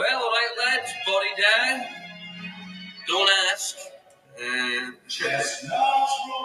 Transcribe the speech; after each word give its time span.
Well, 0.00 0.16
all 0.18 0.30
right, 0.30 0.48
lads, 0.58 0.92
body 1.04 1.26
down. 1.36 1.86
Don't 3.06 3.28
ask. 3.52 3.76
Uh, 4.40 4.92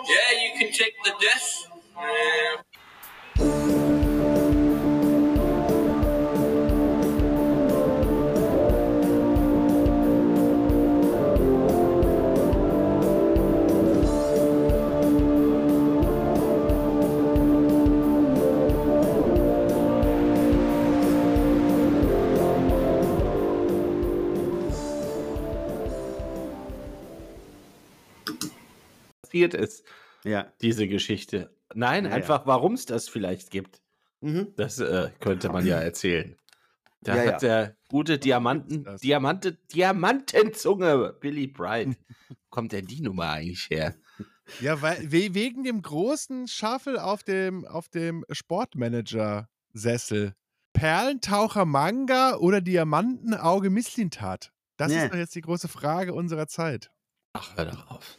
yeah, 0.10 0.32
you 0.44 0.60
can 0.60 0.74
take 0.74 0.94
the 1.06 1.14
death. 1.22 1.68
Uh, 1.98 2.62
passiert 29.36 29.54
ist, 29.54 29.84
Ja. 30.24 30.52
diese 30.62 30.88
Geschichte. 30.88 31.54
Nein, 31.74 32.06
Ja, 32.06 32.12
einfach, 32.12 32.46
warum 32.46 32.74
es 32.74 32.86
das 32.86 33.10
vielleicht 33.10 33.52
gibt. 33.52 33.82
Mhm. 34.22 34.54
Das 34.56 34.80
äh, 34.80 35.12
könnte 35.20 35.50
man 35.50 35.66
ja 35.66 35.78
erzählen. 35.80 36.36
Da 37.02 37.22
Ja, 37.24 37.34
hat 37.34 37.42
der 37.44 37.76
gute 37.90 38.18
Diamanten, 38.18 38.88
Diamante, 39.04 39.54
Diamantenzunge, 39.74 41.14
Billy 41.20 41.48
Bright. 41.48 41.90
Wo 42.30 42.36
kommt 42.50 42.72
denn 42.72 42.88
die 42.88 43.02
Nummer 43.02 43.30
eigentlich 43.32 43.70
her? 43.70 43.96
Ja, 44.62 44.82
weil 44.82 45.12
we- 45.12 45.34
wegen 45.34 45.64
dem 45.64 45.82
großen 45.82 46.48
Shuffle 46.48 47.04
auf 47.04 47.24
dem, 47.24 47.66
auf 47.66 47.90
dem 47.90 48.24
Sportmanager-Sessel. 48.32 50.34
Perlentaucher 50.74 51.66
Manga 51.66 52.36
oder 52.36 52.62
Diamantenauge 52.62 53.70
Misslintat? 53.70 54.52
Das 54.78 54.92
ist 54.92 55.12
doch 55.12 55.18
jetzt 55.18 55.36
die 55.36 55.42
große 55.42 55.68
Frage 55.68 56.14
unserer 56.14 56.48
Zeit. 56.48 56.92
Ach, 57.34 57.56
hör 57.56 57.66
doch 57.66 57.88
auf. 57.92 58.18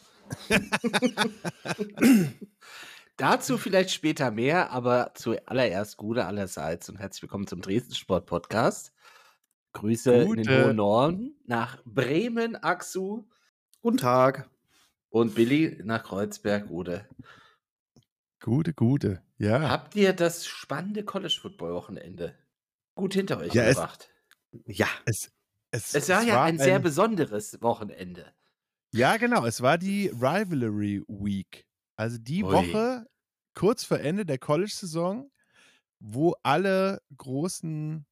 Dazu 3.17 3.57
vielleicht 3.57 3.91
später 3.93 4.31
mehr, 4.31 4.71
aber 4.71 5.13
zuallererst 5.15 5.97
Gute 5.97 6.27
allerseits 6.27 6.89
und 6.89 6.97
herzlich 6.99 7.23
willkommen 7.23 7.47
zum 7.47 7.61
Dresden 7.63 7.95
Sport 7.95 8.27
Podcast. 8.27 8.93
Grüße 9.73 10.13
in 10.13 10.21
den 10.29 10.37
Gute. 10.45 10.65
hohen 10.67 10.77
Norden 10.77 11.37
nach 11.47 11.83
Bremen, 11.85 12.57
Axu 12.57 13.25
Guten 13.81 13.97
Tag. 13.99 14.51
und 15.11 15.35
Billy 15.35 15.81
nach 15.85 16.03
Kreuzberg, 16.05 16.71
Ude. 16.71 17.09
Gute, 18.41 18.75
gute. 18.75 19.23
Ja. 19.39 19.69
Habt 19.71 19.97
ihr 19.97 20.13
das 20.13 20.47
spannende 20.47 21.05
College 21.05 21.39
Football 21.41 21.73
Wochenende 21.75 22.35
gut 22.95 23.15
hinter 23.15 23.39
euch 23.39 23.53
Ja, 23.55 23.65
es- 23.65 23.77
gebracht? 23.77 24.11
Ja. 24.67 24.87
Es, 25.05 25.31
es, 25.71 25.95
Es 25.95 26.09
war 26.09 26.21
es 26.21 26.27
ja 26.29 26.43
ein 26.45 26.59
sehr 26.59 26.79
besonderes 26.79 27.61
Wochenende. 27.63 28.33
Ja, 28.97 29.19
genau. 29.19 29.45
Es 29.45 29.61
war 29.61 29.77
die 29.77 30.09
Rivalry 30.09 31.03
Week. 31.07 31.67
Also 31.97 32.17
die 32.17 32.43
Ui. 32.43 32.51
Woche 32.51 33.07
kurz 33.55 33.85
vor 33.85 34.01
Ende 34.01 34.25
der 34.25 34.39
College-Saison, 34.39 35.31
wo 36.01 36.35
alle 36.43 37.03
großen 37.15 38.07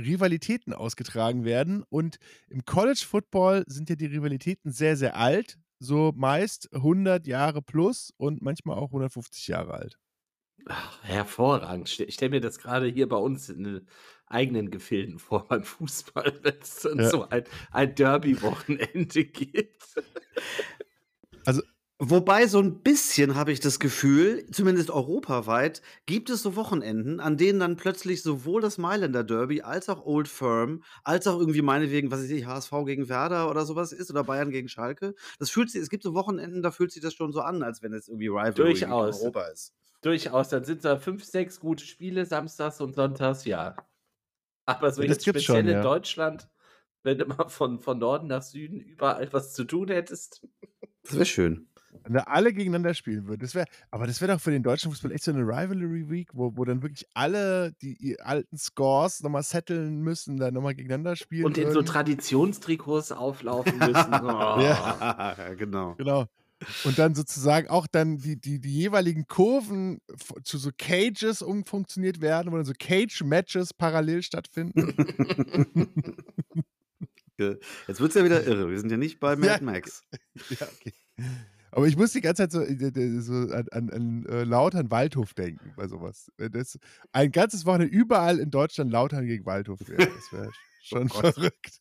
Rivalitäten 0.00 0.72
ausgetragen 0.72 1.44
werden. 1.44 1.84
Und 1.90 2.16
im 2.48 2.64
College 2.64 3.04
Football 3.06 3.64
sind 3.66 3.90
ja 3.90 3.96
die 3.96 4.06
Rivalitäten 4.06 4.72
sehr, 4.72 4.96
sehr 4.96 5.16
alt. 5.16 5.58
So 5.80 6.12
meist 6.16 6.72
100 6.72 7.26
Jahre 7.26 7.60
plus 7.60 8.10
und 8.16 8.40
manchmal 8.40 8.78
auch 8.78 8.88
150 8.88 9.48
Jahre 9.48 9.74
alt. 9.74 9.98
Ach, 10.66 11.02
hervorragend. 11.02 11.98
Ich 12.00 12.14
stelle 12.14 12.30
mir 12.30 12.40
das 12.40 12.58
gerade 12.58 12.86
hier 12.86 13.08
bei 13.08 13.16
uns 13.16 13.48
in 13.48 13.64
den 13.64 13.88
eigenen 14.26 14.70
Gefilden 14.70 15.18
vor 15.18 15.44
beim 15.48 15.64
Fußball, 15.64 16.40
wenn 16.42 16.54
es 16.60 16.76
dann 16.76 16.98
Ja. 16.98 17.10
so 17.10 17.28
ein, 17.28 17.44
ein 17.70 17.94
Derby-Wochenende 17.94 19.24
gibt. 19.24 19.82
Wobei 22.04 22.48
so 22.48 22.58
ein 22.58 22.82
bisschen 22.82 23.36
habe 23.36 23.52
ich 23.52 23.60
das 23.60 23.78
Gefühl, 23.78 24.44
zumindest 24.50 24.90
europaweit, 24.90 25.82
gibt 26.04 26.30
es 26.30 26.42
so 26.42 26.56
Wochenenden, 26.56 27.20
an 27.20 27.36
denen 27.36 27.60
dann 27.60 27.76
plötzlich 27.76 28.22
sowohl 28.24 28.60
das 28.60 28.76
Mailänder 28.76 29.22
Derby 29.22 29.62
als 29.62 29.88
auch 29.88 30.04
Old 30.04 30.26
Firm, 30.26 30.82
als 31.04 31.28
auch 31.28 31.38
irgendwie 31.38 31.62
meinetwegen, 31.62 32.10
was 32.10 32.22
weiß 32.22 32.30
ich, 32.30 32.44
HSV 32.44 32.72
gegen 32.86 33.08
Werder 33.08 33.48
oder 33.48 33.64
sowas 33.64 33.92
ist 33.92 34.10
oder 34.10 34.24
Bayern 34.24 34.50
gegen 34.50 34.68
Schalke. 34.68 35.14
Das 35.38 35.50
fühlt 35.50 35.70
sich, 35.70 35.80
es 35.80 35.90
gibt 35.90 36.02
so 36.02 36.12
Wochenenden, 36.12 36.60
da 36.60 36.72
fühlt 36.72 36.90
sich 36.90 37.02
das 37.02 37.14
schon 37.14 37.30
so 37.32 37.40
an, 37.40 37.62
als 37.62 37.82
wenn 37.82 37.92
es 37.92 38.08
irgendwie 38.08 38.26
Rivalry 38.26 38.52
Durchaus. 38.54 39.20
in 39.20 39.22
Europa 39.22 39.42
ist. 39.44 39.72
Durchaus, 40.02 40.48
dann 40.48 40.64
sind 40.64 40.84
da 40.84 40.96
fünf, 40.98 41.24
sechs 41.24 41.60
gute 41.60 41.84
Spiele, 41.84 42.26
samstags 42.26 42.80
und 42.80 42.96
sonntags, 42.96 43.44
ja. 43.44 43.76
Aber 44.66 44.90
so 44.90 45.02
jetzt 45.02 45.22
speziell 45.22 45.42
schon, 45.42 45.68
in 45.68 45.68
ja. 45.68 45.82
Deutschland, 45.82 46.48
wenn 47.04 47.18
du 47.18 47.26
mal 47.26 47.48
von, 47.48 47.80
von 47.80 47.98
Norden 47.98 48.26
nach 48.26 48.42
Süden 48.42 48.80
überall 48.80 49.32
was 49.32 49.54
zu 49.54 49.64
tun 49.64 49.88
hättest. 49.88 50.46
Das 51.02 51.14
wäre 51.14 51.24
schön. 51.24 51.68
Wenn 52.04 52.14
da 52.14 52.20
alle 52.22 52.52
gegeneinander 52.52 52.94
spielen 52.94 53.26
würden. 53.28 53.40
Das 53.40 53.54
wär, 53.54 53.66
aber 53.90 54.06
das 54.06 54.20
wäre 54.20 54.32
doch 54.32 54.40
für 54.40 54.50
den 54.50 54.62
deutschen 54.62 54.90
Fußball 54.90 55.12
echt 55.12 55.24
so 55.24 55.30
eine 55.30 55.42
Rivalry 55.42 56.08
Week, 56.10 56.30
wo, 56.32 56.56
wo 56.56 56.64
dann 56.64 56.82
wirklich 56.82 57.06
alle 57.14 57.72
die 57.82 57.96
die 57.96 58.18
alten 58.20 58.56
Scores 58.56 59.22
nochmal 59.22 59.42
setteln 59.42 60.00
müssen, 60.00 60.36
dann 60.38 60.54
nochmal 60.54 60.74
gegeneinander 60.74 61.16
spielen. 61.16 61.44
Und 61.44 61.58
in 61.58 61.68
so 61.68 61.74
würden. 61.74 61.86
Traditionstrikots 61.86 63.12
auflaufen 63.12 63.78
müssen. 63.78 63.92
Oh. 64.22 64.58
Ja, 64.60 65.54
genau. 65.54 65.94
Genau. 65.94 66.26
Und 66.84 66.98
dann 66.98 67.14
sozusagen 67.14 67.68
auch 67.68 67.86
dann 67.86 68.18
die, 68.18 68.40
die, 68.40 68.60
die 68.60 68.72
jeweiligen 68.72 69.26
Kurven 69.26 70.00
zu 70.44 70.58
so 70.58 70.70
Cages 70.76 71.42
umfunktioniert 71.42 72.20
werden, 72.20 72.52
wo 72.52 72.56
dann 72.56 72.64
so 72.64 72.72
Cage-Matches 72.78 73.74
parallel 73.74 74.22
stattfinden. 74.22 74.94
Jetzt 77.38 77.98
wird 78.00 78.10
es 78.10 78.14
ja 78.14 78.24
wieder 78.24 78.46
irre. 78.46 78.70
Wir 78.70 78.78
sind 78.78 78.90
ja 78.90 78.96
nicht 78.96 79.18
bei 79.18 79.34
Mad 79.36 79.46
Ja. 79.46 79.60
Max. 79.60 80.02
ja, 80.50 80.66
okay. 80.66 80.92
Aber 81.72 81.86
ich 81.86 81.96
muss 81.96 82.12
die 82.12 82.20
ganze 82.20 82.42
Zeit 82.48 82.52
so, 82.52 82.60
äh, 82.60 83.20
so 83.20 83.32
an, 83.32 83.66
an, 83.72 83.90
an 83.90 84.26
äh, 84.26 84.44
Lautern 84.44 84.90
Waldhof 84.90 85.32
denken 85.34 85.72
bei 85.74 85.88
sowas. 85.88 86.30
Äh, 86.36 86.50
Das, 86.50 86.78
ein 87.12 87.32
ganzes 87.32 87.64
Wochenende 87.64 87.92
überall 87.94 88.38
in 88.38 88.50
Deutschland 88.50 88.92
Lautern 88.92 89.26
gegen 89.26 89.46
Waldhof 89.46 89.80
wäre. 89.88 90.06
Das 90.06 90.32
wäre 90.32 90.50
schon 90.82 91.08
Gott. 91.08 91.34
verrückt. 91.34 91.80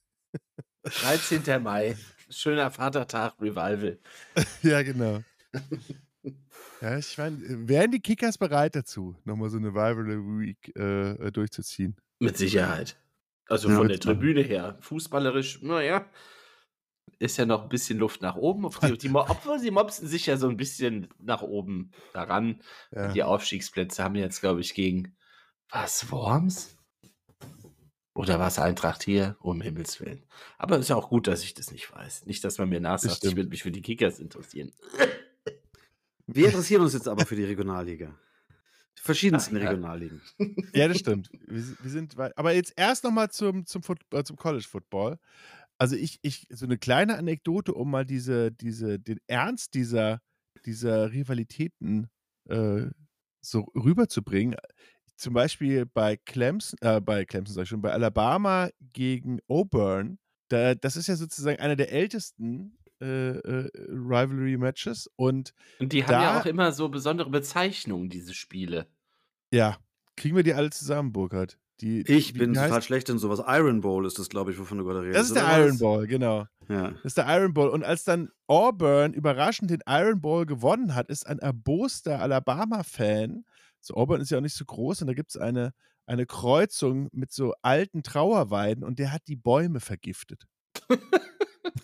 13. 0.84 1.62
Mai. 1.62 1.96
Schöner 2.32 2.72
Vatertag, 2.72 3.34
Revival. 3.40 4.00
Ja, 4.64 4.82
genau. 4.84 5.22
Ja, 6.82 6.98
ich 6.98 7.18
meine, 7.18 7.38
wären 7.68 7.92
die 7.92 8.00
Kickers 8.00 8.38
bereit 8.38 8.76
dazu, 8.76 9.16
nochmal 9.26 9.50
so 9.50 9.58
eine 9.58 9.70
Rivalry 9.70 10.18
Week 10.40 10.76
äh, 10.76 11.32
durchzuziehen? 11.32 11.96
Mit 12.20 12.38
Sicherheit. 12.38 12.98
Also 13.48 13.70
Ja, 13.70 13.76
von 13.76 13.88
der. 13.88 14.00
Tribüne 14.00 14.42
her. 14.42 14.78
Fußballerisch, 14.82 15.62
naja, 15.62 16.10
ist 17.20 17.38
ja 17.38 17.46
noch 17.46 17.64
ein 17.64 17.70
bisschen 17.70 18.00
Luft 18.00 18.22
nach 18.22 18.36
oben. 18.36 18.66
Obwohl, 18.66 18.98
die, 18.98 19.10
Mo- 19.10 19.26
obwohl 19.28 19.60
sie 19.60 19.72
mopsen 19.72 20.08
sich 20.08 20.26
ja 20.28 20.38
so 20.38 20.48
ein 20.48 20.58
bisschen 20.58 21.08
nach 21.20 21.42
oben 21.42 21.92
daran. 22.14 22.62
Ja. 22.92 23.12
Die 23.12 23.24
Aufstiegsplätze 23.24 24.04
haben 24.04 24.16
jetzt, 24.16 24.40
glaube 24.42 24.62
ich, 24.62 24.74
gegen 24.74 25.16
was, 25.70 26.10
Worms? 26.12 26.78
Oder 28.22 28.40
was 28.40 28.60
Eintracht 28.60 29.04
hier? 29.04 29.36
Um 29.40 29.62
Himmels 29.62 30.00
Willen. 30.00 30.24
Aber 30.58 30.78
ist 30.78 30.90
ja 30.90 30.96
auch 30.96 31.10
gut, 31.10 31.28
dass 31.28 31.44
ich 31.44 31.54
das 31.56 31.72
nicht 31.72 31.92
weiß. 31.92 32.26
Nicht, 32.28 32.44
dass 32.44 32.58
man 32.60 32.70
mir 32.70 32.80
nachsagt, 32.80 33.14
ich 33.14 33.18
stimmt. 33.18 33.38
würde 33.38 33.50
mich 33.50 33.64
für 33.64 33.72
die 33.72 33.82
Kickers 33.82 34.20
interessieren. 34.20 34.72
Wir 36.28 36.46
interessieren 36.48 36.82
uns 36.82 36.94
jetzt 36.94 37.08
aber 37.08 37.26
für 37.26 37.36
die 37.36 37.44
Regionalliga. 37.44 38.16
Die 38.98 39.02
verschiedensten 39.02 39.58
Ach, 39.58 39.62
ja. 39.62 39.70
Regionalligen. 39.70 40.22
Ja, 40.74 40.88
das 40.88 41.00
stimmt. 41.00 41.30
Wir, 41.48 41.62
sind- 41.62 41.84
wir 41.84 41.90
sind 41.92 42.18
weit. 42.18 42.38
Aber 42.38 42.54
jetzt 42.54 42.74
erst 42.76 43.04
nochmal 43.04 43.32
zum, 43.32 43.66
zum, 43.66 43.82
äh, 44.12 44.24
zum 44.24 44.36
College 44.38 44.66
Football. 44.70 45.18
Also 45.78 45.96
ich, 45.96 46.20
ich, 46.22 46.46
so 46.52 46.66
eine 46.66 46.78
kleine 46.78 47.18
Anekdote, 47.18 47.74
um 47.74 47.90
mal 47.90 48.06
diese, 48.06 48.52
diese, 48.52 49.00
den 49.00 49.20
Ernst 49.28 49.74
dieser, 49.74 50.22
dieser 50.66 51.12
Rivalitäten 51.12 52.08
äh, 52.48 52.86
so 53.42 53.62
rüberzubringen. 53.76 54.56
Zum 55.22 55.34
Beispiel 55.36 55.86
bei 55.86 56.18
Clemson, 56.18 56.80
äh, 56.82 57.00
bei 57.00 57.26
Clemson 57.26 57.54
sag 57.54 57.64
ich 57.64 57.70
schon, 57.70 57.82
bei 57.82 57.92
Alabama 57.92 58.70
gegen 58.94 59.40
Auburn, 59.48 60.18
da, 60.48 60.74
das 60.74 60.96
ist 60.96 61.08
ja 61.08 61.16
sozusagen 61.16 61.60
einer 61.60 61.76
der 61.76 61.92
ältesten 61.92 62.76
äh, 63.02 63.38
äh, 63.38 63.70
Rivalry-Matches 63.90 65.10
und 65.16 65.54
Und 65.80 65.94
die 65.94 66.04
haben 66.04 66.12
Da- 66.12 66.22
ja 66.24 66.40
auch 66.42 66.46
immer 66.46 66.72
so 66.72 66.90
besondere 66.90 67.30
Bezeichnungen, 67.30 68.10
diese 68.10 68.34
Spiele. 68.34 68.88
ja, 69.52 69.78
kriegen 70.18 70.36
wir 70.36 70.44
die 70.44 70.54
alle 70.56 70.70
zusammen, 70.72 71.12
Burkhard? 71.14 71.58
Die, 71.82 72.02
Ich 72.02 72.34
bin 72.34 72.54
wie 72.54 72.58
heißt- 72.60 72.68
total 72.68 72.82
schlecht 72.84 73.10
in 73.10 73.18
sowas. 73.18 73.42
Iron 73.48 73.82
Bowl 73.82 74.06
ist 74.06 74.20
das, 74.20 74.30
glaube 74.30 74.52
ich, 74.52 74.60
wovon 74.60 74.78
du 74.78 74.86
gerade 74.86 75.02
redest. 75.02 75.18
Das 75.20 75.28
ist 75.28 75.36
der 75.36 75.46
oder 75.46 75.58
Iron 75.60 75.72
was? 75.74 75.80
Ball, 75.80 76.08
genau. 76.08 76.46
Ja. 76.70 76.92
Das 76.92 77.06
ist 77.06 77.18
der 77.18 77.26
Iron 77.28 77.54
Ball. 77.56 77.70
Und 77.70 77.84
als 77.84 78.04
dann 78.04 78.30
Auburn 78.48 79.14
überraschend 79.14 79.72
den 79.72 79.82
Iron 79.88 80.22
Ball 80.22 80.46
gewonnen 80.46 80.94
hat, 80.94 81.10
ist 81.10 81.26
ein 81.26 81.40
erboster 81.40 82.20
Alabama-Fan, 82.22 83.46
so 83.82 83.96
Auburn 83.96 84.22
ist 84.22 84.32
ja 84.32 84.38
auch 84.38 84.42
nicht 84.42 84.56
so 84.56 84.66
groß, 84.66 85.02
und 85.02 85.08
da 85.08 85.14
gibt 85.14 85.32
es 85.32 85.38
eine, 85.38 85.74
eine 86.06 86.26
Kreuzung 86.26 87.10
mit 87.12 87.32
so 87.32 87.54
alten 87.62 88.04
Trauerweiden 88.04 88.84
und 88.84 89.00
der 89.00 89.12
hat 89.12 89.24
die 89.28 89.36
Bäume 89.36 89.80
vergiftet. 89.80 90.48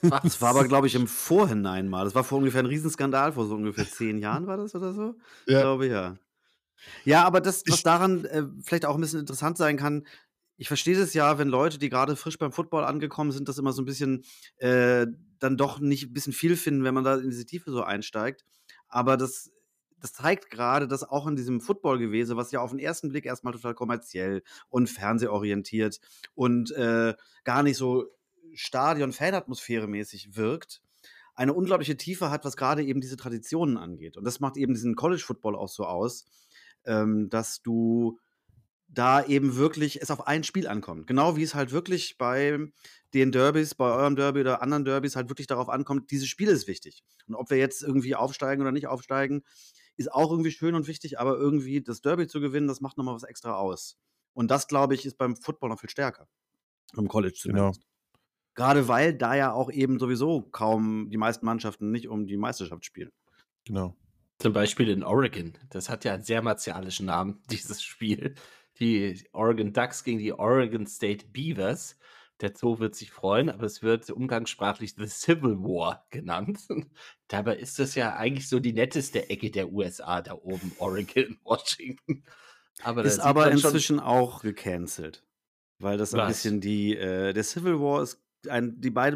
Das 0.01 0.41
war 0.41 0.49
aber, 0.49 0.63
glaube 0.67 0.87
ich, 0.87 0.95
im 0.95 1.07
Vorhinein 1.07 1.87
mal. 1.87 2.03
Das 2.05 2.15
war 2.15 2.23
vor 2.23 2.39
ungefähr 2.39 2.61
ein 2.61 2.65
Riesenskandal, 2.65 3.33
vor 3.33 3.45
so 3.47 3.55
ungefähr 3.55 3.87
zehn 3.87 4.17
Jahren 4.19 4.47
war 4.47 4.57
das 4.57 4.75
oder 4.75 4.93
so? 4.93 5.15
Ich 5.45 5.53
Ja. 5.53 5.61
glaube, 5.61 5.87
ja. 5.87 6.17
Ja, 7.05 7.23
aber 7.25 7.41
das, 7.41 7.63
was 7.67 7.77
Ich- 7.79 7.83
daran 7.83 8.25
äh, 8.25 8.43
vielleicht 8.63 8.85
auch 8.85 8.95
ein 8.95 9.01
bisschen 9.01 9.19
interessant 9.19 9.57
sein 9.57 9.77
kann, 9.77 10.05
ich 10.57 10.67
verstehe 10.67 10.97
das 10.97 11.13
ja, 11.13 11.37
wenn 11.37 11.49
Leute, 11.49 11.77
die 11.77 11.89
gerade 11.89 12.15
frisch 12.15 12.37
beim 12.39 12.51
Football 12.51 12.83
angekommen 12.83 13.31
sind, 13.31 13.47
das 13.49 13.59
immer 13.59 13.73
so 13.73 13.81
ein 13.81 13.85
bisschen 13.85 14.23
äh, 14.57 15.07
dann 15.39 15.57
doch 15.57 15.79
nicht 15.79 16.05
ein 16.09 16.13
bisschen 16.13 16.33
viel 16.33 16.55
finden, 16.57 16.83
wenn 16.83 16.95
man 16.95 17.03
da 17.03 17.15
in 17.15 17.29
diese 17.29 17.45
Tiefe 17.45 17.71
so 17.71 17.83
einsteigt. 17.83 18.43
Aber 18.87 19.17
das, 19.17 19.51
das 19.99 20.13
zeigt 20.13 20.49
gerade, 20.49 20.87
dass 20.87 21.03
auch 21.03 21.27
in 21.27 21.35
diesem 21.35 21.61
Football-Gewese, 21.61 22.37
was 22.37 22.51
ja 22.51 22.61
auf 22.61 22.71
den 22.71 22.79
ersten 22.79 23.09
Blick 23.09 23.25
erstmal 23.25 23.53
total 23.53 23.73
kommerziell 23.73 24.43
und 24.69 24.89
fernsehorientiert 24.89 25.99
und 26.35 26.71
äh, 26.71 27.15
gar 27.43 27.63
nicht 27.63 27.77
so 27.77 28.05
Stadion-Fanatmosphäre 28.53 29.87
mäßig 29.87 30.35
wirkt, 30.35 30.81
eine 31.35 31.53
unglaubliche 31.53 31.97
Tiefe 31.97 32.31
hat, 32.31 32.45
was 32.45 32.57
gerade 32.57 32.83
eben 32.83 33.01
diese 33.01 33.17
Traditionen 33.17 33.77
angeht. 33.77 34.17
Und 34.17 34.25
das 34.25 34.39
macht 34.39 34.57
eben 34.57 34.73
diesen 34.73 34.95
College-Football 34.95 35.55
auch 35.55 35.69
so 35.69 35.85
aus, 35.85 36.25
ähm, 36.85 37.29
dass 37.29 37.61
du 37.61 38.19
da 38.89 39.23
eben 39.23 39.57
wirklich 39.57 40.01
es 40.01 40.11
auf 40.11 40.27
ein 40.27 40.43
Spiel 40.43 40.67
ankommt. 40.67 41.07
Genau 41.07 41.35
wie 41.35 41.43
es 41.43 41.53
halt 41.53 41.71
wirklich 41.71 42.17
bei 42.17 42.57
den 43.13 43.31
Derbys, 43.31 43.75
bei 43.75 43.91
eurem 43.91 44.15
Derby 44.15 44.41
oder 44.41 44.61
anderen 44.61 44.85
Derbys 44.85 45.15
halt 45.15 45.29
wirklich 45.29 45.47
darauf 45.47 45.69
ankommt, 45.69 46.09
dieses 46.11 46.27
Spiel 46.27 46.47
ist 46.47 46.67
wichtig. 46.67 47.03
Und 47.27 47.35
ob 47.35 47.49
wir 47.49 47.57
jetzt 47.57 47.83
irgendwie 47.83 48.15
aufsteigen 48.15 48.61
oder 48.61 48.71
nicht 48.71 48.87
aufsteigen, 48.87 49.43
ist 49.97 50.11
auch 50.11 50.31
irgendwie 50.31 50.51
schön 50.51 50.75
und 50.75 50.87
wichtig, 50.87 51.19
aber 51.19 51.37
irgendwie 51.37 51.81
das 51.81 52.01
Derby 52.01 52.27
zu 52.27 52.39
gewinnen, 52.39 52.67
das 52.67 52.81
macht 52.81 52.97
nochmal 52.97 53.15
was 53.15 53.23
extra 53.23 53.55
aus. 53.55 53.97
Und 54.33 54.49
das, 54.51 54.67
glaube 54.67 54.93
ich, 54.95 55.05
ist 55.05 55.17
beim 55.17 55.35
Football 55.35 55.69
noch 55.69 55.79
viel 55.79 55.89
stärker. 55.89 56.27
Im 56.95 57.07
College 57.07 57.37
Genau. 57.43 57.71
zumindest. 57.71 57.87
Gerade 58.53 58.87
weil 58.87 59.13
da 59.13 59.35
ja 59.35 59.51
auch 59.51 59.71
eben 59.71 59.99
sowieso 59.99 60.41
kaum 60.41 61.09
die 61.09 61.17
meisten 61.17 61.45
Mannschaften 61.45 61.91
nicht 61.91 62.07
um 62.07 62.25
die 62.25 62.37
Meisterschaft 62.37 62.85
spielen. 62.85 63.11
Genau. 63.65 63.95
Zum 64.39 64.53
Beispiel 64.53 64.89
in 64.89 65.03
Oregon. 65.03 65.57
Das 65.69 65.89
hat 65.89 66.05
ja 66.05 66.13
einen 66.13 66.23
sehr 66.23 66.41
martialischen 66.41 67.05
Namen, 67.07 67.41
dieses 67.51 67.81
Spiel. 67.83 68.35
Die 68.79 69.27
Oregon 69.31 69.73
Ducks 69.73 70.03
gegen 70.03 70.19
die 70.19 70.33
Oregon 70.33 70.85
State 70.85 71.27
Beavers. 71.27 71.97
Der 72.41 72.53
Zoo 72.55 72.77
wird 72.79 72.93
sich 72.95 73.11
freuen, 73.11 73.49
aber 73.49 73.65
es 73.65 73.81
wird 73.81 74.09
umgangssprachlich 74.11 74.93
The 74.97 75.07
Civil 75.07 75.57
War 75.57 76.05
genannt. 76.11 76.59
Dabei 77.27 77.55
ist 77.57 77.79
das 77.79 77.95
ja 77.95 78.15
eigentlich 78.15 78.47
so 78.47 78.59
die 78.59 78.73
netteste 78.73 79.29
Ecke 79.29 79.49
der 79.49 79.71
USA 79.71 80.21
da 80.21 80.33
oben, 80.33 80.71
Oregon, 80.77 81.37
Washington. 81.43 82.23
Aber 82.83 83.03
Ist 83.03 83.19
aber 83.19 83.45
man 83.45 83.57
schon- 83.57 83.69
inzwischen 83.71 83.99
auch 83.99 84.41
gecancelt. 84.41 85.23
Weil 85.79 85.97
das 85.97 86.13
ein 86.13 86.19
Was? 86.19 86.27
bisschen 86.29 86.61
die, 86.61 86.95
äh, 86.95 87.33
der 87.33 87.43
Civil 87.43 87.79
War 87.79 88.03
ist 88.03 88.21
ein, 88.49 88.79
die 88.79 88.91
beide, 88.91 89.15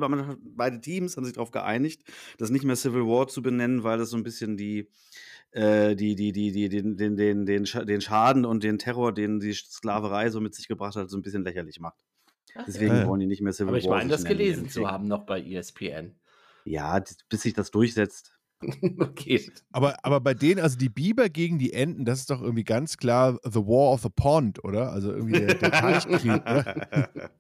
beide 0.56 0.82
Teams 0.82 1.16
haben 1.16 1.24
sich 1.26 1.34
darauf 1.36 1.52
geeinigt, 1.52 2.04
das 2.38 2.50
nicht 2.50 2.66
mehr 2.66 2.76
Civil 2.76 3.06
War 3.06 3.28
zu 3.28 3.42
benennen, 3.42 3.84
weil 3.84 3.98
das 4.00 4.10
so 4.10 4.18
ein 4.18 4.24
bisschen 4.24 4.58
die, 4.58 4.90
äh, 5.52 5.96
die, 5.96 6.16
die, 6.16 6.32
die, 6.32 6.52
die, 6.52 6.70
den, 6.70 6.98
den, 6.98 7.16
den, 7.16 7.46
den 7.46 8.02
Schaden 8.02 8.46
und 8.46 8.64
den 8.64 8.80
Terror, 8.80 9.14
den 9.14 9.40
die 9.40 9.54
Sklaverei 9.54 10.30
so 10.32 10.40
mit 10.42 10.56
sich 10.56 10.68
gebracht 10.68 10.96
hat, 10.96 11.10
so 11.10 11.18
ein 11.18 11.22
bisschen 11.22 11.44
lächerlich 11.44 11.80
macht. 11.80 12.04
Deswegen 12.68 12.96
Ja. 12.96 13.08
wollen 13.08 13.20
die 13.22 13.28
nicht 13.28 13.42
mehr 13.42 13.54
Civil 13.54 13.70
Aber 13.70 13.78
ich 13.78 13.88
War. 13.88 13.98
meine, 13.98 14.10
das 14.10 14.24
gelesen 14.26 14.70
zu 14.70 14.88
haben 14.90 15.08
noch 15.08 15.26
bei 15.26 15.42
ESPN. 15.42 16.16
Ja, 16.66 17.02
bis 17.30 17.42
sich 17.42 17.54
das 17.54 17.72
durchsetzt. 17.72 18.38
okay. 19.00 19.52
Aber, 19.72 20.04
aber 20.06 20.20
bei 20.20 20.34
denen, 20.36 20.60
also 20.62 20.78
die 20.78 20.90
Biber 20.90 21.30
gegen 21.30 21.58
die 21.58 21.74
Enten, 21.74 22.06
das 22.06 22.20
ist 22.20 22.30
doch 22.30 22.42
irgendwie 22.42 22.64
ganz 22.64 22.98
klar 22.98 23.40
The 23.44 23.60
War 23.60 23.94
of 23.94 24.02
the 24.04 24.10
Pond, 24.10 24.64
oder? 24.64 24.92
Also 24.92 25.12
irgendwie 25.12 25.40
der, 25.40 25.56
der 25.56 25.72
Teichkrieg, 25.72 26.32
oder? 26.42 27.32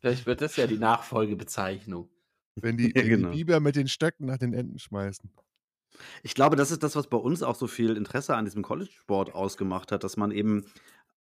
Vielleicht 0.00 0.26
wird 0.26 0.40
das 0.40 0.56
ja 0.56 0.66
die 0.66 0.78
Nachfolgebezeichnung. 0.78 2.08
Wenn 2.56 2.76
die, 2.76 2.88
Ja, 2.96 3.02
wenn 3.02 3.08
genau. 3.08 3.30
die 3.30 3.44
Biber 3.44 3.60
mit 3.60 3.76
den 3.76 3.86
Stöcken 3.88 4.26
nach 4.26 4.38
den 4.38 4.52
Enten 4.52 4.78
schmeißen. 4.78 5.30
Ich 6.22 6.34
glaube, 6.34 6.56
das 6.56 6.70
ist 6.70 6.82
das, 6.82 6.96
was 6.96 7.06
bei 7.08 7.16
uns 7.16 7.42
auch 7.42 7.54
so 7.54 7.66
viel 7.66 7.96
Interesse 7.96 8.34
an 8.36 8.44
diesem 8.44 8.62
College-Sport 8.62 9.34
ausgemacht 9.34 9.92
hat, 9.92 10.04
dass 10.04 10.16
man 10.16 10.30
eben 10.30 10.66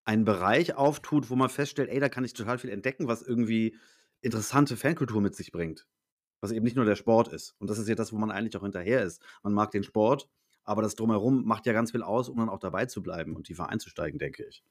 einen 0.05 0.25
Bereich 0.25 0.75
auftut, 0.75 1.29
wo 1.29 1.35
man 1.35 1.49
feststellt, 1.49 1.89
ey, 1.89 1.99
da 1.99 2.09
kann 2.09 2.23
ich 2.23 2.33
total 2.33 2.57
viel 2.57 2.69
entdecken, 2.69 3.07
was 3.07 3.21
irgendwie 3.21 3.77
interessante 4.21 4.77
Fankultur 4.77 5.21
mit 5.21 5.35
sich 5.35 5.51
bringt. 5.51 5.87
Was 6.41 6.51
eben 6.51 6.63
nicht 6.63 6.75
nur 6.75 6.85
der 6.85 6.95
Sport 6.95 7.27
ist. 7.27 7.55
Und 7.59 7.69
das 7.69 7.77
ist 7.77 7.87
ja 7.87 7.95
das, 7.95 8.11
wo 8.11 8.17
man 8.17 8.31
eigentlich 8.31 8.57
auch 8.57 8.63
hinterher 8.63 9.03
ist. 9.03 9.21
Man 9.43 9.53
mag 9.53 9.71
den 9.71 9.83
Sport, 9.83 10.27
aber 10.63 10.81
das 10.81 10.95
Drumherum 10.95 11.45
macht 11.45 11.65
ja 11.65 11.73
ganz 11.73 11.91
viel 11.91 12.03
aus, 12.03 12.29
um 12.29 12.37
dann 12.37 12.49
auch 12.49 12.59
dabei 12.59 12.85
zu 12.85 13.03
bleiben 13.03 13.35
und 13.35 13.45
tiefer 13.45 13.69
einzusteigen, 13.69 14.19
denke 14.19 14.45
ich. 14.45 14.63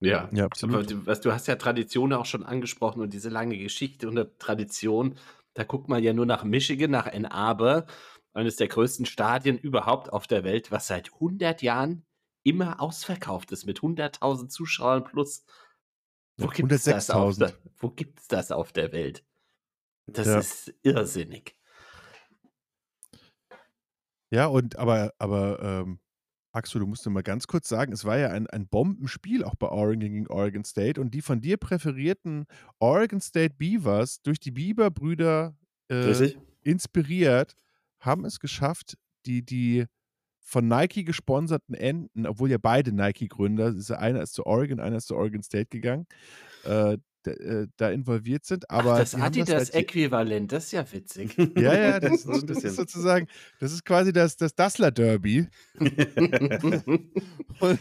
Ja. 0.00 0.28
Ja, 0.32 0.44
Aber 0.44 0.44
absolut. 0.46 0.90
du, 0.90 1.06
was, 1.06 1.20
du 1.20 1.32
hast 1.32 1.48
ja 1.48 1.56
Tradition 1.56 2.12
auch 2.12 2.26
schon 2.26 2.44
angesprochen 2.44 3.02
und 3.02 3.12
diese 3.12 3.28
lange 3.28 3.58
Geschichte 3.58 4.08
und 4.08 4.38
Tradition. 4.38 5.16
Da 5.54 5.64
guckt 5.64 5.88
man 5.88 6.02
ja 6.02 6.12
nur 6.12 6.26
nach 6.26 6.44
Michigan, 6.44 6.90
nach 6.90 7.06
Ann 7.06 7.26
Arbor, 7.26 7.86
eines 8.32 8.56
der 8.56 8.68
größten 8.68 9.06
Stadien 9.06 9.58
überhaupt 9.58 10.12
auf 10.12 10.26
der 10.26 10.44
Welt, 10.44 10.70
was 10.70 10.86
seit 10.86 11.12
100 11.14 11.62
Jahren 11.62 12.04
immer 12.42 12.80
ausverkauft 12.80 13.52
ist 13.52 13.66
mit 13.66 13.80
100.000 13.82 14.48
Zuschauern 14.48 15.04
plus. 15.04 15.44
Wo 16.36 16.46
Ja, 16.46 16.52
gibt 16.52 16.72
es 16.72 16.84
das, 16.84 17.10
auf 17.10 17.34
106.000. 17.36 17.38
der- 17.40 17.54
wo 17.78 17.90
gibt's 17.90 18.28
das 18.28 18.52
auf 18.52 18.72
der 18.72 18.92
Welt? 18.92 19.24
Das 20.06 20.26
Ja. 20.26 20.38
ist 20.38 20.74
irrsinnig. 20.82 21.56
Ja, 24.30 24.46
und 24.46 24.76
aber, 24.76 25.12
aber 25.18 25.60
ähm, 25.62 26.00
Axel, 26.52 26.80
du 26.80 26.86
musst 26.86 27.04
dir 27.06 27.10
mal 27.10 27.22
ganz 27.22 27.46
kurz 27.46 27.68
sagen, 27.68 27.92
es 27.92 28.04
war 28.04 28.18
ja 28.18 28.28
ein, 28.30 28.46
ein 28.48 28.68
Bombenspiel 28.68 29.44
auch 29.44 29.54
bei 29.54 29.68
Oregon 29.68 30.00
gegen 30.00 30.26
Oregon 30.28 30.64
State 30.64 31.00
und 31.00 31.12
die 31.12 31.22
von 31.22 31.40
dir 31.40 31.56
präferierten 31.56 32.46
Oregon 32.78 33.20
State 33.20 33.54
Beavers 33.56 34.22
durch 34.22 34.40
die 34.40 34.50
Bieber-Brüder 34.50 35.56
äh, 35.90 36.32
inspiriert, 36.62 37.54
haben 38.00 38.24
es 38.24 38.40
geschafft, 38.40 38.96
die, 39.26 39.44
die 39.44 39.86
von 40.48 40.66
Nike 40.66 41.04
gesponserten 41.04 41.74
Enten, 41.74 42.26
obwohl 42.26 42.50
ja 42.50 42.56
beide 42.56 42.90
Nike-Gründer, 42.90 43.74
einer 43.98 44.22
ist 44.22 44.32
zu 44.32 44.46
Oregon, 44.46 44.80
einer 44.80 44.96
ist 44.96 45.08
zu 45.08 45.14
Oregon 45.14 45.42
State 45.42 45.66
gegangen, 45.66 46.06
äh, 46.64 46.96
da, 47.36 47.60
äh, 47.62 47.66
da 47.76 47.90
involviert 47.90 48.44
sind. 48.44 48.70
Aber 48.70 48.94
Ach, 48.94 48.98
das 48.98 49.10
die 49.12 49.16
haben 49.22 49.32
das 49.32 49.48
halt 49.48 49.50
Adidas-Äquivalent, 49.74 50.52
das 50.52 50.64
ist 50.64 50.72
ja 50.72 50.84
witzig. 50.92 51.36
ja, 51.56 51.74
ja, 51.74 52.00
das, 52.00 52.22
So 52.28 52.40
das 52.40 52.62
ist 52.64 52.76
sozusagen, 52.76 53.26
das 53.58 53.72
ist 53.72 53.84
quasi 53.84 54.12
das, 54.12 54.36
das 54.36 54.54
Dassler-Derby. 54.54 55.48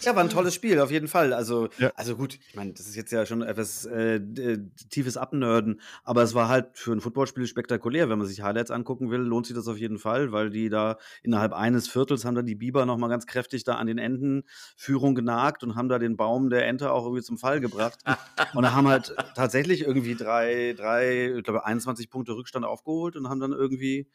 Ja, 0.02 0.16
war 0.16 0.24
ein 0.24 0.30
tolles 0.30 0.56
Spiel, 0.56 0.80
auf 0.80 0.90
jeden 0.90 1.08
Fall. 1.08 1.34
Also, 1.34 1.70
Ja. 1.78 1.92
also 1.96 2.16
gut, 2.16 2.40
ich 2.50 2.56
meine, 2.56 2.74
das 2.74 2.88
ist 2.88 2.96
jetzt 2.96 3.12
ja 3.12 3.28
schon 3.28 3.44
etwas 3.44 3.86
äh, 3.86 4.20
d- 4.20 4.58
tiefes 4.90 5.18
Abnörden, 5.18 5.82
aber 6.04 6.24
es 6.24 6.34
war 6.34 6.50
halt 6.50 6.70
für 6.78 6.94
ein 6.94 7.00
Footballspiel 7.02 7.46
spektakulär. 7.46 8.10
Wenn 8.10 8.18
man 8.18 8.28
sich 8.28 8.42
Highlights 8.42 8.72
angucken 8.72 9.12
will, 9.12 9.20
lohnt 9.20 9.46
sich 9.46 9.56
das 9.56 9.68
auf 9.68 9.78
jeden 9.78 10.00
Fall, 10.00 10.32
weil 10.32 10.50
die 10.50 10.70
da 10.70 10.98
innerhalb 11.22 11.54
eines 11.54 11.88
Viertels 11.88 12.26
haben 12.26 12.34
dann 12.34 12.48
die 12.48 12.56
Biber 12.56 12.88
nochmal 12.88 13.10
ganz 13.10 13.28
kräftig 13.28 13.66
da 13.66 13.76
an 13.76 13.86
den 13.86 14.00
Enden 14.00 14.44
Führung 14.76 15.14
genagt 15.14 15.64
und 15.64 15.76
haben 15.76 15.90
da 15.90 16.00
den 16.00 16.18
Baum 16.18 16.50
der 16.50 16.66
Ente 16.68 16.92
auch 16.92 17.04
irgendwie 17.06 17.24
zum 17.24 17.38
Fall 17.38 17.60
gebracht. 17.60 18.00
und 18.56 18.64
da 18.64 18.74
haben 18.74 18.88
halt 18.88 19.16
tatsächlich 19.38 19.82
irgendwie 19.82 20.16
drei, 20.16 20.74
drei, 20.76 21.36
ich 21.38 21.44
glaube 21.44 21.64
21 21.64 22.10
Punkte 22.10 22.34
Rückstand 22.34 22.66
aufgeholt 22.66 23.16
und 23.16 23.30
haben 23.30 23.40
dann 23.40 23.52
irgendwie 23.52 24.10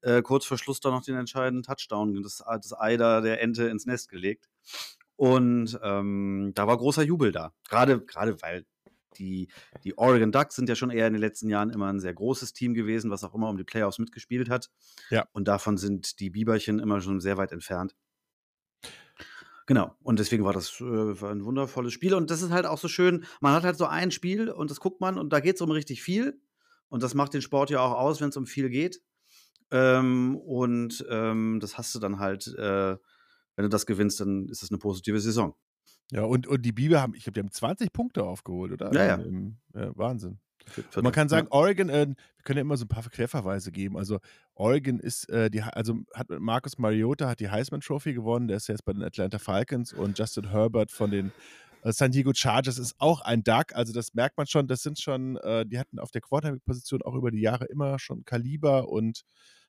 äh, 0.00 0.22
kurz 0.22 0.46
vor 0.46 0.56
Schluss 0.56 0.80
da 0.80 0.90
noch 0.90 1.04
den 1.04 1.14
entscheidenden 1.16 1.62
Touchdown, 1.62 2.22
das, 2.22 2.42
das 2.46 2.72
Ei 2.72 2.96
da 2.96 3.20
der 3.20 3.42
Ente 3.42 3.68
ins 3.68 3.84
Nest 3.84 4.08
gelegt. 4.08 4.48
Und 5.16 5.78
ähm, 5.82 6.52
da 6.54 6.66
war 6.66 6.78
großer 6.78 7.02
Jubel 7.02 7.32
da. 7.32 7.52
Gerade, 7.68 8.00
gerade 8.00 8.40
weil 8.40 8.64
die, 9.18 9.48
die 9.84 9.96
Oregon 9.98 10.32
Ducks 10.32 10.56
sind 10.56 10.70
ja 10.70 10.74
schon 10.74 10.90
eher 10.90 11.06
in 11.06 11.12
den 11.12 11.20
letzten 11.20 11.50
Jahren 11.50 11.70
immer 11.70 11.92
ein 11.92 12.00
sehr 12.00 12.14
großes 12.14 12.54
Team 12.54 12.72
gewesen, 12.72 13.10
was 13.10 13.24
auch 13.24 13.34
immer 13.34 13.50
um 13.50 13.58
die 13.58 13.64
Playoffs 13.64 13.98
mitgespielt 13.98 14.48
hat. 14.48 14.70
Ja. 15.10 15.26
Und 15.32 15.48
davon 15.48 15.76
sind 15.76 16.20
die 16.20 16.30
Biberchen 16.30 16.78
immer 16.78 17.02
schon 17.02 17.20
sehr 17.20 17.36
weit 17.36 17.52
entfernt. 17.52 17.94
Genau. 19.66 19.96
Und 20.02 20.20
deswegen 20.20 20.44
war 20.44 20.52
das 20.52 20.80
äh, 20.80 20.84
ein 20.84 21.44
wundervolles 21.44 21.92
Spiel. 21.92 22.14
Und 22.14 22.30
das 22.30 22.42
ist 22.42 22.50
halt 22.50 22.66
auch 22.66 22.78
so 22.78 22.88
schön. 22.88 23.24
Man 23.40 23.52
hat 23.52 23.64
halt 23.64 23.76
so 23.76 23.86
ein 23.86 24.12
Spiel 24.12 24.48
und 24.48 24.70
das 24.70 24.80
guckt 24.80 25.00
man 25.00 25.18
und 25.18 25.32
da 25.32 25.40
geht 25.40 25.56
es 25.56 25.60
um 25.60 25.70
richtig 25.70 26.02
viel. 26.02 26.40
Und 26.88 27.02
das 27.02 27.14
macht 27.14 27.34
den 27.34 27.42
Sport 27.42 27.70
ja 27.70 27.80
auch 27.80 27.98
aus, 27.98 28.20
wenn 28.20 28.28
es 28.28 28.36
um 28.36 28.46
viel 28.46 28.70
geht. 28.70 29.02
Ähm, 29.72 30.36
und 30.36 31.04
ähm, 31.10 31.58
das 31.60 31.76
hast 31.76 31.94
du 31.96 31.98
dann 31.98 32.20
halt, 32.20 32.46
äh, 32.56 32.96
wenn 33.56 33.62
du 33.64 33.68
das 33.68 33.86
gewinnst, 33.86 34.20
dann 34.20 34.48
ist 34.48 34.62
das 34.62 34.70
eine 34.70 34.78
positive 34.78 35.20
Saison. 35.20 35.56
ja, 36.12 36.22
und, 36.22 36.46
und 36.46 36.62
die 36.62 36.72
Biber 36.72 37.02
haben, 37.02 37.14
ich 37.14 37.24
glaube, 37.24 37.34
die 37.34 37.40
haben 37.40 37.50
20 37.50 37.92
Punkte 37.92 38.22
aufgeholt, 38.22 38.70
oder? 38.70 38.92
Ja, 38.92 39.18
ja 39.18 39.96
Wahnsinn. 39.96 40.38
Und 40.94 41.02
man 41.02 41.12
kann 41.12 41.26
ja. 41.26 41.30
sagen, 41.30 41.48
Oregon, 41.50 41.88
äh, 41.88 42.06
wir 42.08 42.42
können 42.44 42.56
ja 42.58 42.60
immer 42.62 42.76
so 42.76 42.84
ein 42.84 42.88
paar 42.88 43.02
Querverweise 43.08 43.72
geben. 43.72 43.96
Also 43.96 44.18
Oregon 44.54 44.98
ist, 45.00 45.28
äh, 45.30 45.50
die, 45.50 45.62
also 45.62 45.98
hat 46.14 46.28
mit 46.28 46.40
Marcus 46.40 46.78
Mariota 46.78 47.28
hat 47.28 47.40
die 47.40 47.50
Heisman 47.50 47.80
Trophy 47.80 48.12
gewonnen, 48.14 48.48
der 48.48 48.56
ist 48.58 48.68
jetzt 48.68 48.84
bei 48.84 48.92
den 48.92 49.02
Atlanta 49.02 49.38
Falcons 49.38 49.92
und 49.92 50.18
Justin 50.18 50.50
Herbert 50.50 50.90
von 50.92 51.10
den 51.10 51.32
äh, 51.82 51.92
San 51.92 52.10
Diego 52.10 52.32
Chargers 52.34 52.78
ist 52.78 52.94
auch 52.98 53.20
ein 53.20 53.42
Duck. 53.44 53.74
Also 53.74 53.92
das 53.92 54.14
merkt 54.14 54.36
man 54.38 54.46
schon, 54.46 54.66
das 54.66 54.82
sind 54.82 54.98
schon, 55.00 55.36
äh, 55.38 55.64
die 55.66 55.78
hatten 55.78 55.98
auf 55.98 56.10
der 56.10 56.20
Quarterback-Position 56.20 57.02
auch 57.02 57.14
über 57.14 57.30
die 57.30 57.40
Jahre 57.40 57.66
immer 57.66 57.98
schon 57.98 58.24
Kaliber 58.24 58.88
und 58.88 59.22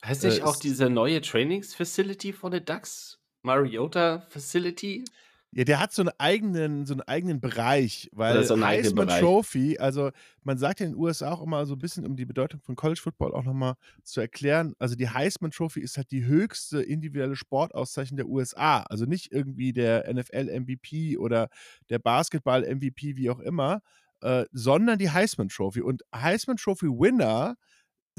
Heißt 0.06 0.24
Äh, 0.24 0.28
nicht 0.30 0.44
auch 0.44 0.54
ist- 0.54 0.64
diese 0.64 0.90
neue 0.90 1.22
Trainingsfacility 1.22 2.32
von 2.34 2.52
den 2.52 2.64
Ducks? 2.66 3.20
Mariota 3.44 4.22
Facility? 4.30 5.04
Ja, 5.52 5.64
der 5.64 5.80
hat 5.80 5.94
so 5.94 6.02
einen 6.02 6.12
eigenen, 6.18 6.86
so 6.86 6.94
einen 6.94 7.02
eigenen 7.02 7.40
Bereich, 7.40 8.10
weil 8.12 8.44
so 8.44 8.60
Heisman 8.60 9.08
Bereich. 9.08 9.22
Trophy, 9.22 9.78
also 9.78 10.12
man 10.44 10.58
sagt 10.58 10.82
ja 10.82 10.86
in 10.86 10.92
den 10.92 11.00
USA 11.00 11.32
auch 11.32 11.42
immer 11.42 11.66
so 11.66 11.76
ein 11.76 11.80
bisschen, 11.80 12.06
um 12.06 12.18
die 12.18 12.26
Bedeutung 12.26 12.60
von 12.62 12.76
College 12.76 13.00
Football 13.02 13.34
auch 13.34 13.44
nochmal 13.44 13.76
zu 14.04 14.20
erklären, 14.20 14.74
also 14.78 14.96
die 14.96 15.10
Heisman 15.10 15.52
Trophy 15.52 15.80
ist 15.80 15.96
halt 15.96 16.12
die 16.12 16.26
höchste 16.26 16.82
individuelle 16.82 17.36
Sportauszeichnung 17.36 18.18
der 18.18 18.28
USA, 18.28 18.82
also 18.84 19.06
nicht 19.06 19.32
irgendwie 19.32 19.72
der 19.72 20.14
NFL 20.14 20.60
MVP 20.60 21.18
oder 21.18 21.50
der 21.90 22.00
Basketball 22.00 22.64
MVP, 22.64 23.16
wie 23.16 23.30
auch 23.30 23.40
immer, 23.40 23.82
äh, 24.22 24.46
sondern 24.52 25.00
die 25.00 25.12
Heisman 25.12 25.50
Trophy. 25.50 25.82
Und 25.82 26.04
Heisman 26.14 26.58
Trophy 26.58 26.88
Winner 26.88 27.56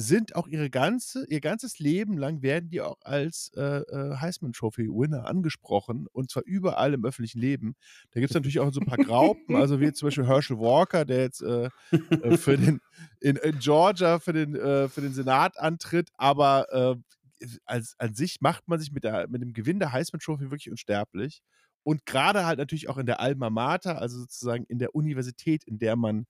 sind 0.00 0.36
auch 0.36 0.46
ihre 0.46 0.70
ganze, 0.70 1.26
ihr 1.28 1.40
ganzes 1.40 1.80
Leben 1.80 2.16
lang 2.16 2.40
werden 2.40 2.70
die 2.70 2.80
auch 2.80 2.98
als 3.00 3.50
äh, 3.56 3.80
äh, 3.80 4.14
Heisman 4.14 4.52
Trophy 4.52 4.86
Winner 4.86 5.26
angesprochen 5.26 6.06
und 6.12 6.30
zwar 6.30 6.44
überall 6.44 6.94
im 6.94 7.04
öffentlichen 7.04 7.40
Leben. 7.40 7.74
Da 8.12 8.20
gibt 8.20 8.30
es 8.30 8.34
natürlich 8.34 8.60
auch 8.60 8.72
so 8.72 8.78
ein 8.78 8.86
paar 8.86 9.04
Graupen, 9.04 9.56
also 9.56 9.80
wie 9.80 9.92
zum 9.92 10.06
Beispiel 10.06 10.28
Herschel 10.28 10.60
Walker, 10.60 11.04
der 11.04 11.22
jetzt 11.22 11.42
äh, 11.42 11.68
äh, 11.90 12.36
für 12.36 12.56
den 12.56 12.80
in, 13.18 13.34
in, 13.38 13.58
Georgia 13.58 14.20
für 14.20 14.32
den, 14.32 14.54
äh, 14.54 14.88
für 14.88 15.00
den 15.00 15.12
Senat 15.12 15.58
antritt, 15.58 16.10
aber 16.14 17.00
äh, 17.40 17.46
als, 17.64 17.96
an 17.98 18.14
sich 18.14 18.40
macht 18.40 18.68
man 18.68 18.78
sich 18.78 18.92
mit, 18.92 19.02
der, 19.02 19.26
mit 19.28 19.42
dem 19.42 19.52
Gewinn 19.52 19.80
der 19.80 19.90
Heisman 19.90 20.20
Trophy 20.20 20.52
wirklich 20.52 20.70
unsterblich. 20.70 21.42
Und 21.82 22.06
gerade 22.06 22.46
halt 22.46 22.60
natürlich 22.60 22.88
auch 22.88 22.98
in 22.98 23.06
der 23.06 23.18
Alma 23.18 23.50
Mater, 23.50 24.00
also 24.00 24.20
sozusagen 24.20 24.62
in 24.68 24.78
der 24.78 24.94
Universität, 24.94 25.64
in 25.64 25.80
der 25.80 25.96
man 25.96 26.26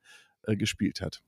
gespielt 0.47 1.03
hat. 1.03 1.21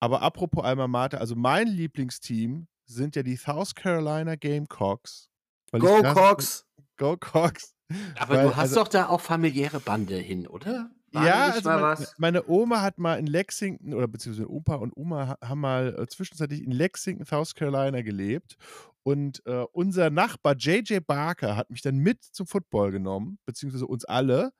Aber 0.00 0.22
apropos 0.22 0.64
Alma 0.64 0.86
Mater, 0.86 1.20
also 1.20 1.34
mein 1.34 1.68
Lieblingsteam 1.68 2.68
sind 2.84 3.16
ja 3.16 3.22
die 3.22 3.36
South 3.36 3.74
Carolina 3.74 4.36
Gamecocks. 4.36 5.30
Go 5.72 6.02
Cox! 6.02 6.66
Go 6.96 7.16
Cox! 7.16 7.74
Aber 8.18 8.36
weil, 8.36 8.44
du 8.44 8.56
hast 8.56 8.58
also, 8.58 8.74
doch 8.76 8.88
da 8.88 9.08
auch 9.08 9.20
familiäre 9.20 9.80
Bande 9.80 10.16
hin, 10.16 10.46
oder? 10.46 10.90
War 11.12 11.26
ja, 11.26 11.46
also 11.46 11.70
mein, 11.70 12.06
meine 12.18 12.48
Oma 12.48 12.82
hat 12.82 12.98
mal 12.98 13.18
in 13.18 13.26
Lexington, 13.26 13.94
oder 13.94 14.08
beziehungsweise 14.08 14.50
Opa 14.50 14.74
und 14.74 14.96
Oma 14.96 15.36
haben 15.42 15.60
mal 15.60 15.96
äh, 15.98 16.06
zwischenzeitlich 16.06 16.62
in 16.62 16.72
Lexington, 16.72 17.24
South 17.24 17.54
Carolina 17.54 18.02
gelebt. 18.02 18.56
Und 19.02 19.40
äh, 19.46 19.64
unser 19.72 20.10
Nachbar 20.10 20.56
JJ 20.56 20.98
Barker 21.06 21.56
hat 21.56 21.70
mich 21.70 21.80
dann 21.80 21.98
mit 21.98 22.24
zum 22.24 22.46
Football 22.46 22.90
genommen, 22.90 23.38
beziehungsweise 23.46 23.86
uns 23.86 24.04
alle. 24.04 24.52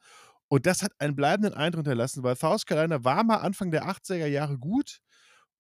Und 0.48 0.66
das 0.66 0.82
hat 0.82 0.92
einen 0.98 1.16
bleibenden 1.16 1.54
Eindruck 1.54 1.80
hinterlassen, 1.80 2.22
weil 2.22 2.36
South 2.36 2.64
Carolina 2.64 3.02
war 3.02 3.24
mal 3.24 3.38
Anfang 3.38 3.72
der 3.72 3.88
80er 3.88 4.26
Jahre 4.26 4.56
gut. 4.56 5.00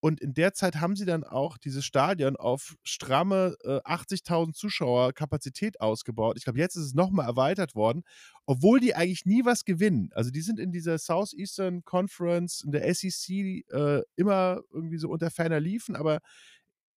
Und 0.00 0.20
in 0.20 0.34
der 0.34 0.52
Zeit 0.52 0.76
haben 0.76 0.94
sie 0.94 1.06
dann 1.06 1.24
auch 1.24 1.56
dieses 1.58 1.84
Stadion 1.84 2.36
auf 2.36 2.76
stramme 2.82 3.56
äh, 3.64 3.80
80.000 3.80 4.52
Zuschauer 4.52 5.12
Kapazität 5.12 5.80
ausgebaut. 5.80 6.36
Ich 6.36 6.44
glaube, 6.44 6.58
jetzt 6.58 6.76
ist 6.76 6.84
es 6.84 6.94
nochmal 6.94 7.26
erweitert 7.26 7.74
worden, 7.74 8.02
obwohl 8.44 8.78
die 8.78 8.94
eigentlich 8.94 9.24
nie 9.24 9.44
was 9.44 9.64
gewinnen. 9.64 10.10
Also 10.12 10.30
die 10.30 10.42
sind 10.42 10.60
in 10.60 10.70
dieser 10.70 10.98
Southeastern 10.98 11.82
Conference, 11.84 12.62
in 12.62 12.72
der 12.72 12.94
SEC 12.94 13.64
äh, 13.72 14.02
immer 14.16 14.60
irgendwie 14.70 14.98
so 14.98 15.08
unter 15.08 15.30
ferner 15.30 15.60
liefen, 15.60 15.96
aber 15.96 16.20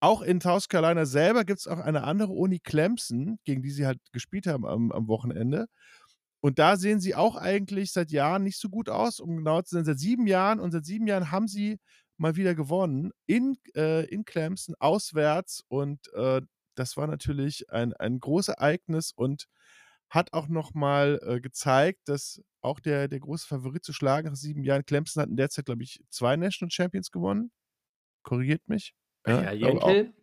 auch 0.01 0.21
in 0.21 0.39
South 0.39 0.69
Carolina 0.69 1.05
selber 1.05 1.43
gibt 1.43 1.59
es 1.59 1.67
auch 1.67 1.79
eine 1.79 2.03
andere 2.03 2.31
Uni 2.31 2.59
Clemson, 2.59 3.37
gegen 3.43 3.61
die 3.61 3.71
sie 3.71 3.85
halt 3.85 3.99
gespielt 4.13 4.47
haben 4.47 4.65
am, 4.65 4.91
am 4.91 5.07
Wochenende. 5.07 5.67
Und 6.41 6.57
da 6.59 6.77
sehen 6.77 7.01
sie 7.01 7.15
auch 7.15 7.35
eigentlich 7.35 7.91
seit 7.91 8.11
Jahren 8.11 8.43
nicht 8.43 8.59
so 8.59 8.69
gut 8.69 8.89
aus, 8.89 9.19
um 9.19 9.37
genau 9.37 9.61
zu 9.61 9.75
sein, 9.75 9.85
seit 9.85 9.99
sieben 9.99 10.25
Jahren. 10.25 10.59
Und 10.59 10.71
seit 10.71 10.85
sieben 10.85 11.05
Jahren 11.07 11.31
haben 11.31 11.47
sie 11.47 11.79
mal 12.19 12.35
wieder 12.35 12.55
gewonnen 12.55 13.11
in, 13.25 13.57
äh, 13.75 14.05
in 14.05 14.25
Clemson, 14.25 14.75
auswärts. 14.79 15.63
Und 15.67 16.11
äh, 16.13 16.41
das 16.75 16.97
war 16.97 17.07
natürlich 17.07 17.69
ein, 17.71 17.93
ein 17.93 18.19
großes 18.19 18.55
Ereignis 18.55 19.11
und 19.11 19.47
hat 20.09 20.33
auch 20.33 20.47
nochmal 20.47 21.19
äh, 21.23 21.39
gezeigt, 21.39 21.99
dass 22.05 22.41
auch 22.61 22.79
der, 22.79 23.07
der 23.07 23.19
große 23.19 23.47
Favorit 23.47 23.83
zu 23.83 23.93
schlagen 23.93 24.27
nach 24.27 24.35
sieben 24.35 24.63
Jahren, 24.63 24.85
Clemson 24.85 25.21
hat 25.21 25.29
in 25.29 25.37
der 25.37 25.49
Zeit, 25.49 25.65
glaube 25.65 25.83
ich, 25.83 26.01
zwei 26.09 26.35
National 26.35 26.71
Champions 26.71 27.11
gewonnen. 27.11 27.51
Korrigiert 28.23 28.67
mich. 28.67 28.93
Ja, 29.25 29.43
ja 29.43 29.51
Jenkel 29.51 30.13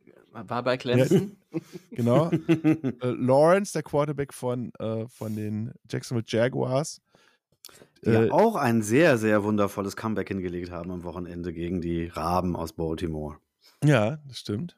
war 0.44 0.62
bei 0.62 0.76
Clemson. 0.76 1.36
Ja, 1.50 1.60
genau. 1.90 2.30
äh, 2.48 2.92
Lawrence, 3.00 3.72
der 3.72 3.82
Quarterback 3.82 4.34
von, 4.34 4.72
äh, 4.78 5.06
von 5.08 5.34
den 5.34 5.72
Jacksonville 5.90 6.26
Jaguars, 6.28 7.00
die 8.04 8.10
ja 8.10 8.24
äh, 8.24 8.30
auch 8.30 8.56
ein 8.56 8.82
sehr, 8.82 9.18
sehr 9.18 9.44
wundervolles 9.44 9.96
Comeback 9.96 10.28
hingelegt 10.28 10.70
haben 10.70 10.90
am 10.90 11.04
Wochenende 11.04 11.52
gegen 11.52 11.80
die 11.80 12.06
Raben 12.06 12.56
aus 12.56 12.72
Baltimore. 12.72 13.38
Ja, 13.84 14.18
das 14.26 14.38
stimmt. 14.38 14.76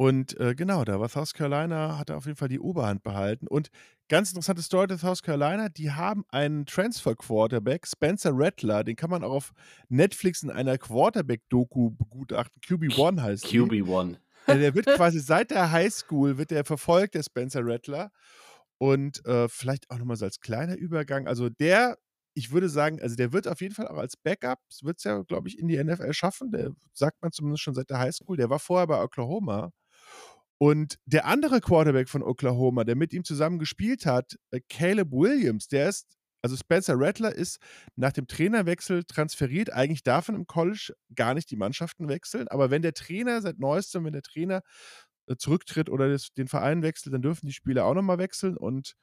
Und 0.00 0.40
äh, 0.40 0.54
genau, 0.54 0.84
da 0.86 0.98
war 0.98 1.10
South 1.10 1.34
Carolina, 1.34 1.98
hat 1.98 2.10
auf 2.10 2.24
jeden 2.24 2.38
Fall 2.38 2.48
die 2.48 2.58
Oberhand 2.58 3.02
behalten. 3.02 3.46
Und 3.46 3.68
ganz 4.08 4.30
interessante 4.30 4.62
Story 4.62 4.86
der 4.86 4.96
South 4.96 5.22
Carolina, 5.22 5.68
die 5.68 5.92
haben 5.92 6.24
einen 6.30 6.64
Transfer-Quarterback, 6.64 7.86
Spencer 7.86 8.30
Rattler, 8.32 8.82
den 8.82 8.96
kann 8.96 9.10
man 9.10 9.22
auch 9.22 9.32
auf 9.32 9.52
Netflix 9.90 10.42
in 10.42 10.48
einer 10.48 10.78
Quarterback-Doku 10.78 11.90
begutachten. 11.90 12.62
QB1 12.62 13.20
heißt 13.22 13.44
QB1. 13.44 14.16
Der, 14.46 14.56
der 14.56 14.74
wird 14.74 14.86
quasi 14.86 15.20
seit 15.20 15.50
der 15.50 15.70
Highschool, 15.70 16.38
wird 16.38 16.50
der 16.50 16.64
verfolgt, 16.64 17.14
der 17.14 17.22
Spencer 17.22 17.60
Rattler. 17.62 18.10
Und 18.80 19.24
äh, 19.26 19.46
vielleicht 19.48 19.90
auch 19.90 19.98
nochmal 19.98 20.16
so 20.16 20.24
als 20.24 20.40
kleiner 20.40 20.74
Übergang. 20.74 21.26
Also 21.28 21.50
der, 21.50 21.98
ich 22.32 22.50
würde 22.50 22.70
sagen, 22.70 22.98
also 23.02 23.14
der 23.14 23.32
wird 23.34 23.46
auf 23.46 23.60
jeden 23.60 23.74
Fall 23.74 23.86
auch 23.88 23.98
als 23.98 24.16
Backup, 24.16 24.58
wird 24.80 24.96
es 24.96 25.04
ja, 25.04 25.20
glaube 25.22 25.48
ich, 25.48 25.58
in 25.58 25.68
die 25.68 25.82
NFL 25.82 26.14
schaffen. 26.14 26.50
Der 26.50 26.70
sagt 26.94 27.20
man 27.20 27.30
zumindest 27.30 27.62
schon 27.62 27.74
seit 27.74 27.90
der 27.90 27.98
Highschool. 27.98 28.38
Der 28.38 28.48
war 28.48 28.58
vorher 28.58 28.86
bei 28.86 29.02
Oklahoma. 29.02 29.70
Und 30.56 30.98
der 31.04 31.26
andere 31.26 31.60
Quarterback 31.60 32.08
von 32.08 32.22
Oklahoma, 32.22 32.84
der 32.84 32.96
mit 32.96 33.12
ihm 33.12 33.24
zusammen 33.24 33.58
gespielt 33.58 34.06
hat, 34.06 34.36
äh, 34.50 34.60
Caleb 34.70 35.10
Williams, 35.12 35.68
der 35.68 35.90
ist, 35.90 36.16
also 36.42 36.56
Spencer 36.56 36.94
Rattler 36.96 37.34
ist 37.34 37.58
nach 37.96 38.12
dem 38.12 38.26
Trainerwechsel 38.26 39.04
transferiert. 39.04 39.70
Eigentlich 39.72 40.02
darf 40.02 40.28
man 40.28 40.36
im 40.36 40.46
College 40.46 40.94
gar 41.14 41.34
nicht 41.34 41.50
die 41.50 41.56
Mannschaften 41.56 42.08
wechseln. 42.08 42.48
Aber 42.48 42.70
wenn 42.70 42.80
der 42.80 42.94
Trainer 42.94 43.42
seit 43.42 43.58
neuestem, 43.58 44.06
wenn 44.06 44.14
der 44.14 44.22
Trainer 44.22 44.62
zurücktritt 45.38 45.90
oder 45.90 46.08
das, 46.08 46.32
den 46.32 46.48
Verein 46.48 46.82
wechselt, 46.82 47.14
dann 47.14 47.22
dürfen 47.22 47.46
die 47.46 47.52
Spieler 47.52 47.84
auch 47.84 47.94
nochmal 47.94 48.18
wechseln. 48.18 48.56
Und 48.56 48.94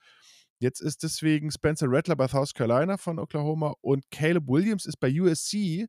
jetzt 0.60 0.82
ist 0.82 1.04
deswegen 1.04 1.52
Spencer 1.52 1.88
Rattler 1.90 2.16
bei 2.16 2.28
South 2.28 2.54
Carolina 2.54 2.98
von 2.98 3.20
Oklahoma 3.20 3.76
und 3.82 4.10
Caleb 4.12 4.48
Williams 4.48 4.86
ist 4.86 5.00
bei 5.00 5.10
USC. 5.10 5.88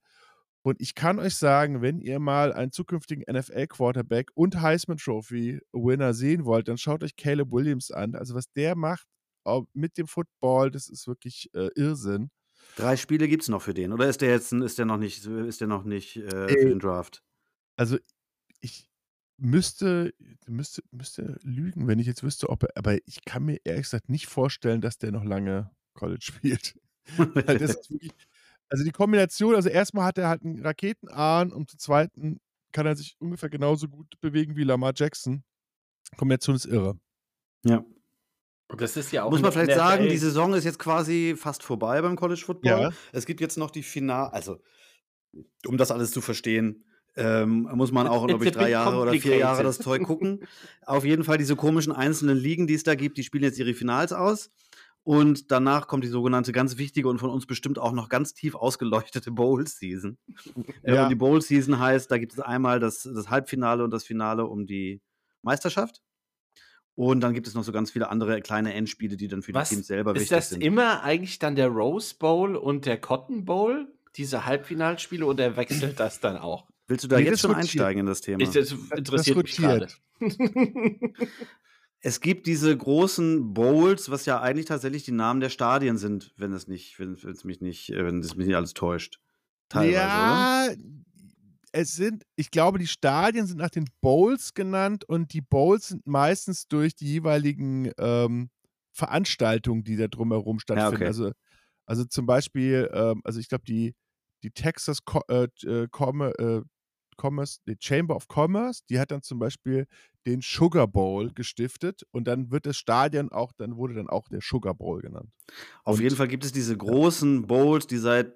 Und 0.62 0.80
ich 0.80 0.94
kann 0.94 1.18
euch 1.18 1.36
sagen, 1.36 1.82
wenn 1.82 2.00
ihr 2.00 2.18
mal 2.18 2.52
einen 2.52 2.72
zukünftigen 2.72 3.24
NFL-Quarterback 3.32 4.30
und 4.34 4.60
Heisman 4.60 4.98
Trophy-Winner 4.98 6.12
sehen 6.14 6.44
wollt, 6.44 6.68
dann 6.68 6.78
schaut 6.78 7.02
euch 7.02 7.16
Caleb 7.16 7.52
Williams 7.52 7.90
an. 7.90 8.14
Also 8.14 8.34
was 8.34 8.52
der 8.52 8.76
macht 8.76 9.06
mit 9.72 9.96
dem 9.96 10.06
Football, 10.06 10.70
das 10.70 10.88
ist 10.88 11.06
wirklich 11.06 11.48
äh, 11.54 11.70
Irrsinn. 11.74 12.30
Drei 12.76 12.96
Spiele 12.96 13.28
gibt 13.28 13.42
es 13.42 13.48
noch 13.48 13.62
für 13.62 13.74
den, 13.74 13.92
oder 13.92 14.08
ist 14.08 14.20
der 14.20 14.30
jetzt 14.30 14.52
ist 14.52 14.78
der 14.78 14.84
noch 14.84 14.98
nicht, 14.98 15.24
ist 15.24 15.60
der 15.60 15.68
noch 15.68 15.84
nicht 15.84 16.16
äh, 16.16 16.48
für 16.48 16.68
den 16.68 16.78
Draft? 16.78 17.22
Also 17.76 17.96
ich, 18.60 18.90
müsste, 19.38 20.12
müsste, 20.46 20.82
müsste 20.90 21.38
lügen, 21.42 21.86
wenn 21.86 21.98
ich 21.98 22.06
jetzt 22.06 22.22
wüsste, 22.22 22.50
ob 22.50 22.64
er, 22.64 22.70
aber 22.76 22.96
ich 23.06 23.24
kann 23.24 23.44
mir 23.44 23.58
ehrlich 23.64 23.84
gesagt 23.84 24.08
nicht 24.08 24.26
vorstellen, 24.26 24.80
dass 24.80 24.98
der 24.98 25.12
noch 25.12 25.24
lange 25.24 25.70
College 25.94 26.20
spielt. 26.22 26.78
wirklich, 27.16 28.12
also 28.68 28.84
die 28.84 28.90
Kombination, 28.90 29.54
also 29.54 29.68
erstmal 29.68 30.04
hat 30.04 30.18
er 30.18 30.28
halt 30.28 30.44
einen 30.44 30.64
Raketenarm 30.64 31.52
und 31.52 31.70
zum 31.70 31.78
zweiten 31.78 32.40
kann 32.72 32.86
er 32.86 32.96
sich 32.96 33.16
ungefähr 33.18 33.48
genauso 33.48 33.88
gut 33.88 34.20
bewegen 34.20 34.56
wie 34.56 34.64
Lamar 34.64 34.92
Jackson. 34.94 35.42
Kombination 36.16 36.56
ist 36.56 36.66
irre. 36.66 36.98
Ja. 37.64 37.84
Und 38.68 38.80
das 38.82 38.96
ist 38.98 39.12
ja 39.12 39.24
auch. 39.24 39.30
Muss 39.30 39.40
man 39.40 39.52
vielleicht 39.52 39.72
sagen, 39.72 40.08
die 40.08 40.18
Saison 40.18 40.52
ist 40.52 40.64
jetzt 40.64 40.78
quasi 40.78 41.34
fast 41.38 41.62
vorbei 41.62 42.02
beim 42.02 42.16
College 42.16 42.42
Football. 42.44 42.80
Ja. 42.80 42.92
Es 43.12 43.24
gibt 43.24 43.40
jetzt 43.40 43.56
noch 43.56 43.70
die 43.70 43.82
Final, 43.82 44.28
also 44.28 44.60
um 45.66 45.78
das 45.78 45.90
alles 45.90 46.10
zu 46.10 46.20
verstehen, 46.20 46.84
ähm, 47.16 47.68
muss 47.74 47.92
man 47.92 48.06
auch, 48.06 48.26
glaube 48.26 48.44
ich, 48.44 48.52
drei 48.52 48.70
Jahre 48.70 48.98
oder 48.98 49.12
vier 49.12 49.36
Jahre 49.36 49.62
das 49.62 49.78
Zeug 49.78 50.02
gucken. 50.04 50.46
Auf 50.86 51.04
jeden 51.04 51.24
Fall 51.24 51.38
diese 51.38 51.56
komischen 51.56 51.92
einzelnen 51.92 52.36
Ligen, 52.36 52.66
die 52.66 52.74
es 52.74 52.84
da 52.84 52.94
gibt, 52.94 53.18
die 53.18 53.24
spielen 53.24 53.44
jetzt 53.44 53.58
ihre 53.58 53.74
Finals 53.74 54.12
aus. 54.12 54.50
Und 55.04 55.50
danach 55.50 55.86
kommt 55.86 56.04
die 56.04 56.08
sogenannte 56.08 56.52
ganz 56.52 56.76
wichtige 56.76 57.08
und 57.08 57.18
von 57.18 57.30
uns 57.30 57.46
bestimmt 57.46 57.78
auch 57.78 57.92
noch 57.92 58.10
ganz 58.10 58.34
tief 58.34 58.54
ausgeleuchtete 58.54 59.30
Bowl-Season. 59.32 60.18
Äh, 60.82 60.94
ja. 60.94 61.04
Und 61.04 61.08
die 61.08 61.14
Bowl-Season 61.14 61.78
heißt, 61.78 62.10
da 62.10 62.18
gibt 62.18 62.34
es 62.34 62.40
einmal 62.40 62.78
das, 62.78 63.02
das 63.02 63.30
Halbfinale 63.30 63.82
und 63.82 63.90
das 63.90 64.04
Finale 64.04 64.44
um 64.44 64.66
die 64.66 65.00
Meisterschaft. 65.40 66.02
Und 66.94 67.20
dann 67.20 67.32
gibt 67.32 67.46
es 67.46 67.54
noch 67.54 67.62
so 67.62 67.72
ganz 67.72 67.92
viele 67.92 68.10
andere 68.10 68.40
kleine 68.42 68.74
Endspiele, 68.74 69.16
die 69.16 69.28
dann 69.28 69.40
für 69.40 69.54
Was, 69.54 69.68
die 69.68 69.76
Teams 69.76 69.86
selber 69.86 70.14
wichtig 70.14 70.28
sind. 70.28 70.38
Ist 70.38 70.52
das 70.52 70.58
immer 70.58 71.02
eigentlich 71.02 71.38
dann 71.38 71.54
der 71.54 71.68
Rose 71.68 72.14
Bowl 72.18 72.56
und 72.56 72.86
der 72.86 73.00
Cotton 73.00 73.44
Bowl, 73.44 73.86
diese 74.16 74.44
Halbfinalspiele, 74.44 75.24
oder 75.24 75.56
wechselt 75.56 76.00
das 76.00 76.20
dann 76.20 76.36
auch? 76.36 76.66
Willst 76.88 77.04
du 77.04 77.08
da 77.08 77.18
nee, 77.18 77.26
jetzt 77.26 77.40
schon 77.40 77.54
einsteigen 77.54 78.00
in 78.00 78.06
das 78.06 78.22
Thema? 78.22 78.42
Ich, 78.42 78.50
das 78.50 78.72
interessiert 78.96 79.36
das 79.36 79.44
mich 79.44 79.56
gerade. 79.56 79.88
es 82.00 82.20
gibt 82.20 82.46
diese 82.46 82.74
großen 82.76 83.52
Bowls, 83.52 84.10
was 84.10 84.24
ja 84.24 84.40
eigentlich 84.40 84.66
tatsächlich 84.66 85.04
die 85.04 85.12
Namen 85.12 85.40
der 85.40 85.50
Stadien 85.50 85.98
sind, 85.98 86.32
wenn 86.36 86.52
es 86.54 86.66
nicht, 86.66 86.98
wenn 86.98 87.12
es 87.12 87.44
mich 87.44 87.60
nicht, 87.60 87.90
wenn 87.90 88.20
es 88.20 88.36
mich 88.36 88.46
nicht 88.46 88.56
alles 88.56 88.72
täuscht. 88.72 89.20
Teilweise, 89.68 89.94
ja, 89.94 90.68
oder? 90.70 90.76
es 91.72 91.92
sind, 91.92 92.24
ich 92.36 92.50
glaube, 92.50 92.78
die 92.78 92.86
Stadien 92.86 93.46
sind 93.46 93.58
nach 93.58 93.70
den 93.70 93.86
Bowls 94.00 94.54
genannt 94.54 95.04
und 95.04 95.34
die 95.34 95.42
Bowls 95.42 95.88
sind 95.88 96.06
meistens 96.06 96.68
durch 96.68 96.94
die 96.94 97.06
jeweiligen 97.06 97.92
ähm, 97.98 98.48
Veranstaltungen, 98.92 99.84
die 99.84 99.96
da 99.96 100.08
drumherum 100.08 100.58
stattfinden. 100.58 100.92
Ja, 100.92 100.96
okay. 100.96 101.06
Also, 101.06 101.32
also 101.84 102.04
zum 102.04 102.24
Beispiel, 102.24 102.88
ähm, 102.92 103.20
also 103.24 103.40
ich 103.40 103.48
glaube, 103.48 103.64
die, 103.64 103.94
die 104.42 104.50
Texas 104.50 105.04
Co 105.04 105.20
äh, 105.28 105.48
äh, 105.64 105.84
äh 105.84 106.62
Commerce, 107.20 107.58
die 107.66 107.76
Chamber 107.78 108.16
of 108.16 108.26
Commerce, 108.28 108.82
die 108.88 108.98
hat 108.98 109.10
dann 109.10 109.22
zum 109.22 109.38
Beispiel 109.38 109.86
den 110.26 110.40
Sugar 110.42 110.86
Bowl 110.86 111.30
gestiftet 111.32 112.02
und 112.10 112.26
dann 112.26 112.50
wird 112.50 112.66
das 112.66 112.76
Stadion 112.76 113.30
auch, 113.30 113.52
dann 113.56 113.76
wurde 113.76 113.94
dann 113.94 114.08
auch 114.08 114.28
der 114.28 114.40
Sugar 114.42 114.74
Bowl 114.74 115.00
genannt. 115.00 115.30
Auf 115.84 115.96
und, 115.96 116.02
jeden 116.02 116.16
Fall 116.16 116.28
gibt 116.28 116.44
es 116.44 116.52
diese 116.52 116.76
großen 116.76 117.46
Bowls, 117.46 117.86
die 117.86 117.98
seit 117.98 118.34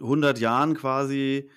100 0.00 0.38
Jahren 0.38 0.74
quasi 0.74 1.50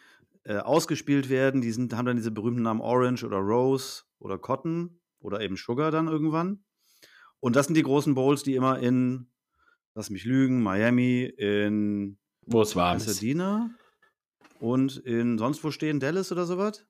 äh, 0.44 0.58
ausgespielt 0.58 1.30
werden. 1.30 1.62
Die 1.62 1.72
sind, 1.72 1.94
haben 1.94 2.06
dann 2.06 2.18
diese 2.18 2.32
berühmten 2.32 2.64
Namen 2.64 2.82
Orange 2.82 3.24
oder 3.26 3.38
Rose 3.38 4.04
oder 4.20 4.38
Cotton 4.38 5.00
oder 5.20 5.42
eben 5.42 5.58
Sugar 5.58 5.92
dann 5.92 6.08
irgendwann. 6.08 6.64
Und 7.40 7.56
das 7.56 7.68
sind 7.68 7.76
die 7.76 7.84
großen 7.84 8.16
Bowls, 8.16 8.44
die 8.44 8.56
immer 8.56 8.80
in, 8.80 9.28
lass 9.94 10.10
mich 10.10 10.26
lügen, 10.26 10.64
Miami, 10.64 11.24
in 11.24 12.18
Wo 12.46 12.62
es 12.62 12.76
warm 12.76 12.98
ist. 12.98 13.06
Pasadena 13.06 13.72
und 14.66 14.98
in 14.98 15.38
sonst 15.38 15.64
wo 15.64 15.72
stehen, 15.72 16.00
Dallas 16.00 16.32
oder 16.32 16.46
sowas. 16.46 16.86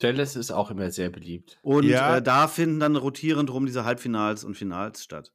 Dallas 0.00 0.36
ist 0.36 0.50
auch 0.50 0.70
immer 0.70 0.90
sehr 0.90 1.10
beliebt. 1.10 1.58
Und 1.62 1.84
Ja. 1.84 2.16
äh, 2.18 2.22
da 2.22 2.48
finden 2.48 2.80
dann 2.80 2.96
rotierend 2.96 3.50
rum 3.50 3.66
diese 3.66 3.84
Halbfinals 3.84 4.44
und 4.44 4.54
Finals 4.56 5.02
statt. 5.04 5.32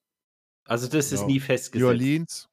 Also 0.65 0.87
das 0.87 1.11
ist 1.11 1.19
Genau. 1.19 1.27
nie 1.27 1.39
New 1.39 1.45
festgesetzt. 1.45 1.87
Orleans. 1.87 2.49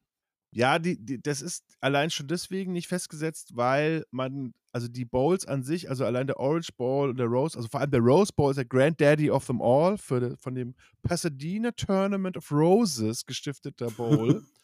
Ja, 0.53 0.81
die, 0.81 0.99
die, 0.99 1.23
das 1.23 1.43
ist 1.43 1.65
allein 1.81 2.11
schon 2.11 2.27
deswegen 2.27 2.73
nicht 2.73 2.89
festgesetzt, 2.89 3.53
weil 3.55 4.05
man, 4.11 4.53
also 4.73 4.89
die 4.89 5.05
Bowls 5.05 5.47
an 5.47 5.63
sich, 5.63 5.89
also 5.89 6.05
allein 6.05 6.27
der 6.27 6.39
Orange 6.41 6.73
Bowl 6.77 7.09
und 7.11 7.19
der 7.19 7.27
Rose, 7.29 7.57
also 7.57 7.69
vor 7.69 7.79
allem 7.81 7.93
der 7.93 8.01
Rose 8.01 8.33
Bowl 8.35 8.51
ist 8.51 8.57
der 8.57 8.65
Granddaddy 8.65 9.31
of 9.31 9.47
them 9.47 9.63
all, 9.63 9.97
für 9.97 10.37
von 10.39 10.57
dem 10.57 10.75
Pasadena 11.05 11.71
Tournament 11.71 12.37
of 12.37 12.51
Roses 12.51 13.25
gestifteter 13.25 13.91
Bowl. 13.93 14.43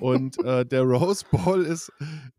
und 0.00 0.38
äh, 0.44 0.64
der 0.64 0.82
Rose 0.82 1.24
Bowl 1.30 1.64
ist, 1.64 1.92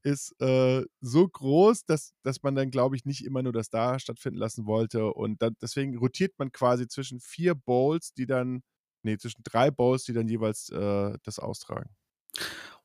ist 0.04 0.40
äh, 0.42 0.84
so 1.02 1.28
groß, 1.28 1.86
dass, 1.86 2.14
dass 2.24 2.44
man 2.44 2.56
dann, 2.56 2.72
glaube 2.72 2.96
ich, 2.96 3.06
nicht 3.06 3.26
immer 3.26 3.44
nur 3.44 3.54
das 3.54 3.70
da 3.70 4.00
stattfinden 4.00 4.40
lassen 4.40 4.66
wollte. 4.66 5.14
Und 5.14 5.42
dann, 5.42 5.56
deswegen 5.62 5.98
rotiert 5.98 6.34
man 6.38 6.52
quasi 6.52 6.88
zwischen 6.88 7.20
vier 7.20 7.56
Bowls, 7.56 8.14
die 8.14 8.26
dann, 8.26 8.64
nee, 9.04 9.18
zwischen 9.18 9.44
drei 9.44 9.72
Bowls, 9.72 10.04
die 10.04 10.14
dann 10.14 10.28
jeweils 10.28 10.70
äh, 10.70 11.18
das 11.24 11.40
austragen. 11.40 11.90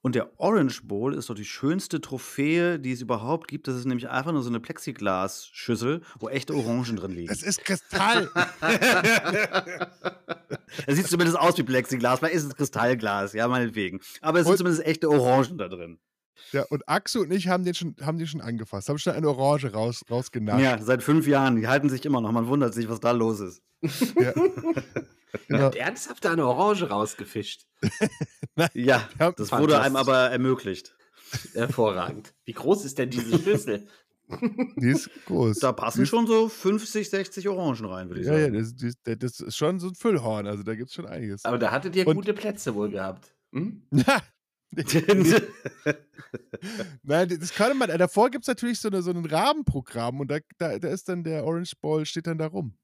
Und 0.00 0.14
der 0.14 0.38
Orange 0.38 0.82
Bowl 0.84 1.12
ist 1.12 1.28
doch 1.28 1.34
die 1.34 1.44
schönste 1.44 2.00
Trophäe, 2.00 2.78
die 2.78 2.92
es 2.92 3.00
überhaupt 3.00 3.48
gibt. 3.48 3.66
Das 3.66 3.74
ist 3.74 3.84
nämlich 3.84 4.08
einfach 4.08 4.32
nur 4.32 4.42
so 4.42 4.48
eine 4.48 4.60
Plexiglas-Schüssel, 4.60 6.02
wo 6.20 6.28
echte 6.28 6.54
Orangen 6.54 6.96
drin 6.96 7.10
liegen. 7.10 7.28
Das 7.28 7.42
ist 7.42 7.64
Kristall. 7.64 8.30
Es 10.86 10.96
sieht 10.96 11.06
zumindest 11.06 11.38
aus 11.38 11.56
wie 11.58 11.62
Plexiglas, 11.62 12.20
weil 12.22 12.30
es 12.30 12.44
ist 12.44 12.56
Kristallglas, 12.56 13.32
ja, 13.32 13.48
meinetwegen. 13.48 14.00
Aber 14.20 14.40
es 14.40 14.46
sind 14.46 14.58
zumindest 14.58 14.84
echte 14.86 15.08
Orangen 15.10 15.56
da 15.58 15.68
drin. 15.68 15.98
Ja, 16.52 16.62
und 16.70 16.88
Axel 16.88 17.22
und 17.22 17.32
ich 17.32 17.48
haben 17.48 17.64
den 17.64 17.74
schon, 17.74 17.94
haben 18.00 18.18
den 18.18 18.26
schon 18.26 18.40
angefasst, 18.40 18.88
haben 18.88 18.98
schon 18.98 19.12
eine 19.14 19.28
Orange 19.28 19.72
raus, 19.72 20.02
rausgenascht. 20.10 20.62
Ja, 20.62 20.80
seit 20.82 21.02
fünf 21.02 21.26
Jahren. 21.26 21.56
Die 21.56 21.68
halten 21.68 21.88
sich 21.88 22.04
immer 22.04 22.20
noch. 22.20 22.32
Man 22.32 22.46
wundert 22.48 22.74
sich, 22.74 22.88
was 22.88 23.00
da 23.00 23.10
los 23.12 23.40
ist. 23.40 23.62
Ja. 24.20 24.32
Er 24.32 24.34
Genau. 25.48 25.64
hat 25.64 25.76
ernsthaft 25.76 26.24
eine 26.26 26.46
Orange 26.46 26.88
rausgefischt. 26.88 27.66
Ja, 28.74 29.06
Ja, 29.18 29.32
das 29.32 29.52
wurde 29.52 29.80
einem 29.80 29.96
aber 29.96 30.30
ermöglicht. 30.30 30.96
Hervorragend. 31.52 32.34
Wie 32.46 32.52
groß 32.54 32.84
ist 32.86 32.98
denn 32.98 33.10
diese 33.10 33.38
Schüssel? 33.38 33.86
Die 34.76 34.88
ist 34.90 35.10
groß. 35.26 35.58
Da 35.60 35.72
passen 35.72 36.06
schon 36.06 36.26
so 36.26 36.48
50, 36.48 37.08
60 37.08 37.48
Orangen 37.48 37.84
rein, 37.84 38.08
würde 38.08 38.20
ich 38.22 38.26
Ja, 38.26 38.36
ja, 38.38 38.44
sagen. 38.46 38.54
das, 38.54 38.94
das, 39.04 39.18
das 39.18 39.40
ist 39.40 39.56
schon 39.56 39.78
so 39.80 39.88
ein 39.88 39.94
Füllhorn, 39.94 40.46
also 40.46 40.62
da 40.62 40.74
gibt 40.74 40.88
es 40.88 40.94
schon 40.94 41.06
einiges. 41.06 41.44
Aber 41.44 41.58
da 41.58 41.70
hattet 41.70 41.94
ihr 41.96 42.06
Und- 42.06 42.16
gute 42.16 42.34
Plätze 42.34 42.74
wohl 42.74 42.90
gehabt. 42.90 43.34
Hm? 43.52 43.82
Nein, 47.02 47.28
das 47.40 47.52
kann 47.54 47.76
man. 47.78 47.88
Davor 47.98 48.30
gibt 48.30 48.44
es 48.44 48.48
natürlich 48.48 48.80
so, 48.80 48.88
eine, 48.88 49.02
so 49.02 49.10
ein 49.10 49.24
Rahmenprogramm 49.24 50.20
und 50.20 50.30
da, 50.30 50.38
da, 50.58 50.78
da 50.78 50.88
ist 50.88 51.08
dann 51.08 51.24
der 51.24 51.44
Orange 51.44 51.74
Ball, 51.80 52.04
steht 52.04 52.26
dann 52.26 52.38
da 52.38 52.46
rum. 52.46 52.74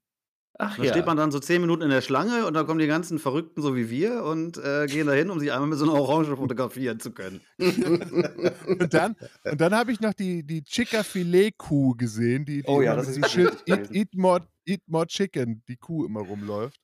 Ach 0.57 0.77
Da 0.77 0.83
ja. 0.83 0.91
steht 0.91 1.05
man 1.05 1.17
dann 1.17 1.31
so 1.31 1.39
zehn 1.39 1.59
Minuten 1.59 1.83
in 1.83 1.89
der 1.89 2.01
Schlange 2.01 2.45
und 2.45 2.53
dann 2.53 2.65
kommen 2.65 2.79
die 2.79 2.87
ganzen 2.87 3.19
Verrückten 3.19 3.61
so 3.61 3.75
wie 3.75 3.89
wir 3.89 4.23
und 4.23 4.57
äh, 4.57 4.87
gehen 4.87 5.07
dahin, 5.07 5.29
um 5.29 5.39
sich 5.39 5.51
einmal 5.51 5.67
mit 5.67 5.77
so 5.77 5.83
einer 5.83 5.99
Orange 5.99 6.35
fotografieren 6.35 6.99
zu 6.99 7.11
können. 7.11 7.41
Und 7.59 8.93
dann, 8.93 9.15
und 9.43 9.59
dann 9.61 9.75
habe 9.75 9.91
ich 9.91 9.99
noch 9.99 10.13
die, 10.13 10.43
die 10.43 10.63
Chica 10.63 11.03
Filet 11.03 11.51
Kuh 11.57 11.93
gesehen, 11.95 12.45
die, 12.45 12.61
die 12.61 12.67
Oh 12.67 12.81
ja, 12.81 12.95
das 12.95 13.07
mit 13.07 13.25
ist 13.25 13.31
Schild 13.31 13.63
Eat, 13.65 13.91
eat, 13.91 14.15
more, 14.15 14.47
eat 14.65 14.81
more 14.87 15.05
Chicken, 15.07 15.63
die 15.67 15.75
Kuh 15.75 16.05
immer 16.05 16.21
rumläuft. 16.21 16.79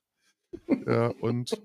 Ja, 0.86 1.08
und, 1.20 1.58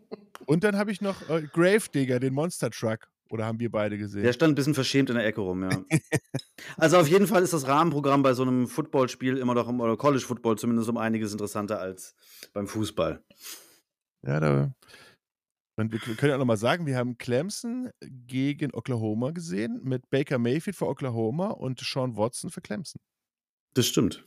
und 0.46 0.64
dann 0.64 0.78
habe 0.78 0.92
ich 0.92 1.02
noch 1.02 1.30
äh, 1.30 1.44
Gravedigger, 1.54 2.20
den 2.20 2.34
Monster 2.34 2.70
Truck. 2.70 3.08
Oder 3.30 3.46
haben 3.46 3.60
wir 3.60 3.72
beide 3.72 3.98
gesehen? 3.98 4.24
Der 4.24 4.34
stand 4.34 4.54
ein 4.54 4.56
bisschen 4.56 4.74
verschämt 4.74 5.10
in 5.10 5.16
der 5.16 5.26
Ecke 5.26 5.42
rum, 5.42 5.64
ja. 5.64 5.70
also 6.78 6.98
auf 6.98 7.08
jeden 7.08 7.28
Fall 7.28 7.44
ist 7.44 7.54
das 7.54 7.68
Rahmenprogramm 7.68 8.24
bei 8.24 8.34
so 8.34 8.44
einem 8.44 8.68
Footballspiel 8.68 9.38
immer 9.38 9.54
noch, 9.54 9.68
um- 9.68 9.82
oder 9.82 9.98
College 9.98 10.24
Football 10.24 10.58
zumindest 10.58 10.90
um 10.90 10.98
einiges 10.98 11.32
interessanter 11.32 11.80
als 11.80 12.16
beim 12.54 12.68
Fußball. 12.68 13.24
Ja, 14.26 14.40
da. 14.40 14.74
Und 15.80 15.92
wir 15.92 16.00
können 16.00 16.30
ja 16.30 16.36
auch 16.36 16.40
nochmal 16.40 16.58
sagen, 16.58 16.88
wir 16.88 16.98
haben 16.98 17.18
Clemson 17.18 17.92
gegen 18.02 18.74
Oklahoma 18.74 19.32
gesehen, 19.32 19.80
mit 19.84 20.10
Baker 20.10 20.40
Mayfield 20.40 20.76
für 20.76 20.88
Oklahoma 20.88 21.50
und 21.50 21.80
Sean 21.80 22.18
Watson 22.18 22.50
für 22.50 22.62
Clemson. 22.62 23.00
Das 23.76 23.86
stimmt. 23.86 24.26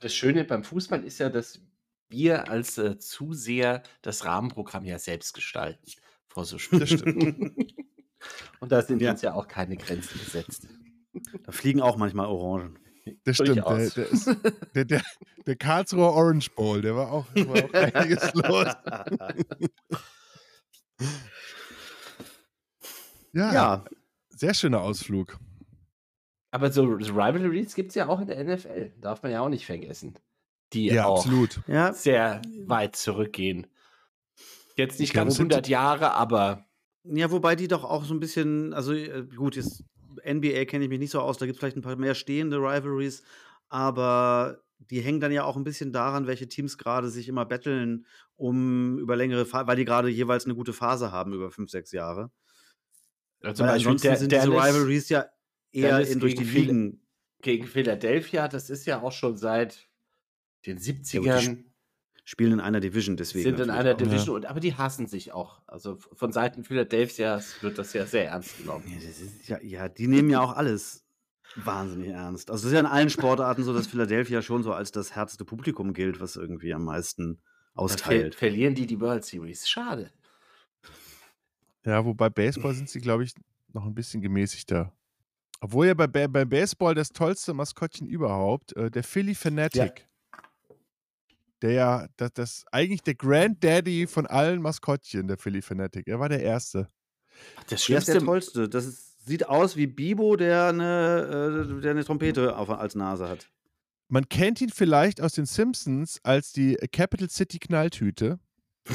Das 0.00 0.14
Schöne 0.14 0.44
beim 0.44 0.62
Fußball 0.62 1.04
ist 1.04 1.18
ja, 1.18 1.30
dass 1.30 1.60
wir 2.10 2.50
als 2.50 2.76
äh, 2.76 2.98
Zuseher 2.98 3.82
das 4.02 4.24
Rahmenprogramm 4.26 4.84
ja 4.84 4.98
selbst 4.98 5.32
gestalten. 5.32 5.90
Vor 6.28 6.44
so 6.44 6.58
Spielen. 6.58 6.80
Das 6.80 6.90
stimmt. 6.90 7.52
Und 8.60 8.72
da 8.72 8.82
sind 8.82 9.00
Ja. 9.02 9.10
uns 9.12 9.22
ja 9.22 9.34
auch 9.34 9.48
keine 9.48 9.76
Grenzen 9.76 10.18
gesetzt. 10.18 10.68
Da 11.44 11.52
fliegen 11.52 11.80
auch 11.82 11.96
manchmal 11.96 12.26
Orangen. 12.26 12.78
Das 13.24 13.36
stimmt. 13.36 13.56
Der, 13.66 13.90
der, 13.90 14.08
ist, 14.10 14.30
der, 14.74 14.84
der, 14.84 15.02
der 15.46 15.56
Karlsruher 15.56 16.12
Orange 16.12 16.50
Bowl, 16.54 16.80
der 16.82 16.94
war 16.94 17.10
auch, 17.10 17.26
war 17.34 17.64
auch 17.64 17.72
einiges 17.94 18.32
los. 18.34 18.66
Ja, 23.32 23.52
ja, 23.52 23.84
sehr 24.28 24.54
schöner 24.54 24.80
Ausflug. 24.82 25.38
Aber 26.50 26.70
so 26.70 26.84
Rivalries 26.84 27.74
gibt 27.74 27.90
es 27.90 27.94
ja 27.94 28.08
auch 28.08 28.20
in 28.20 28.26
der 28.26 28.44
NFL. 28.44 28.92
Darf 29.00 29.22
man 29.22 29.32
ja 29.32 29.40
auch 29.40 29.48
nicht 29.48 29.64
vergessen. 29.64 30.14
Die 30.74 30.86
Ja, 30.86 31.06
auch 31.06 31.18
absolut. 31.18 31.60
ja, 31.66 31.92
sehr 31.92 32.42
weit 32.66 32.94
zurückgehen. 32.96 33.66
Jetzt 34.76 35.00
nicht 35.00 35.14
ganz 35.14 35.32
es 35.32 35.36
sind- 35.38 35.52
100 35.52 35.68
Jahre, 35.68 36.12
aber 36.12 36.66
ja, 37.04 37.30
wobei 37.30 37.56
die 37.56 37.68
doch 37.68 37.84
auch 37.84 38.04
so 38.04 38.14
ein 38.14 38.20
bisschen, 38.20 38.72
also 38.72 38.92
äh, 38.92 39.26
gut, 39.34 39.56
jetzt 39.56 39.84
NBA 40.22 40.64
kenne 40.66 40.84
ich 40.84 40.90
mich 40.90 40.98
nicht 40.98 41.10
so 41.10 41.20
aus, 41.20 41.38
da 41.38 41.46
gibt 41.46 41.56
es 41.56 41.60
vielleicht 41.60 41.76
ein 41.76 41.82
paar 41.82 41.96
mehr 41.96 42.14
stehende 42.14 42.58
Rivalries, 42.58 43.22
aber 43.68 44.62
die 44.78 45.00
hängen 45.00 45.20
dann 45.20 45.32
ja 45.32 45.44
auch 45.44 45.56
ein 45.56 45.64
bisschen 45.64 45.92
daran, 45.92 46.26
welche 46.26 46.48
Teams 46.48 46.76
gerade 46.78 47.08
sich 47.08 47.28
immer 47.28 47.44
betteln, 47.44 48.06
um 48.36 48.98
über 48.98 49.16
längere 49.16 49.46
Phase, 49.46 49.66
weil 49.66 49.76
die 49.76 49.84
gerade 49.84 50.08
jeweils 50.08 50.44
eine 50.44 50.54
gute 50.54 50.72
Phase 50.72 51.12
haben 51.12 51.32
über 51.32 51.50
fünf, 51.50 51.70
sechs 51.70 51.92
Jahre. 51.92 52.30
zum 53.40 53.54
Weil 53.54 53.68
Beispiel 53.68 53.74
ansonsten 53.74 54.08
der, 54.08 54.16
sind 54.16 54.32
diese 54.32 54.48
Dallas 54.48 54.68
Rivalries 54.68 55.08
ja 55.08 55.26
eher 55.72 56.06
in, 56.06 56.20
durch 56.20 56.34
die 56.34 56.44
Ligen. 56.44 57.00
gegen 57.40 57.66
Philadelphia, 57.66 58.48
das 58.48 58.70
ist 58.70 58.86
ja 58.86 59.02
auch 59.02 59.12
schon 59.12 59.36
seit 59.36 59.88
den 60.66 60.78
Ja, 60.78 61.20
gut, 61.20 61.34
die 61.34 61.40
70ern, 61.40 61.71
spielen 62.32 62.52
in 62.54 62.60
einer 62.60 62.80
Division 62.80 63.16
deswegen. 63.16 63.44
sind 63.56 63.60
in 63.60 63.70
einer 63.70 63.92
auch. 63.92 63.96
Division, 63.98 64.36
und, 64.36 64.46
aber 64.46 64.58
die 64.58 64.74
hassen 64.74 65.06
sich 65.06 65.32
auch. 65.32 65.60
Also 65.66 65.98
von 66.14 66.32
Seiten 66.32 66.64
Philadelphias 66.64 67.62
wird 67.62 67.78
das 67.78 67.92
ja 67.92 68.06
sehr 68.06 68.26
ernst 68.28 68.56
genommen. 68.58 68.84
Ja, 69.46 69.58
ja, 69.58 69.62
ja, 69.62 69.88
die 69.88 70.08
nehmen 70.08 70.30
ja 70.30 70.40
auch 70.40 70.56
alles 70.56 71.04
wahnsinnig 71.56 72.08
ernst. 72.08 72.50
Also 72.50 72.62
es 72.62 72.66
ist 72.68 72.72
ja 72.72 72.80
in 72.80 72.86
allen 72.86 73.10
Sportarten 73.10 73.62
so, 73.64 73.74
dass 73.74 73.86
Philadelphia 73.86 74.40
schon 74.40 74.62
so 74.62 74.72
als 74.72 74.90
das 74.90 75.14
härteste 75.14 75.44
Publikum 75.44 75.92
gilt, 75.92 76.20
was 76.20 76.36
irgendwie 76.36 76.72
am 76.72 76.84
meisten 76.84 77.34
Da 77.36 77.42
ver 77.42 77.82
austeilt. 77.82 78.34
verlieren 78.34 78.74
die 78.74 78.86
die 78.86 78.98
World 79.00 79.24
Series. 79.26 79.68
Schade. 79.68 80.10
Ja, 81.84 82.04
wobei 82.04 82.30
Baseball 82.30 82.74
sind 82.74 82.88
sie, 82.88 83.00
glaube 83.00 83.24
ich, 83.24 83.34
noch 83.74 83.84
ein 83.84 83.94
bisschen 83.94 84.22
gemäßigter. 84.22 84.92
Obwohl 85.60 85.86
ja 85.88 85.94
bei, 85.94 86.06
Ba- 86.06 86.28
bei 86.28 86.44
Baseball 86.46 86.94
das 86.94 87.10
tollste 87.10 87.52
Maskottchen 87.54 88.06
überhaupt, 88.06 88.74
äh, 88.76 88.90
der 88.90 89.04
Philly 89.04 89.34
Fanatic. 89.34 90.06
Der 91.62 91.72
ja, 91.72 92.06
das, 92.16 92.32
das 92.34 92.64
eigentlich 92.72 93.02
der 93.02 93.14
Granddaddy 93.14 94.06
von 94.06 94.26
allen 94.26 94.60
Maskottchen, 94.60 95.28
der 95.28 95.38
Philly 95.38 95.62
Fanatic. 95.62 96.08
Er 96.08 96.18
war 96.20 96.28
der 96.28 96.42
Erste. 96.42 96.88
Das 97.56 97.66
Der 97.68 97.76
ist 97.76 97.84
Schlimmste, 97.84 98.12
der 98.12 98.22
tollste. 98.22 98.68
Das 98.68 98.84
ist, 98.84 99.26
sieht 99.26 99.48
aus 99.48 99.76
wie 99.76 99.86
Bibo, 99.86 100.36
der 100.36 100.66
eine, 100.66 101.68
äh, 101.78 101.80
der 101.80 101.92
eine 101.92 102.04
Trompete 102.04 102.56
auf, 102.56 102.68
als 102.68 102.94
Nase 102.94 103.28
hat. 103.28 103.48
Man 104.08 104.28
kennt 104.28 104.60
ihn 104.60 104.70
vielleicht 104.70 105.20
aus 105.20 105.32
den 105.32 105.46
Simpsons 105.46 106.20
als 106.22 106.52
die 106.52 106.74
Capital 106.92 107.30
City 107.30 107.58
Knalltüte. 107.58 108.38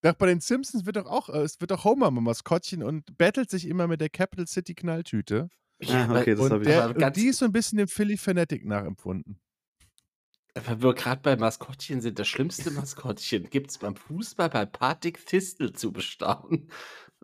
Doch 0.00 0.14
bei 0.14 0.26
den 0.26 0.40
Simpsons 0.40 0.86
wird 0.86 0.94
doch 0.94 1.06
auch, 1.06 1.28
äh, 1.28 1.42
es 1.42 1.60
wird 1.60 1.72
doch 1.72 1.84
Homer 1.84 2.10
mal 2.12 2.20
Maskottchen 2.20 2.84
und 2.84 3.18
battelt 3.18 3.50
sich 3.50 3.66
immer 3.66 3.88
mit 3.88 4.00
der 4.00 4.08
Capital 4.08 4.46
City 4.46 4.74
Knalltüte. 4.74 5.50
Ja, 5.80 6.06
Ah, 6.08 6.20
okay, 6.20 6.34
das 6.34 6.40
Und, 6.44 6.52
habe 6.52 6.62
ich. 6.62 6.68
der, 6.68 6.86
und 6.88 6.98
ganz- 6.98 7.16
die 7.16 7.26
ist 7.28 7.38
so 7.38 7.44
ein 7.44 7.52
bisschen 7.52 7.78
dem 7.78 7.88
Philly 7.88 8.16
Fanatic 8.16 8.64
nachempfunden. 8.64 9.40
weil 10.54 10.82
wir 10.82 10.92
gerade 10.94 11.20
bei 11.22 11.36
Maskottchen 11.36 12.00
sind, 12.00 12.18
das 12.18 12.26
schlimmste 12.26 12.70
Maskottchen 12.72 13.48
gibt 13.48 13.70
es 13.70 13.78
beim 13.78 13.94
Fußball 13.94 14.48
bei 14.50 14.66
Patrick 14.66 15.18
Fistel 15.20 15.72
zu 15.72 15.92
bestaunen. 15.92 16.68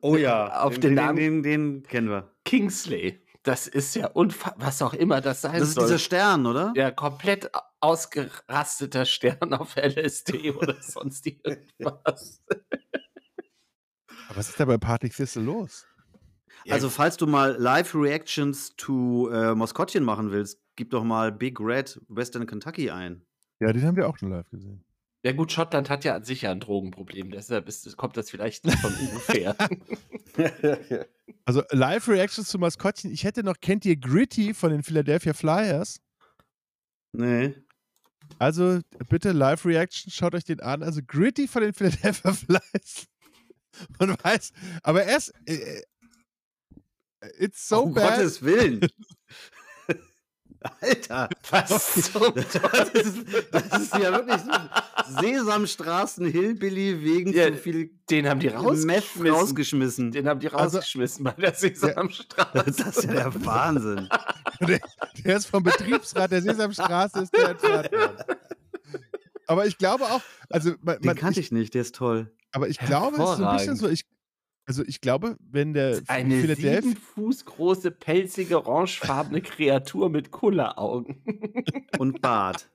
Oh 0.02 0.16
ja, 0.16 0.60
Auf 0.62 0.74
den, 0.74 0.82
den 0.82 0.94
Namen- 0.94 1.16
den, 1.16 1.42
den 1.42 1.82
kennen 1.82 2.08
wir. 2.10 2.32
Kingsley. 2.44 3.20
Das 3.42 3.66
ist 3.66 3.94
ja 3.96 4.06
unfassbar, 4.06 4.68
was 4.68 4.80
auch 4.82 4.94
immer 4.94 5.20
das 5.20 5.42
sein 5.42 5.58
Das 5.58 5.68
ist 5.70 5.74
soll. 5.74 5.84
dieser 5.84 5.98
Stern, 5.98 6.46
oder? 6.46 6.72
ja, 6.76 6.90
komplett 6.90 7.50
ausgerasteter 7.80 9.04
Stern 9.04 9.52
auf 9.52 9.76
LSD 9.76 10.50
oder 10.56 10.80
sonst 10.80 11.26
irgendwas. 11.26 12.42
Aber 14.28 14.36
was 14.36 14.48
ist 14.48 14.58
da 14.60 14.64
bei 14.64 14.78
Patrick 14.78 15.12
Thistle 15.14 15.42
los? 15.42 15.86
Ja. 16.64 16.74
Also, 16.74 16.88
falls 16.88 17.16
du 17.16 17.26
mal 17.26 17.56
Live-Reactions 17.58 18.74
to 18.76 19.28
äh, 19.30 19.54
Maskottchen 19.54 20.02
machen 20.04 20.30
willst, 20.30 20.60
gib 20.76 20.90
doch 20.90 21.04
mal 21.04 21.30
Big 21.30 21.60
Red 21.60 22.00
Western 22.08 22.46
Kentucky 22.46 22.90
ein. 22.90 23.22
Ja, 23.60 23.72
den 23.72 23.84
haben 23.84 23.96
wir 23.96 24.08
auch 24.08 24.18
schon 24.18 24.30
live 24.30 24.48
gesehen. 24.50 24.84
Ja 25.24 25.32
gut, 25.32 25.52
Schottland 25.52 25.88
hat 25.88 26.04
ja 26.04 26.16
an 26.16 26.24
sich 26.24 26.42
ja 26.42 26.50
ein 26.50 26.60
Drogenproblem, 26.60 27.30
deshalb 27.30 27.66
ist, 27.66 27.96
kommt 27.96 28.16
das 28.16 28.30
vielleicht 28.30 28.66
nicht 28.66 28.78
von 28.78 28.92
ungefähr. 28.92 29.56
Also 31.46 31.62
Live-Reactions 31.70 32.48
zu 32.48 32.58
Maskottchen. 32.58 33.10
Ich 33.10 33.24
hätte 33.24 33.42
noch, 33.42 33.60
kennt 33.60 33.84
ihr 33.84 33.96
Gritty 33.96 34.54
von 34.54 34.70
den 34.70 34.82
Philadelphia 34.82 35.34
Flyers? 35.34 36.00
nee. 37.12 37.54
Also 38.38 38.80
bitte 39.10 39.32
Live-Reaction, 39.32 40.10
schaut 40.10 40.34
euch 40.34 40.44
den 40.44 40.60
an. 40.60 40.82
Also 40.82 41.02
Gritty 41.06 41.46
von 41.46 41.62
den 41.62 41.74
Philadelphia 41.74 42.32
Flyers. 42.32 43.06
Man 43.98 44.16
weiß, 44.22 44.52
aber 44.82 45.04
erst. 45.04 45.34
It's 47.38 47.66
so 47.68 47.82
um 47.84 47.94
bad. 47.94 48.16
Gottes 48.18 48.42
Willen. 48.42 48.80
Alter. 50.80 51.28
Was 51.50 51.68
Das 51.68 51.96
ist, 51.96 52.14
das 53.52 53.82
ist 53.82 53.94
ja 53.98 54.12
wirklich 54.12 54.40
so 54.40 55.20
Sesamstraßen 55.20 56.24
Hillbilly 56.26 57.02
wegen 57.02 57.32
Ja, 57.34 57.48
zu 57.52 57.58
viel 57.58 57.90
Den 58.08 58.26
haben 58.26 58.40
die 58.40 58.46
Meth 58.48 58.56
rausgeschmissen. 58.56 59.30
rausgeschmissen. 59.30 60.10
Den 60.12 60.26
haben 60.26 60.40
die 60.40 60.48
Also- 60.50 60.78
rausgeschmissen 60.78 61.24
bei 61.24 61.32
der 61.32 61.52
Sesamstraße. 61.54 62.64
Das 62.66 62.96
ist 62.96 63.04
ja 63.04 63.12
der 63.12 63.44
Wahnsinn. 63.44 64.08
Der, 64.60 64.78
der 65.24 65.36
ist 65.36 65.46
vom 65.46 65.62
Betriebsrat 65.64 66.30
der 66.30 66.40
Sesamstraße 66.40 67.22
ist 67.22 67.34
der 67.36 67.48
entfernt. 67.50 67.90
Aber 69.48 69.66
ich 69.66 69.76
glaube 69.76 70.04
auch, 70.04 70.20
also 70.48 70.72
man, 70.80 71.00
Den 71.02 71.14
kannte 71.16 71.40
ich 71.40 71.50
nicht, 71.52 71.74
der 71.74 71.82
ist 71.82 71.94
toll. 71.96 72.32
aber 72.52 72.68
ich 72.68 72.78
glaube, 72.78 73.16
es 73.22 73.30
ist 73.30 73.36
so 73.38 73.44
ein 73.44 73.56
bisschen 73.56 73.76
so, 73.76 73.88
ich, 73.88 74.04
also 74.66 74.82
ich 74.84 75.00
glaube, 75.00 75.36
wenn 75.40 75.72
der 75.74 76.02
Eine 76.06 76.40
Philadelphia, 76.40 76.82
sieben 76.82 76.96
Fuß 76.96 77.44
große, 77.44 77.90
pelzige, 77.90 78.66
orangefarbene 78.66 79.42
Kreatur 79.42 80.08
mit 80.10 80.30
Kulleraugen. 80.30 81.22
Und 81.98 82.20
Bart. 82.22 82.70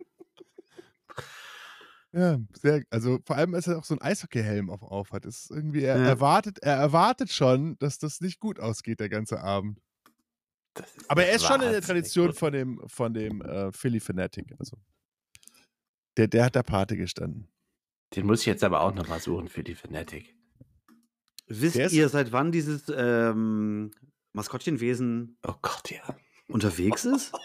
ja, 2.11 2.39
sehr, 2.53 2.83
also 2.89 3.19
vor 3.25 3.35
allem, 3.35 3.53
als 3.53 3.67
er 3.67 3.77
auch 3.77 3.83
so 3.83 3.93
einen 3.93 4.01
Eishockeyhelm 4.01 4.69
auf, 4.69 4.81
auf 4.81 5.11
hat, 5.11 5.25
ist 5.25 5.51
irgendwie, 5.51 5.83
er 5.83 5.97
Ja. 5.97 6.05
erwartet, 6.05 6.59
er 6.59 6.75
erwartet 6.75 7.31
schon, 7.31 7.77
dass 7.79 7.99
das 7.99 8.19
nicht 8.21 8.39
gut 8.39 8.59
ausgeht, 8.59 8.99
der 8.99 9.09
ganze 9.09 9.41
Abend. 9.41 9.79
Aber 11.07 11.25
er 11.25 11.35
ist 11.35 11.45
schon 11.45 11.61
in 11.61 11.71
der 11.71 11.81
Tradition 11.81 12.27
gut. 12.27 12.37
von 12.37 12.53
dem, 12.53 12.81
von 12.87 13.13
dem 13.13 13.41
äh, 13.41 13.71
Philly 13.71 13.99
Fanatic, 13.99 14.53
also 14.59 14.77
der, 16.17 16.27
der 16.27 16.45
hat 16.45 16.55
der 16.55 16.63
Pate 16.63 16.95
gestanden. 16.97 17.47
Den 18.15 18.25
muss 18.25 18.41
ich 18.41 18.45
jetzt 18.47 18.63
aber 18.63 18.81
auch 18.81 18.93
nochmal 18.93 19.19
suchen 19.19 19.47
für 19.49 19.63
die 19.63 19.75
Fanatic. 19.75 20.35
Wisst 21.49 21.75
ist- 21.75 21.93
ihr, 21.93 22.07
seit 22.09 22.31
wann 22.31 22.51
dieses 22.51 22.83
ähm, 22.95 23.91
Maskottchenwesen 24.33 25.37
Oh 25.45 25.55
Gott, 25.61 25.89
ja. 25.91 26.15
unterwegs 26.47 27.05
ist? 27.05 27.31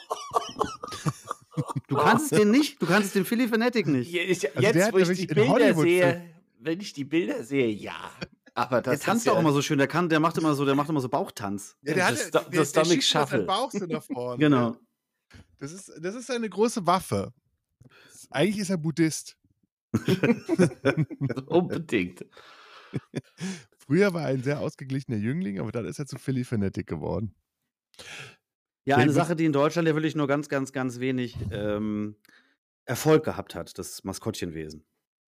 Du 1.87 1.95
kannst 1.95 2.33
es 2.33 2.38
den 2.40 2.51
nicht? 2.51 2.83
Du 2.83 2.87
kannst 2.87 3.07
es 3.09 3.12
den 3.12 3.25
Philly 3.25 3.47
Fanatic 3.47 3.87
nicht? 3.87 4.12
Ich, 4.12 4.57
Also 4.57 4.61
jetzt, 4.77 4.93
wo 4.93 4.99
ich 4.99 5.09
die 5.21 5.27
Bilder 5.29 5.49
Hollywood 5.49 5.85
sehe, 5.85 6.35
wenn 6.59 6.81
ich 6.81 6.93
die 6.95 7.05
Bilder 7.05 7.45
sehe, 7.45 7.69
ja. 7.69 7.95
Aber 8.55 8.83
das 8.83 8.99
Der 8.99 9.07
tanzt 9.07 9.27
ja, 9.27 9.33
auch 9.33 9.38
immer 9.38 9.53
so 9.53 9.62
schön, 9.62 9.79
der 9.79 9.87
kann, 9.87 10.09
der 10.09 10.19
macht 10.19 10.37
immer 10.37 10.55
so, 10.57 10.64
der 10.64 10.75
macht 10.75 10.88
immer 10.88 11.01
so 11.01 11.09
Bauchtanz. 11.09 11.77
Ja, 11.83 11.95
der 11.95 12.07
hat 12.09 12.19
ja- 12.19 12.40
der- 12.40 12.64
der 12.64 13.01
Shuffle. 13.01 13.45
Bauch 13.45 13.71
so 13.71 13.87
nach 13.87 14.03
vorne. 14.03 14.38
Genau. 14.38 14.77
Das 15.61 15.73
ist, 15.73 15.93
das 16.01 16.17
ist 16.17 16.29
eine 16.29 16.49
große 16.49 16.85
Waffe. 16.88 17.33
Eigentlich 18.31 18.59
ist 18.59 18.71
er 18.71 18.77
Buddhist. 18.79 19.37
unbedingt. 21.47 22.25
Früher 23.77 24.15
war 24.15 24.23
er 24.23 24.29
ein 24.29 24.43
sehr 24.43 24.61
ausgeglichener 24.61 25.19
Jüngling, 25.19 25.61
aber 25.61 25.73
dann 25.73 25.85
ist 25.85 25.99
er 25.99 26.07
zu 26.07 26.19
Philly 26.19 26.45
Fanatic 26.45 26.87
geworden. 26.87 27.35
Ja, 28.87 28.97
eine 28.97 29.13
Sache, 29.13 29.37
die 29.37 29.45
in 29.45 29.53
Deutschland 29.53 29.89
ja 29.89 29.95
wirklich 29.95 30.15
nur 30.15 30.27
ganz, 30.27 30.49
ganz, 30.49 30.73
ganz 30.73 31.01
wenig 31.01 31.37
ähm, 31.51 32.17
Erfolg 32.85 33.25
gehabt 33.25 33.55
hat, 33.55 33.79
das 33.79 34.05
Maskottchenwesen. 34.05 34.85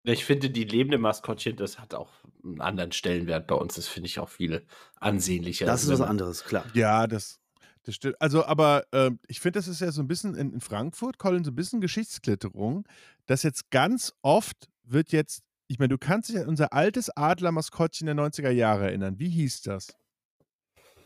Ich 0.05 0.25
finde, 0.25 0.51
die 0.51 0.65
lebende 0.65 0.99
Maskottchen, 0.99 1.57
das 1.57 1.79
hat 1.79 1.95
auch 1.95 2.11
einen 2.43 2.61
anderen 2.61 2.93
Stellenwert 2.93 3.47
bei 3.47 3.55
uns. 3.55 3.75
Das 3.75 3.87
finde 3.87 4.09
ich 4.09 4.19
auch 4.19 4.29
viel 4.29 4.67
ansehnlicher. 4.97 5.67
Das 5.67 5.85
ist 5.85 5.91
was 5.91 6.01
anderes, 6.01 6.45
klar. 6.45 6.65
Ja, 6.75 7.07
das, 7.07 7.41
das 7.85 7.95
stimmt. 7.95 8.21
Also, 8.21 8.45
aber 8.45 8.85
ähm, 8.93 9.21
ich 9.29 9.39
finde, 9.39 9.59
das 9.59 9.69
ist 9.69 9.81
ja 9.81 9.93
so 9.93 10.03
ein 10.03 10.09
bisschen 10.09 10.35
in, 10.35 10.55
in 10.55 10.61
Frankfurt, 10.61 11.19
Colin, 11.19 11.45
so 11.45 11.53
ein 11.53 11.55
bisschen 11.55 11.81
Geschichtsklitterung, 11.81 12.87
dass 13.27 13.45
jetzt 13.45 13.71
ganz 13.71 14.13
oft 14.23 14.69
wird 14.83 15.13
jetzt, 15.13 15.45
ich 15.69 15.79
meine, 15.79 15.89
du 15.89 15.99
kannst 15.99 16.29
dich 16.29 16.39
an 16.39 16.49
unser 16.49 16.73
altes 16.73 17.11
Adler-Maskottchen 17.11 18.07
der 18.07 18.15
90er 18.15 18.51
Jahre 18.51 18.87
erinnern. 18.87 19.19
Wie 19.19 19.31
hieß 19.31 19.63
das? 19.63 19.97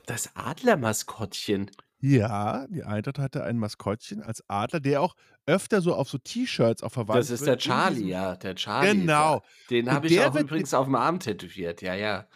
Das 0.06 0.30
Adlermaskottchen. 0.36 1.70
Ja, 1.98 2.66
die 2.68 2.84
Eintracht 2.84 3.18
hatte 3.18 3.42
ein 3.44 3.58
Maskottchen 3.58 4.22
als 4.22 4.42
Adler, 4.48 4.80
der 4.80 5.00
auch 5.00 5.14
öfter 5.46 5.80
so 5.80 5.94
auf 5.94 6.08
so 6.08 6.18
T-Shirts 6.18 6.82
auch 6.82 6.92
verwandt 6.92 7.20
Das 7.20 7.30
ist 7.30 7.40
wird 7.40 7.48
der 7.48 7.58
Charlie, 7.58 8.08
ja. 8.08 8.36
Der 8.36 8.54
Charlie. 8.54 9.00
Genau. 9.00 9.36
Ja. 9.36 9.42
Den 9.70 9.90
habe 9.90 10.06
ich 10.06 10.14
der 10.14 10.28
auch 10.28 10.34
wird 10.34 10.44
übrigens 10.44 10.74
auf 10.74 10.86
dem 10.86 10.94
Arm 10.94 11.20
tätowiert. 11.20 11.80
Ja, 11.82 11.94
ja. 11.94 12.28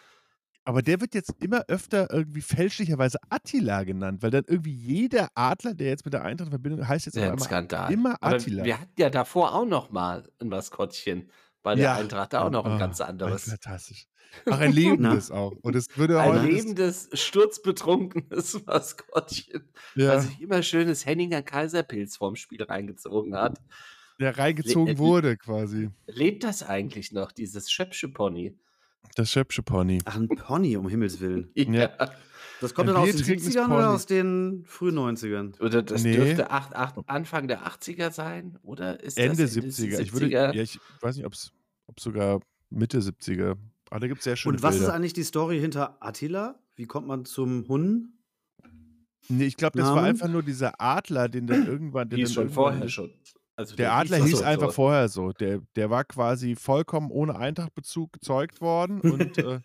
Aber 0.63 0.81
der 0.81 1.01
wird 1.01 1.15
jetzt 1.15 1.33
immer 1.39 1.63
öfter 1.67 2.11
irgendwie 2.11 2.41
fälschlicherweise 2.41 3.17
Attila 3.29 3.83
genannt, 3.83 4.21
weil 4.21 4.29
dann 4.29 4.43
irgendwie 4.47 4.73
jeder 4.73 5.29
Adler, 5.35 5.73
der 5.73 5.87
jetzt 5.89 6.05
mit 6.05 6.13
der 6.13 6.23
Eintracht 6.23 6.47
in 6.47 6.51
Verbindung 6.51 6.87
heißt 6.87 7.07
jetzt 7.07 7.15
Ja, 7.15 7.33
immer 7.89 8.17
Aber 8.21 8.35
Attila. 8.35 8.63
wir 8.63 8.79
hatten 8.79 8.99
ja 8.99 9.09
davor 9.09 9.55
auch 9.55 9.65
noch 9.65 9.89
mal 9.91 10.29
ein 10.39 10.49
Maskottchen 10.49 11.31
bei 11.63 11.75
der 11.75 11.83
Ja. 11.85 11.95
Eintracht, 11.95 12.33
da 12.33 12.41
auch 12.43 12.49
noch 12.51 12.65
ein 12.65 12.73
Ah, 12.73 12.77
ganz 12.77 13.01
anderes. 13.01 13.43
Fantastisch. 13.45 14.07
Auch 14.49 14.59
ein 14.59 14.71
lebendes 14.71 15.29
auch. 15.29 15.51
Und 15.61 15.75
es 15.75 15.87
würde 15.97 16.19
Ein 16.21 16.45
lebendes, 16.47 17.09
sturzbetrunkenes 17.13 18.61
Maskottchen, 18.65 19.69
ja, 19.95 20.15
was 20.15 20.27
sich 20.27 20.41
immer 20.41 20.63
schönes 20.63 21.05
Henninger 21.05 21.41
Kaiserpilz 21.41 22.17
vorm 22.17 22.35
Spiel 22.35 22.63
reingezogen 22.63 23.35
hat. 23.35 23.59
der 24.19 24.37
reingezogen 24.37 24.93
Le- 24.93 24.97
wurde 24.99 25.37
quasi. 25.37 25.89
Lebt 26.07 26.43
das 26.43 26.63
eigentlich 26.63 27.11
noch, 27.11 27.31
dieses 27.31 27.71
Schöpsche 27.71 28.07
Pony? 28.09 28.57
Das 29.15 29.31
Schöpsche 29.31 29.63
Pony. 29.63 29.99
Ach, 30.05 30.15
ein 30.15 30.27
Pony, 30.29 30.77
um 30.77 30.87
Himmels 30.87 31.19
Willen. 31.19 31.49
Ja. 31.55 31.89
Das 32.61 32.73
kommt 32.73 32.87
Ein 32.89 32.93
dann 32.95 33.03
aus 33.03 33.09
den 33.09 33.17
biertrinkendes 33.17 33.55
70ern 33.55 33.65
Pony. 33.67 33.75
oder 33.77 33.89
aus 33.89 34.05
den 34.05 34.63
frühen 34.65 34.95
90ern? 34.97 35.59
Oder 35.61 35.83
das 35.83 36.03
Nee. 36.03 36.15
dürfte 36.15 36.49
acht, 36.51 36.75
acht, 36.75 36.95
Anfang 37.07 37.47
der 37.49 37.65
80er 37.67 38.11
sein? 38.11 38.57
Oder 38.63 39.01
ist 39.03 39.17
Ende 39.17 39.43
das 39.43 39.55
70er. 39.57 39.99
Ich, 39.99 40.13
würde, 40.13 40.29
ja, 40.29 40.51
ich 40.53 40.79
weiß 41.01 41.17
nicht, 41.17 41.25
ob 41.25 41.33
es 41.33 41.51
sogar 41.99 42.39
Mitte 42.69 42.99
70er. 42.99 43.57
Aber 43.89 43.99
da 43.99 44.07
gibt 44.07 44.19
es 44.19 44.23
sehr 44.23 44.35
schöne 44.37 44.55
Und 44.55 44.63
was 44.63 44.75
Bilder. 44.75 44.87
ist 44.87 44.93
eigentlich 44.93 45.13
die 45.13 45.23
Story 45.23 45.59
hinter 45.59 45.97
Attila? 45.99 46.55
Wie 46.77 46.85
kommt 46.85 47.07
man 47.07 47.25
zum 47.25 47.67
Hunden? 47.67 48.17
Nee, 49.27 49.45
ich 49.45 49.57
glaube, 49.57 49.77
das 49.77 49.87
war 49.87 49.95
Namen? 49.95 50.07
einfach 50.07 50.27
nur 50.29 50.43
dieser 50.43 50.79
Adler, 50.79 51.29
den 51.29 51.47
dann 51.47 51.65
irgendwann. 51.67 52.09
Den 52.09 52.19
hieß 52.19 52.29
dann 52.29 52.33
schon 52.33 52.43
irgendwann- 52.43 52.63
vorher 52.73 52.89
schon. 52.89 53.11
Also 53.55 53.75
Der 53.75 53.89
hieß 53.91 54.11
Adler 54.13 54.25
hieß 54.25 54.37
so- 54.39 54.43
einfach 54.43 54.67
so. 54.67 54.71
vorher 54.73 55.09
so. 55.09 55.31
Der, 55.33 55.61
der 55.75 55.89
war 55.89 56.03
quasi 56.05 56.55
vollkommen 56.55 57.11
ohne 57.11 57.35
Eintrachtbezug 57.35 58.13
gezeugt 58.13 58.61
worden 58.61 59.01
und, 59.01 59.37
äh, 59.37 59.59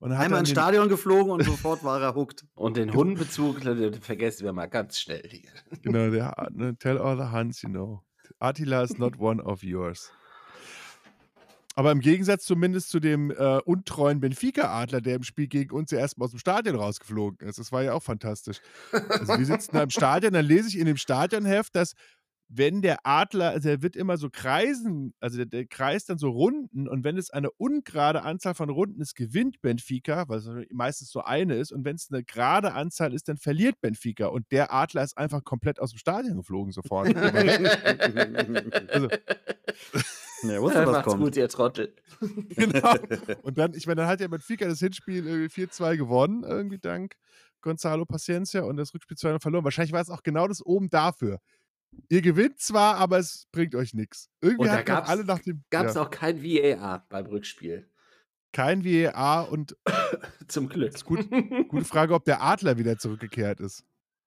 und 0.00 0.16
hat 0.16 0.24
Einmal 0.24 0.40
ins 0.40 0.50
Stadion 0.50 0.88
geflogen 0.88 1.30
und 1.30 1.44
sofort 1.44 1.84
war 1.84 2.00
er 2.00 2.14
hooked. 2.14 2.44
Und 2.54 2.76
den 2.76 2.92
Hundenbezug 2.92 3.60
den 3.64 3.94
vergessen 3.94 4.44
wir 4.44 4.52
mal 4.52 4.66
ganz 4.66 4.98
schnell 4.98 5.22
hier. 5.28 5.50
Genau, 5.82 6.10
der 6.10 6.48
ne, 6.52 6.76
Tell 6.76 6.98
all 6.98 7.16
the 7.16 7.30
Huns, 7.32 7.62
you 7.62 7.68
know. 7.68 8.02
Attila 8.38 8.82
is 8.82 8.98
not 8.98 9.18
one 9.18 9.42
of 9.42 9.62
yours. 9.62 10.10
Aber 11.76 11.92
im 11.92 12.00
Gegensatz 12.00 12.44
zumindest 12.44 12.90
zu 12.90 12.98
dem 12.98 13.30
äh, 13.30 13.58
untreuen 13.64 14.20
Benfica-Adler, 14.20 15.00
der 15.00 15.16
im 15.16 15.22
Spiel 15.22 15.46
gegen 15.46 15.74
uns 15.74 15.90
ja 15.90 15.98
erstmal 15.98 16.26
aus 16.26 16.32
dem 16.32 16.40
Stadion 16.40 16.76
rausgeflogen 16.76 17.46
ist. 17.46 17.58
Das 17.58 17.70
war 17.70 17.82
ja 17.82 17.92
auch 17.92 18.02
fantastisch. 18.02 18.58
Also 18.92 19.38
wir 19.38 19.46
sitzen 19.46 19.76
da 19.76 19.82
im 19.82 19.90
Stadion, 19.90 20.32
dann 20.32 20.44
lese 20.44 20.68
ich 20.68 20.78
in 20.78 20.86
dem 20.86 20.96
Stadionheft, 20.96 21.76
dass 21.76 21.94
wenn 22.52 22.82
der 22.82 23.06
Adler, 23.06 23.50
also 23.50 23.68
er 23.68 23.80
wird 23.80 23.94
immer 23.94 24.16
so 24.16 24.28
kreisen, 24.28 25.14
also 25.20 25.36
der, 25.36 25.46
der 25.46 25.66
kreist 25.66 26.10
dann 26.10 26.18
so 26.18 26.30
Runden 26.30 26.88
und 26.88 27.04
wenn 27.04 27.16
es 27.16 27.30
eine 27.30 27.50
ungerade 27.52 28.22
Anzahl 28.22 28.54
von 28.54 28.70
Runden 28.70 29.00
ist, 29.00 29.14
gewinnt 29.14 29.60
Benfica, 29.62 30.28
weil 30.28 30.38
es 30.38 30.50
meistens 30.72 31.10
so 31.10 31.22
eine 31.22 31.54
ist 31.54 31.70
und 31.70 31.84
wenn 31.84 31.94
es 31.94 32.08
eine 32.10 32.24
gerade 32.24 32.72
Anzahl 32.72 33.14
ist, 33.14 33.28
dann 33.28 33.36
verliert 33.36 33.80
Benfica 33.80 34.26
und 34.26 34.50
der 34.50 34.72
Adler 34.72 35.04
ist 35.04 35.16
einfach 35.16 35.44
komplett 35.44 35.80
aus 35.80 35.90
dem 35.90 35.98
Stadion 35.98 36.38
geflogen 36.38 36.72
sofort. 36.72 37.14
also, 38.88 39.08
Ja, 40.42 40.60
wusste, 40.60 40.86
was 40.86 40.92
Macht's 40.92 41.04
kommt. 41.04 41.22
gut, 41.22 41.36
ihr 41.36 41.48
Trottel. 41.48 41.94
genau. 42.56 42.94
Und 43.42 43.58
dann, 43.58 43.74
ich 43.74 43.86
meine, 43.86 44.02
dann 44.02 44.08
hat 44.08 44.20
ja 44.20 44.28
Benfica 44.28 44.66
das 44.66 44.78
Hinspiel 44.78 45.26
irgendwie 45.26 45.66
4-2 45.66 45.96
gewonnen, 45.96 46.44
irgendwie 46.44 46.78
dank 46.78 47.16
Gonzalo 47.60 48.06
Paciencia 48.06 48.62
und 48.62 48.76
das 48.76 48.94
Rückspiel 48.94 49.16
2 49.16 49.38
verloren. 49.38 49.64
Wahrscheinlich 49.64 49.92
war 49.92 50.00
es 50.00 50.10
auch 50.10 50.22
genau 50.22 50.48
das 50.48 50.64
oben 50.64 50.88
dafür. 50.88 51.40
Ihr 52.08 52.22
gewinnt 52.22 52.58
zwar, 52.60 52.96
aber 52.96 53.18
es 53.18 53.46
bringt 53.52 53.74
euch 53.74 53.94
nichts. 53.94 54.28
Irgendwie 54.40 54.62
Und 54.68 54.74
da 54.74 54.82
gab's- 54.82 55.08
alle 55.08 55.24
nach 55.24 55.40
dem 55.40 55.62
Gab 55.70 55.86
es 55.86 55.94
ja, 55.94 56.02
auch 56.02 56.10
kein 56.10 56.42
VAR 56.42 57.06
beim 57.08 57.26
Rückspiel. 57.26 57.88
kein 58.52 58.84
VAR 58.84 59.50
und 59.50 59.76
Zum 60.48 60.68
Glück. 60.68 60.94
Ist 60.94 61.04
gut. 61.04 61.28
gute 61.68 61.84
Frage, 61.84 62.14
ob 62.14 62.24
der 62.24 62.42
Adler 62.42 62.78
wieder 62.78 62.98
zurückgekehrt 62.98 63.60
ist. 63.60 63.84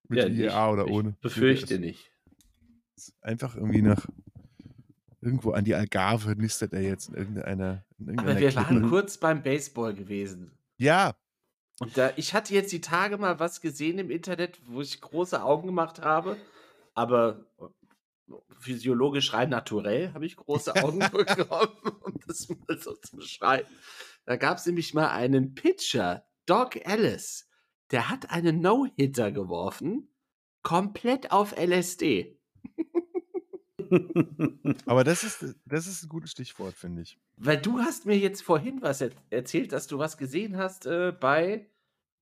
Mit 0.08 0.20
Ja, 0.38 0.52
VAR 0.54 0.74
oder 0.74 0.86
Ich 0.86 0.92
ohne. 0.92 1.16
Befürchte 1.22 1.80
nicht. 1.80 2.12
Einfach 3.22 3.56
irgendwie 3.56 3.82
nach 3.82 4.06
irgendwo 5.22 5.52
an 5.52 5.64
die 5.66 5.74
Algarve 5.76 6.36
nistet 6.36 6.74
er 6.74 6.82
jetzt 6.82 7.10
in 7.10 7.16
irgendeiner. 7.16 7.86
In 7.98 8.10
Aber 8.20 8.30
irgendeiner 8.30 8.40
wir 8.40 8.50
Klippe. 8.50 8.66
waren 8.66 8.90
kurz 8.90 9.18
beim 9.18 9.42
Baseball 9.42 9.94
gewesen. 9.94 10.52
Ja, 10.78 11.16
Und 11.80 11.98
da, 11.98 12.12
ich 12.18 12.34
hatte 12.34 12.54
jetzt 12.54 12.72
die 12.72 12.82
Tage 12.82 13.18
mal 13.18 13.40
was 13.40 13.62
gesehen 13.62 14.00
im 14.00 14.12
Internet, 14.12 14.60
wo 14.68 14.82
ich 14.82 15.00
große 15.02 15.42
Augen 15.42 15.68
gemacht 15.68 16.02
habe, 16.02 16.36
aber 16.94 17.46
äh, 17.60 18.34
physiologisch 18.60 19.34
rein 19.34 19.50
naturell 19.50 20.14
habe 20.14 20.26
ich 20.26 20.36
große 20.36 20.76
Augen 20.84 21.00
bekommen, 21.00 21.78
um 22.02 22.20
das 22.28 22.50
mal 22.50 22.78
so 22.80 22.94
zu 22.96 23.18
beschreiben. 23.18 23.68
Da 24.26 24.38
gab 24.38 24.58
es 24.58 24.66
nämlich 24.66 24.94
mal 24.94 25.10
einen 25.10 25.54
Pitcher, 25.54 26.26
Doc 26.46 26.76
Ellis, 26.86 27.50
der 27.92 28.10
hat 28.10 28.32
einen 28.32 28.62
No-Hitter 28.62 29.32
geworfen, 29.32 30.10
komplett 30.62 31.32
auf 31.32 31.56
LSD. 31.58 32.40
Aber 34.86 35.04
das 35.04 35.24
ist, 35.24 35.56
das 35.66 35.88
ist 35.88 36.04
ein 36.04 36.10
gutes 36.10 36.32
Stichwort, 36.32 36.76
finde 36.76 37.04
ich. 37.04 37.20
Weil 37.38 37.58
du 37.58 37.80
hast 37.80 38.06
mir 38.06 38.18
jetzt 38.18 38.42
vorhin 38.42 38.82
was 38.82 39.02
er 39.02 39.12
erzählt, 39.30 39.72
dass 39.72 39.88
du 39.88 40.00
was 40.00 40.18
gesehen 40.18 40.58
hast 40.58 40.86
äh, 40.86 41.12
bei 41.12 41.70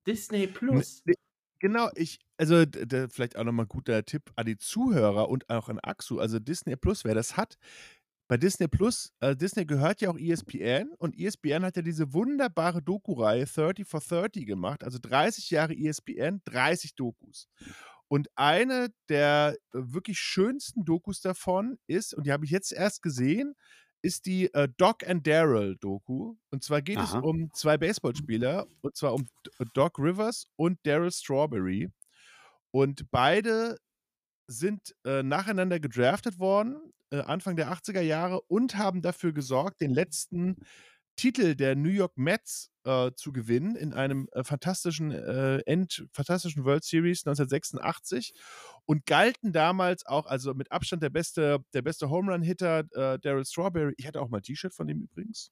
Disney 0.08 0.48
Plus. 0.48 1.04
Ne, 1.06 1.14
genau, 1.62 1.90
ich, 1.96 2.20
also 2.38 2.66
vielleicht 3.10 3.38
auch 3.38 3.46
nochmal 3.46 3.68
guter 3.68 4.04
Tipp 4.04 4.32
an 4.36 4.46
die 4.46 4.58
Zuhörer 4.58 5.30
und 5.30 5.50
auch 5.50 5.70
an 5.70 5.80
Axu. 5.80 6.20
Also 6.20 6.40
Disney 6.40 6.76
Plus, 6.76 7.06
wer 7.06 7.16
das 7.16 7.38
hat, 7.38 7.58
bei 8.32 8.38
Disney 8.38 8.70
Plus, 8.70 9.12
äh, 9.20 9.36
Disney 9.36 9.66
gehört 9.66 10.00
ja 10.00 10.10
auch 10.10 10.18
ESPN 10.18 10.94
und 10.98 11.20
ESPN 11.20 11.66
hat 11.66 11.76
ja 11.76 11.82
diese 11.82 12.14
wunderbare 12.14 12.82
Doku-Reihe 12.82 13.46
30 13.46 13.86
for 13.86 14.00
30 14.00 14.46
gemacht, 14.46 14.86
also 14.86 15.00
30 15.02 15.50
Jahre 15.50 15.76
ESPN, 15.76 16.42
30 16.46 16.96
Dokus. 16.96 17.50
Und 18.08 18.30
eine 18.36 18.88
der 19.10 19.58
äh, 19.74 19.80
wirklich 19.80 20.18
schönsten 20.20 20.86
Dokus 20.86 21.20
davon 21.20 21.78
ist, 21.88 22.14
und 22.14 22.26
die 22.26 22.32
habe 22.32 22.46
ich 22.46 22.52
jetzt 22.52 22.72
erst 22.72 23.02
gesehen, 23.02 23.54
ist 24.02 24.26
die 24.26 24.54
äh, 24.54 24.68
Doc 24.78 25.08
and 25.08 25.26
Daryl 25.28 25.78
Doku. 25.78 26.36
Und 26.50 26.64
zwar 26.64 26.82
geht 26.82 26.98
Aha. 26.98 27.18
es 27.20 27.24
um 27.24 27.52
zwei 27.54 27.78
Baseballspieler, 27.78 28.68
und 28.82 28.96
zwar 28.96 29.14
um 29.14 29.26
D- 29.46 29.66
Doc 29.74 30.00
Rivers 30.00 30.48
und 30.56 30.80
Daryl 30.84 31.12
Strawberry. 31.12 31.90
Und 32.72 33.12
beide 33.12 33.78
sind 34.48 34.96
äh, 35.06 35.24
nacheinander 35.24 35.80
gedraftet 35.80 36.40
worden, 36.40 36.94
äh, 37.12 37.20
Anfang 37.20 37.56
der 37.56 37.72
80er 37.72 38.02
Jahre, 38.02 38.42
und 38.42 38.78
haben 38.78 39.02
dafür 39.02 39.34
gesorgt, 39.34 39.82
den 39.82 39.92
letzten 39.94 40.58
Titel 41.16 41.56
der 41.56 41.76
New 41.76 41.90
York 41.90 42.18
Mets 42.18 42.71
äh, 42.84 43.12
zu 43.16 43.32
gewinnen 43.32 43.76
in 43.76 43.94
einem 43.94 44.28
äh, 44.32 44.44
fantastischen 44.44 45.12
äh, 45.12 45.60
End, 45.66 46.06
fantastischen 46.12 46.66
World 46.66 46.84
Series 46.84 47.26
1986 47.26 48.34
und 48.86 49.06
galten 49.06 49.54
damals 49.54 50.06
auch, 50.06 50.26
also 50.26 50.54
mit 50.54 50.72
Abstand 50.72 51.04
der 51.04 51.10
beste, 51.10 51.60
der 51.74 51.82
beste 51.82 52.10
Home 52.10 52.32
Run 52.32 52.42
Hitter, 52.42 52.80
äh, 52.92 53.20
Daryl 53.20 53.46
Strawberry. 53.46 53.94
Ich 53.98 54.08
hatte 54.08 54.22
auch 54.22 54.30
mal 54.30 54.38
ein 54.38 54.44
T-Shirt 54.44 54.74
von 54.74 54.88
dem 54.88 55.02
übrigens. 55.02 55.52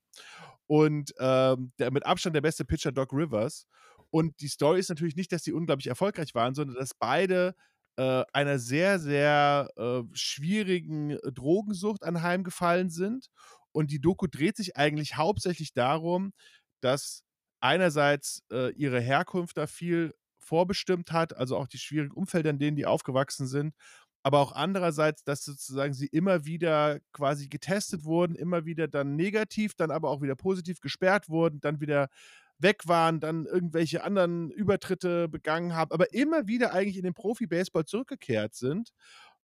Und 0.68 1.14
ähm, 1.20 1.72
der 1.80 1.92
mit 1.92 2.06
Abstand 2.06 2.36
der 2.36 2.42
beste 2.42 2.66
Pitcher 2.66 2.92
Doc 2.92 3.14
Rivers. 3.14 3.66
Und 4.12 4.40
die 4.42 4.48
Story 4.48 4.80
ist 4.80 4.90
natürlich 4.90 5.16
nicht, 5.16 5.32
dass 5.32 5.44
die 5.44 5.54
unglaublich 5.54 5.88
erfolgreich 5.88 6.34
waren, 6.34 6.56
sondern 6.56 6.78
dass 6.78 6.94
beide 6.94 7.54
äh, 7.98 8.24
einer 8.34 8.60
sehr, 8.60 8.98
sehr 9.00 9.70
äh, 9.76 10.02
schwierigen 10.14 11.18
Drogensucht 11.34 12.04
anheimgefallen 12.04 12.90
sind. 12.90 13.28
Und 13.72 13.92
die 13.92 14.02
Doku 14.02 14.26
dreht 14.28 14.58
sich 14.58 14.78
eigentlich 14.78 15.16
hauptsächlich 15.16 15.74
darum, 15.74 16.34
dass 16.82 17.24
einerseits 17.60 18.44
äh, 18.52 18.72
ihre 18.74 19.00
Herkunft 19.00 19.58
da 19.58 19.68
viel 19.68 20.14
vorbestimmt 20.40 21.12
hat, 21.12 21.36
also 21.36 21.58
auch 21.58 21.68
die 21.68 21.78
schwierigen 21.78 22.14
Umfelder, 22.14 22.50
in 22.50 22.60
denen 22.60 22.78
die 22.78 22.86
aufgewachsen 22.86 23.48
sind, 23.48 23.76
aber 24.24 24.40
auch 24.40 24.52
andererseits, 24.52 25.24
dass 25.24 25.44
sozusagen 25.46 25.94
sie 25.94 26.08
immer 26.08 26.46
wieder 26.46 27.00
quasi 27.14 27.48
getestet 27.48 28.04
wurden, 28.04 28.36
immer 28.36 28.66
wieder 28.66 28.88
dann 28.88 29.16
negativ, 29.16 29.76
dann 29.76 29.92
aber 29.92 30.10
auch 30.10 30.22
wieder 30.22 30.36
positiv 30.36 30.82
gesperrt 30.82 31.30
wurden, 31.30 31.62
dann 31.62 31.80
wieder 31.80 32.10
weg 32.58 32.88
waren, 32.88 33.22
dann 33.22 33.46
irgendwelche 33.46 34.04
anderen 34.04 34.52
Übertritte 34.52 35.30
begangen 35.30 35.74
haben, 35.76 35.92
aber 35.92 36.14
immer 36.14 36.48
wieder 36.48 36.74
eigentlich 36.74 36.98
in 36.98 37.04
den 37.04 37.14
Profi-Baseball 37.14 37.86
zurückgekehrt 37.86 38.54
sind. 38.54 38.92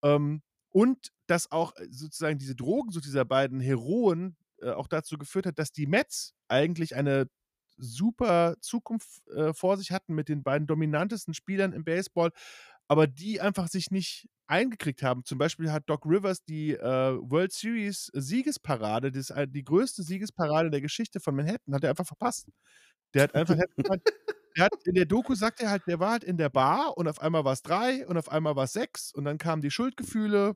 Ähm, 0.03 0.43
und 0.71 1.13
dass 1.27 1.53
auch 1.53 1.77
äh, 1.77 1.87
sozusagen 1.91 2.39
diese 2.39 2.57
Drogensucht 2.57 3.05
dieser 3.05 3.27
beiden 3.27 3.61
Heroen 3.61 4.37
äh, 4.63 4.71
auch 4.71 4.89
dazu 4.89 5.19
geführt 5.19 5.47
hat, 5.47 5.59
dass 5.59 5.73
die 5.73 5.87
Mets 5.87 6.35
eigentlich 6.49 6.95
eine 6.97 7.29
super 7.77 8.55
Zukunft 8.61 9.27
äh, 9.29 9.53
vor 9.55 9.77
sich 9.77 9.91
hatten 9.91 10.15
mit 10.15 10.29
den 10.29 10.43
beiden 10.43 10.67
dominantesten 10.67 11.35
Spielern 11.35 11.73
im 11.73 11.85
Baseball, 11.85 12.31
aber 12.89 13.07
die 13.07 13.41
einfach 13.41 13.69
sich 13.69 13.91
nicht 13.91 14.29
eingekriegt 14.47 15.03
haben. 15.03 15.25
Zum 15.25 15.39
Beispiel 15.39 15.73
hat 15.73 15.85
Doc 15.89 16.05
Rivers 16.05 16.45
die 16.45 16.73
äh, 16.73 16.81
World 16.83 17.53
Series 17.53 18.11
Siegesparade, 18.13 19.11
das, 19.11 19.31
ist 19.31 19.47
die 19.49 19.65
größte 19.65 20.03
Siegesparade 20.03 20.71
der 20.71 20.81
Geschichte 20.81 21.21
von 21.21 21.35
Manhattan, 21.35 21.75
hat 21.75 21.85
er 21.85 21.91
einfach 21.91 22.07
verpasst. 22.07 22.49
Der 23.15 23.25
hat 23.25 23.35
einfach, 23.35 23.57
der 24.57 24.65
hat, 24.65 24.73
in 24.85 24.95
der 24.95 25.07
Doku 25.07 25.35
sagt 25.35 25.61
er 25.61 25.71
halt, 25.71 25.83
der 25.87 26.01
war 26.01 26.13
halt 26.13 26.25
in 26.25 26.37
der 26.37 26.49
Bar 26.51 26.97
und 26.97 27.09
auf 27.09 27.21
einmal 27.21 27.45
war 27.45 27.53
es 27.53 27.63
drei 27.63 28.07
und 28.07 28.17
auf 28.17 28.31
einmal 28.31 28.57
war 28.57 28.65
es 28.65 28.73
sechs 28.73 29.13
und 29.13 29.25
dann 29.25 29.39
kamen 29.39 29.63
die 29.63 29.71
Schuldgefühle 29.71 30.55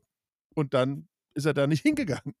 und 0.55 0.73
dann 0.73 1.07
ist 1.33 1.45
er 1.45 1.53
da 1.53 1.67
nicht 1.67 1.81
hingegangen. 1.83 2.35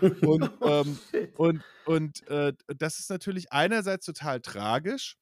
Und, 0.00 0.50
ähm, 0.62 0.98
und, 1.36 1.62
und 1.84 2.28
äh, 2.28 2.52
das 2.76 2.98
ist 2.98 3.10
natürlich 3.10 3.52
einerseits 3.52 4.06
total 4.06 4.40
tragisch 4.40 5.16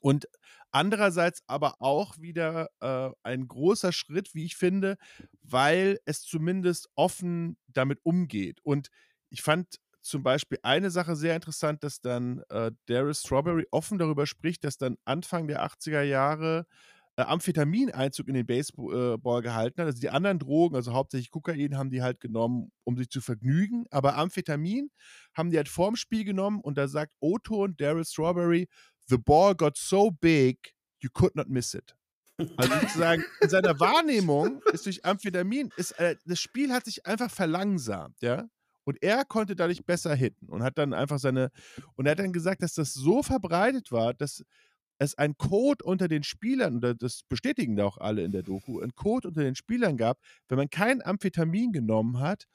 und 0.00 0.26
andererseits 0.70 1.42
aber 1.46 1.74
auch 1.80 2.18
wieder 2.18 2.68
äh, 2.80 3.10
ein 3.22 3.48
großer 3.48 3.92
Schritt, 3.92 4.34
wie 4.34 4.44
ich 4.44 4.56
finde, 4.56 4.96
weil 5.42 5.98
es 6.04 6.22
zumindest 6.22 6.88
offen 6.94 7.56
damit 7.66 8.00
umgeht. 8.04 8.60
Und 8.62 8.88
ich 9.30 9.42
fand 9.42 9.78
zum 10.00 10.22
Beispiel 10.22 10.58
eine 10.62 10.90
Sache 10.90 11.16
sehr 11.16 11.34
interessant, 11.34 11.82
dass 11.84 12.00
dann 12.00 12.42
äh, 12.48 12.70
Darius 12.86 13.20
Strawberry 13.20 13.66
offen 13.70 13.98
darüber 13.98 14.26
spricht, 14.26 14.64
dass 14.64 14.78
dann 14.78 14.96
Anfang 15.04 15.48
der 15.48 15.64
80er 15.64 16.02
Jahre 16.02 16.66
äh, 17.18 17.22
Amphetamin 17.22 17.88
in 17.88 18.34
den 18.34 18.46
Baseball 18.46 19.42
gehalten 19.42 19.80
hat. 19.80 19.86
Also 19.86 20.00
die 20.00 20.10
anderen 20.10 20.38
Drogen, 20.38 20.76
also 20.76 20.92
hauptsächlich 20.92 21.32
Kokain, 21.32 21.76
haben 21.76 21.90
die 21.90 22.00
halt 22.00 22.20
genommen, 22.20 22.70
um 22.84 22.96
sich 22.96 23.10
zu 23.10 23.20
vergnügen. 23.20 23.86
Aber 23.90 24.16
Amphetamin 24.16 24.90
haben 25.34 25.50
die 25.50 25.56
halt 25.56 25.68
vorm 25.68 25.96
Spiel 25.96 26.24
genommen 26.24 26.60
und 26.60 26.78
da 26.78 26.86
sagt 26.86 27.12
O-Ton 27.18 27.76
Daryl 27.76 28.04
Strawberry, 28.04 28.68
the 29.08 29.18
ball 29.18 29.54
got 29.56 29.76
so 29.76 30.12
big, 30.12 30.74
you 31.00 31.10
could 31.12 31.34
not 31.34 31.48
miss 31.48 31.74
it. 31.74 31.96
Also 32.56 32.72
sozusagen 32.72 33.24
in 33.40 33.48
seiner 33.48 33.80
Wahrnehmung 33.80 34.62
ist 34.72 34.86
durch 34.86 35.04
Amphetamin, 35.04 35.70
ist, 35.76 35.98
äh, 35.98 36.14
das 36.24 36.38
Spiel 36.38 36.72
hat 36.72 36.84
sich 36.84 37.04
einfach 37.04 37.32
verlangsamt, 37.32 38.22
ja. 38.22 38.48
Und 38.84 39.02
er 39.02 39.24
konnte 39.24 39.56
dadurch 39.56 39.84
besser 39.84 40.14
hitten 40.14 40.48
und 40.48 40.62
hat 40.62 40.78
dann 40.78 40.94
einfach 40.94 41.18
seine, 41.18 41.50
und 41.96 42.06
er 42.06 42.12
hat 42.12 42.20
dann 42.20 42.32
gesagt, 42.32 42.62
dass 42.62 42.74
das 42.74 42.94
so 42.94 43.24
verbreitet 43.24 43.90
war, 43.90 44.14
dass 44.14 44.44
es 44.98 45.16
einen 45.16 45.36
Code 45.36 45.84
unter 45.84 46.08
den 46.08 46.22
Spielern, 46.22 46.84
und 46.84 47.02
das 47.02 47.22
bestätigen 47.28 47.76
da 47.76 47.84
auch 47.84 47.98
alle 47.98 48.22
in 48.22 48.32
der 48.32 48.42
Doku, 48.42 48.80
einen 48.80 48.94
Code 48.94 49.28
unter 49.28 49.42
den 49.42 49.54
Spielern 49.54 49.96
gab, 49.96 50.18
wenn 50.48 50.58
man 50.58 50.70
kein 50.70 51.04
Amphetamin 51.04 51.72
genommen 51.72 52.18
hat, 52.20 52.46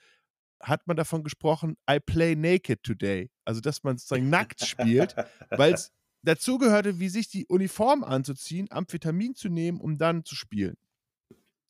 hat 0.62 0.88
man 0.88 0.96
davon 0.96 1.24
gesprochen, 1.24 1.76
I 1.90 2.00
play 2.00 2.36
naked 2.36 2.84
today. 2.84 3.30
Also, 3.46 3.60
dass 3.60 3.84
man 3.84 3.98
sozusagen 3.98 4.30
nackt 4.30 4.66
spielt, 4.66 5.16
weil 5.50 5.74
es 5.74 5.92
dazu 6.22 6.58
gehörte, 6.58 7.00
wie 7.00 7.10
sich 7.10 7.30
die 7.30 7.46
Uniform 7.48 8.04
anzuziehen, 8.04 8.68
Amphetamin 8.72 9.36
zu 9.36 9.50
nehmen, 9.50 9.80
um 9.82 9.98
dann 9.98 10.24
zu 10.24 10.36
spielen. 10.36 10.76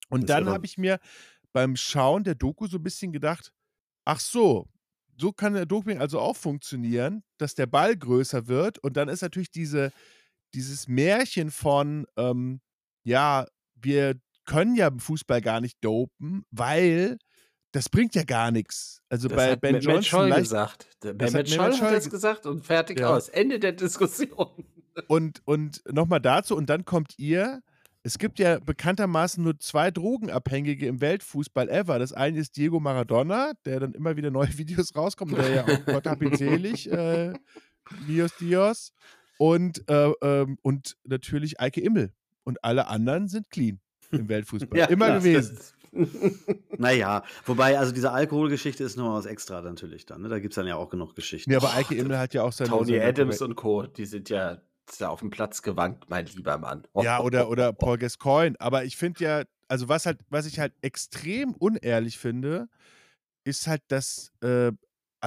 Und 0.10 0.30
dann 0.30 0.48
habe 0.48 0.66
ich 0.66 0.78
mir 0.78 1.00
beim 1.54 1.76
Schauen 1.76 2.24
der 2.24 2.36
Doku 2.36 2.68
so 2.68 2.78
ein 2.78 2.84
bisschen 2.84 3.12
gedacht, 3.12 3.52
ach 4.06 4.20
so, 4.20 4.70
so 5.18 5.32
kann 5.32 5.54
der 5.54 5.66
Doping 5.66 6.00
also 6.00 6.20
auch 6.20 6.36
funktionieren, 6.36 7.24
dass 7.38 7.56
der 7.56 7.68
Ball 7.68 7.96
größer 7.96 8.48
wird 8.48 8.80
und 8.80 8.98
dann 8.98 9.10
ist 9.10 9.22
natürlich 9.22 9.52
diese, 9.52 9.92
dieses 10.54 10.88
Märchen 10.88 11.52
von, 11.52 12.06
ähm, 12.18 12.62
ja, 13.04 13.46
wir 13.76 14.16
können 14.46 14.76
ja 14.76 14.88
im 14.88 15.00
Fußball 15.00 15.42
gar 15.42 15.62
nicht 15.62 15.78
dopen, 15.84 16.44
weil 16.52 17.18
das 17.72 17.90
bringt 17.90 18.14
ja 18.14 18.24
gar 18.24 18.52
nichts. 18.52 19.00
Also 19.10 19.28
das 19.28 19.36
bei 19.38 19.52
hat 19.52 19.62
Ben 19.62 19.80
Johnson 19.80 20.04
Scholl 20.04 20.28
leicht- 20.30 20.42
gesagt. 20.44 20.88
Das 21.00 21.34
Matt 21.34 21.34
hat 21.34 21.50
Scholl 21.50 21.72
hat 21.74 21.94
das 21.96 22.04
ge- 22.04 22.12
gesagt 22.12 22.46
und 22.46 22.66
fertig 22.66 23.00
Ja. 23.00 23.10
aus. 23.16 23.30
Ende 23.30 23.60
der 23.60 23.72
Diskussion. 23.74 24.30
Und, 25.08 25.42
und 25.46 25.82
nochmal 25.92 26.22
dazu, 26.22 26.56
und 26.56 26.70
dann 26.70 26.86
kommt 26.86 27.14
ihr. 27.18 27.62
Es 28.04 28.20
gibt 28.20 28.38
ja 28.38 28.60
bekanntermaßen 28.60 29.44
nur 29.44 29.58
zwei 29.60 29.90
Drogenabhängige 29.90 30.86
im 30.86 31.02
Weltfußball 31.02 31.68
ever. 31.68 31.98
Das 31.98 32.14
eine 32.14 32.38
ist 32.38 32.58
Diego 32.58 32.80
Maradona, 32.80 33.54
der 33.66 33.80
dann 33.80 33.94
immer 33.94 34.18
wieder 34.18 34.30
neue 34.30 34.50
Videos 34.60 34.96
rauskommt, 34.96 35.36
der 35.36 35.50
ja 35.50 35.64
auch 35.64 35.86
Gott 35.86 36.06
hab 36.06 36.22
ihn 36.22 36.36
selig, 36.38 36.92
äh, 36.92 37.34
Dios 38.08 38.36
Dios. 38.40 38.92
Und, 39.44 39.90
äh, 39.90 40.10
ähm, 40.22 40.58
und 40.62 40.96
natürlich 41.04 41.60
Eike 41.60 41.82
Immel. 41.82 42.14
Und 42.46 42.64
alle 42.64 42.88
anderen 42.88 43.28
sind 43.28 43.50
clean 43.50 43.82
im 44.10 44.30
Weltfußball. 44.30 44.80
Ja, 44.80 44.86
immer 44.86 45.08
klar, 45.08 45.20
gewesen. 45.20 45.60
Naja, 46.78 47.24
wobei, 47.46 47.78
also 47.78 47.92
diese 47.92 48.14
Alkoholgeschichte 48.14 48.86
ist 48.86 48.96
noch 48.96 49.16
was 49.16 49.26
extra 49.26 49.62
natürlich 49.62 50.06
dann. 50.06 50.22
Ne? 50.22 50.30
Da 50.30 50.40
gibt 50.40 50.54
es 50.54 50.56
dann 50.56 50.66
ja 50.66 50.78
auch 50.78 50.90
genug 50.90 51.14
Geschichten. 51.16 51.50
Nee, 51.50 51.58
aber 51.58 51.74
Eike 51.74 51.94
Immel 51.94 52.18
hat 52.18 52.34
ja 52.34 52.44
auch 52.44 52.54
seine. 52.54 52.70
Tony 52.70 52.94
seine 52.94 53.04
Adams 53.04 53.42
und 53.42 53.56
Co., 53.56 53.84
die 53.84 54.06
sind 54.06 54.30
ja 54.30 54.62
ja 54.98 55.10
auf 55.10 55.20
dem 55.20 55.30
Platz 55.30 55.62
gewankt, 55.62 56.10
mein 56.10 56.26
lieber 56.28 56.58
Mann. 56.58 56.88
Ja, 57.02 57.20
oder, 57.22 57.50
oder 57.50 57.74
Paul 57.74 57.98
Gascoigne. 57.98 58.56
Aber 58.60 58.86
ich 58.86 58.96
finde 58.96 59.24
ja, 59.26 59.44
also 59.68 59.90
was 59.90 60.06
halt, 60.06 60.20
was 60.30 60.46
ich 60.46 60.58
halt 60.60 60.74
extrem 60.82 61.54
unehrlich 61.54 62.18
finde, 62.18 62.70
ist 63.44 63.68
halt, 63.68 63.82
dass 63.90 64.32
äh, 64.42 64.72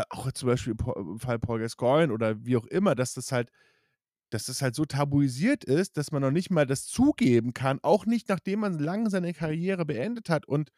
auch 0.08 0.32
zum 0.32 0.48
Beispiel 0.48 0.74
im 0.96 1.18
Fall 1.18 1.38
Paul 1.38 1.60
Gascoigne 1.60 2.12
oder 2.12 2.42
wie 2.46 2.56
auch 2.56 2.66
immer, 2.66 2.94
dass 2.94 3.12
das 3.12 3.30
halt 3.30 3.50
dass 4.30 4.46
das 4.46 4.62
halt 4.62 4.74
so 4.74 4.84
tabuisiert 4.84 5.64
ist, 5.64 5.96
dass 5.96 6.12
man 6.12 6.22
noch 6.22 6.30
nicht 6.30 6.50
mal 6.50 6.66
das 6.66 6.86
zugeben 6.86 7.52
kann, 7.52 7.78
auch 7.82 8.06
nicht 8.06 8.28
nachdem 8.28 8.60
man 8.60 8.78
lang 8.78 9.08
seine 9.08 9.32
Karriere 9.32 9.84
beendet 9.84 10.28
hat. 10.28 10.46
Und 10.46 10.70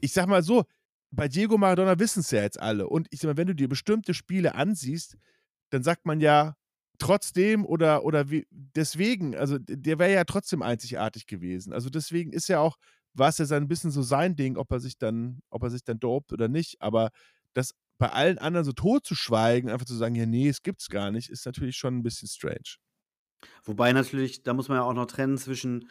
ich 0.00 0.12
sag 0.12 0.26
mal 0.26 0.42
so, 0.42 0.64
bei 1.10 1.28
Diego 1.28 1.58
Maradona 1.58 1.98
wissen 1.98 2.20
es 2.20 2.30
ja 2.30 2.42
jetzt 2.42 2.60
alle. 2.60 2.88
Und 2.88 3.06
ich 3.10 3.20
sag 3.20 3.28
mal, 3.28 3.36
wenn 3.36 3.46
du 3.46 3.54
dir 3.54 3.68
bestimmte 3.68 4.14
Spiele 4.14 4.54
ansiehst, 4.54 5.16
dann 5.70 5.82
sagt 5.82 6.06
man 6.06 6.20
ja 6.20 6.56
trotzdem 6.98 7.64
oder, 7.64 8.04
oder 8.04 8.30
wie, 8.30 8.46
deswegen, 8.50 9.34
also 9.34 9.58
der 9.58 9.98
wäre 9.98 10.12
ja 10.12 10.24
trotzdem 10.24 10.62
einzigartig 10.62 11.26
gewesen. 11.26 11.72
Also 11.72 11.90
deswegen 11.90 12.32
ist 12.32 12.48
ja 12.48 12.60
auch, 12.60 12.76
war 13.14 13.28
es 13.28 13.38
ja 13.38 13.46
ein 13.56 13.68
bisschen 13.68 13.90
so 13.90 14.02
sein 14.02 14.36
Ding, 14.36 14.56
ob 14.56 14.70
er 14.70 14.80
sich 14.80 14.98
dann, 14.98 15.40
ob 15.50 15.62
er 15.62 15.70
sich 15.70 15.84
dann 15.84 15.98
dopt 15.98 16.32
oder 16.32 16.48
nicht. 16.48 16.80
Aber 16.80 17.10
das 17.54 17.74
bei 17.98 18.08
allen 18.10 18.38
anderen 18.38 18.64
so 18.64 18.72
tot 18.72 19.04
zu 19.04 19.14
schweigen, 19.14 19.70
einfach 19.70 19.86
zu 19.86 19.94
sagen, 19.94 20.14
ja, 20.14 20.26
nee, 20.26 20.48
es 20.48 20.62
gibt's 20.62 20.88
gar 20.88 21.10
nicht, 21.10 21.30
ist 21.30 21.46
natürlich 21.46 21.76
schon 21.76 21.98
ein 21.98 22.02
bisschen 22.02 22.28
strange. 22.28 22.76
Wobei 23.64 23.92
natürlich, 23.92 24.42
da 24.42 24.54
muss 24.54 24.68
man 24.68 24.78
ja 24.78 24.84
auch 24.84 24.94
noch 24.94 25.06
trennen 25.06 25.38
zwischen 25.38 25.88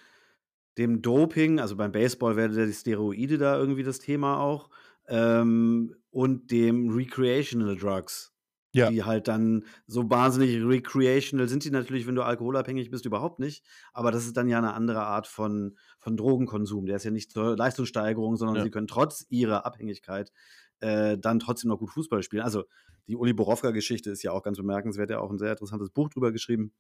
dem 0.78 1.02
Doping, 1.02 1.60
also 1.60 1.76
beim 1.76 1.92
Baseball 1.92 2.36
wäre 2.36 2.66
die 2.66 2.74
Steroide 2.74 3.38
da 3.38 3.58
irgendwie 3.58 3.84
das 3.84 4.00
Thema 4.00 4.40
auch, 4.40 4.70
ähm, 5.08 5.96
und 6.12 6.52
dem 6.52 6.90
Recreational 6.90 7.76
Drugs. 7.76 8.31
Ja. 8.74 8.90
Die 8.90 9.04
halt 9.04 9.28
dann 9.28 9.66
so 9.86 10.10
wahnsinnig 10.10 10.64
recreational 10.64 11.50
sind 11.50 11.66
die 11.66 11.72
natürlich, 11.72 12.08
wenn 12.08 12.16
du 12.16 12.24
alkoholabhängig 12.24 12.90
bist, 12.90 13.06
überhaupt 13.06 13.40
nicht. 13.40 13.66
Aber 13.92 14.12
das 14.12 14.26
ist 14.26 14.38
dann 14.38 14.48
ja 14.48 14.60
eine 14.60 14.74
andere 14.74 15.02
Art 15.04 15.28
von, 15.28 15.78
von 16.00 16.16
Drogenkonsum. 16.16 16.86
Der 16.86 16.96
ist 16.96 17.04
ja 17.04 17.12
nicht 17.12 17.32
zur 17.32 17.58
Leistungssteigerung, 17.58 18.38
sondern 18.38 18.56
Ja. 18.58 18.64
sie 18.64 18.72
können 18.72 18.88
trotz 18.88 19.26
ihrer 19.30 19.66
Abhängigkeit 19.66 20.32
äh, 20.80 21.18
dann 21.18 21.40
trotzdem 21.40 21.70
noch 21.70 21.80
gut 21.80 21.92
Fußball 21.92 22.24
spielen. 22.24 22.44
Also 22.44 22.64
die 23.08 23.18
Uli 23.18 23.34
Borowka-Geschichte 23.34 24.10
ist 24.10 24.24
ja 24.24 24.32
auch 24.32 24.44
ganz 24.44 24.58
bemerkenswert. 24.58 25.10
Er 25.10 25.18
hat 25.18 25.22
ja 25.22 25.26
auch 25.28 25.32
ein 25.32 25.38
sehr 25.40 25.52
interessantes 25.52 25.90
Buch 25.90 26.10
drüber 26.10 26.32
geschrieben. 26.32 26.74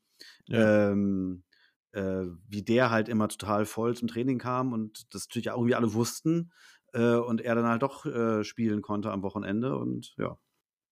Ja. 0.47 0.91
Ähm, 0.91 1.43
äh, 1.91 2.23
wie 2.47 2.63
der 2.63 2.89
halt 2.89 3.09
immer 3.09 3.27
total 3.27 3.65
voll 3.65 3.95
zum 3.97 4.07
Training 4.07 4.37
kam 4.37 4.71
und 4.71 5.13
das 5.13 5.27
natürlich 5.27 5.51
auch 5.51 5.57
irgendwie 5.57 5.75
alle 5.75 5.93
wussten 5.93 6.51
äh, 6.93 7.15
und 7.15 7.41
er 7.41 7.55
dann 7.55 7.67
halt 7.67 7.81
doch 7.81 8.05
äh, 8.05 8.43
spielen 8.45 8.81
konnte 8.81 9.11
am 9.11 9.23
Wochenende 9.23 9.77
und 9.77 10.13
ja, 10.17 10.37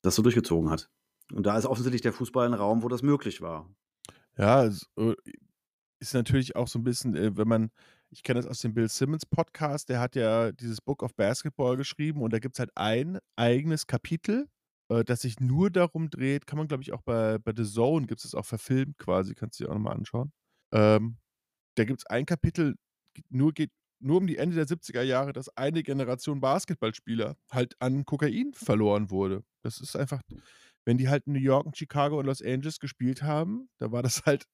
das 0.02 0.16
so 0.16 0.22
durchgezogen 0.22 0.70
hat. 0.70 0.90
Und 1.34 1.46
da 1.46 1.58
ist 1.58 1.66
offensichtlich 1.66 2.02
der 2.02 2.14
Fußball 2.14 2.48
ein 2.48 2.54
Raum, 2.54 2.84
wo 2.84 2.88
das 2.88 3.02
möglich 3.02 3.42
war. 3.42 3.70
Ja, 4.38 4.66
äh, 4.66 5.16
ist 6.00 6.14
natürlich 6.14 6.56
auch 6.56 6.68
so 6.68 6.80
ein 6.80 6.84
bisschen, 6.84 7.16
äh, 7.16 7.36
wenn 7.38 7.48
man, 7.48 7.72
ich 8.10 8.24
kenne 8.24 8.40
das 8.40 8.50
aus 8.50 8.60
dem 8.60 8.74
Bill 8.74 8.88
Simmons 8.88 9.26
Podcast, 9.26 9.90
der 9.90 10.00
hat 10.00 10.16
ja 10.16 10.52
dieses 10.52 10.82
Book 10.82 11.04
of 11.04 11.14
Basketball 11.16 11.78
geschrieben 11.78 12.22
und 12.22 12.34
da 12.34 12.40
gibt 12.40 12.56
es 12.56 12.60
halt 12.60 12.72
ein 12.76 13.20
eigenes 13.36 13.86
Kapitel, 13.86 14.48
äh, 14.90 15.04
das 15.04 15.22
sich 15.22 15.40
nur 15.40 15.70
darum 15.70 16.10
dreht, 16.10 16.48
kann 16.48 16.58
man 16.58 16.68
glaube 16.68 16.84
ich 16.84 16.94
auch 16.94 17.02
bei, 17.02 17.38
bei 17.38 17.54
The 17.56 17.66
Zone, 17.66 18.08
gibt 18.08 18.24
es 18.24 18.34
auch 18.34 18.46
verfilmt 18.46 18.98
quasi, 18.98 19.36
kannst 19.36 19.60
du 19.60 19.66
dir 19.66 19.70
auch 19.70 19.76
nochmal 19.76 19.96
anschauen. 19.96 20.32
Ähm, 20.74 21.18
da 21.76 21.84
gibt 21.84 22.00
es 22.00 22.06
ein 22.08 22.26
Kapitel, 22.26 22.76
nur 23.30 23.54
geht 23.54 23.72
nur 24.00 24.18
um 24.18 24.28
die 24.28 24.38
Ende 24.38 24.56
der 24.56 24.68
70er 24.68 25.02
Jahre, 25.02 25.34
dass 25.34 25.50
eine 25.58 25.84
Generation 25.84 26.40
Basketballspieler 26.40 27.36
halt 27.52 27.76
an 27.80 28.06
Kokain 28.06 28.54
verloren 28.54 29.10
wurde. 29.10 29.44
Das 29.62 29.80
ist 29.80 29.96
einfach, 29.96 30.22
wenn 30.86 30.98
die 30.98 31.10
halt 31.10 31.28
in 31.28 31.34
New 31.34 31.40
York 31.40 31.66
und 31.66 31.78
Chicago 31.78 32.20
und 32.20 32.26
Los 32.26 32.42
Angeles 32.42 32.80
gespielt 32.80 33.24
haben, 33.24 33.70
da 33.78 33.92
war 33.92 34.02
das 34.02 34.24
halt, 34.26 34.46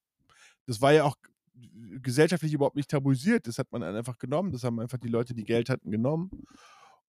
das 0.66 0.82
war 0.82 0.94
ja 0.94 1.04
auch 1.04 1.16
gesellschaftlich 2.02 2.54
überhaupt 2.54 2.76
nicht 2.76 2.90
tabuisiert. 2.90 3.48
Das 3.48 3.58
hat 3.60 3.72
man 3.72 3.84
einfach 3.84 4.18
genommen. 4.18 4.52
Das 4.52 4.64
haben 4.64 4.80
einfach 4.80 4.98
die 4.98 5.08
Leute, 5.08 5.34
die 5.34 5.46
Geld 5.46 5.70
hatten, 5.70 5.92
genommen. 5.92 6.32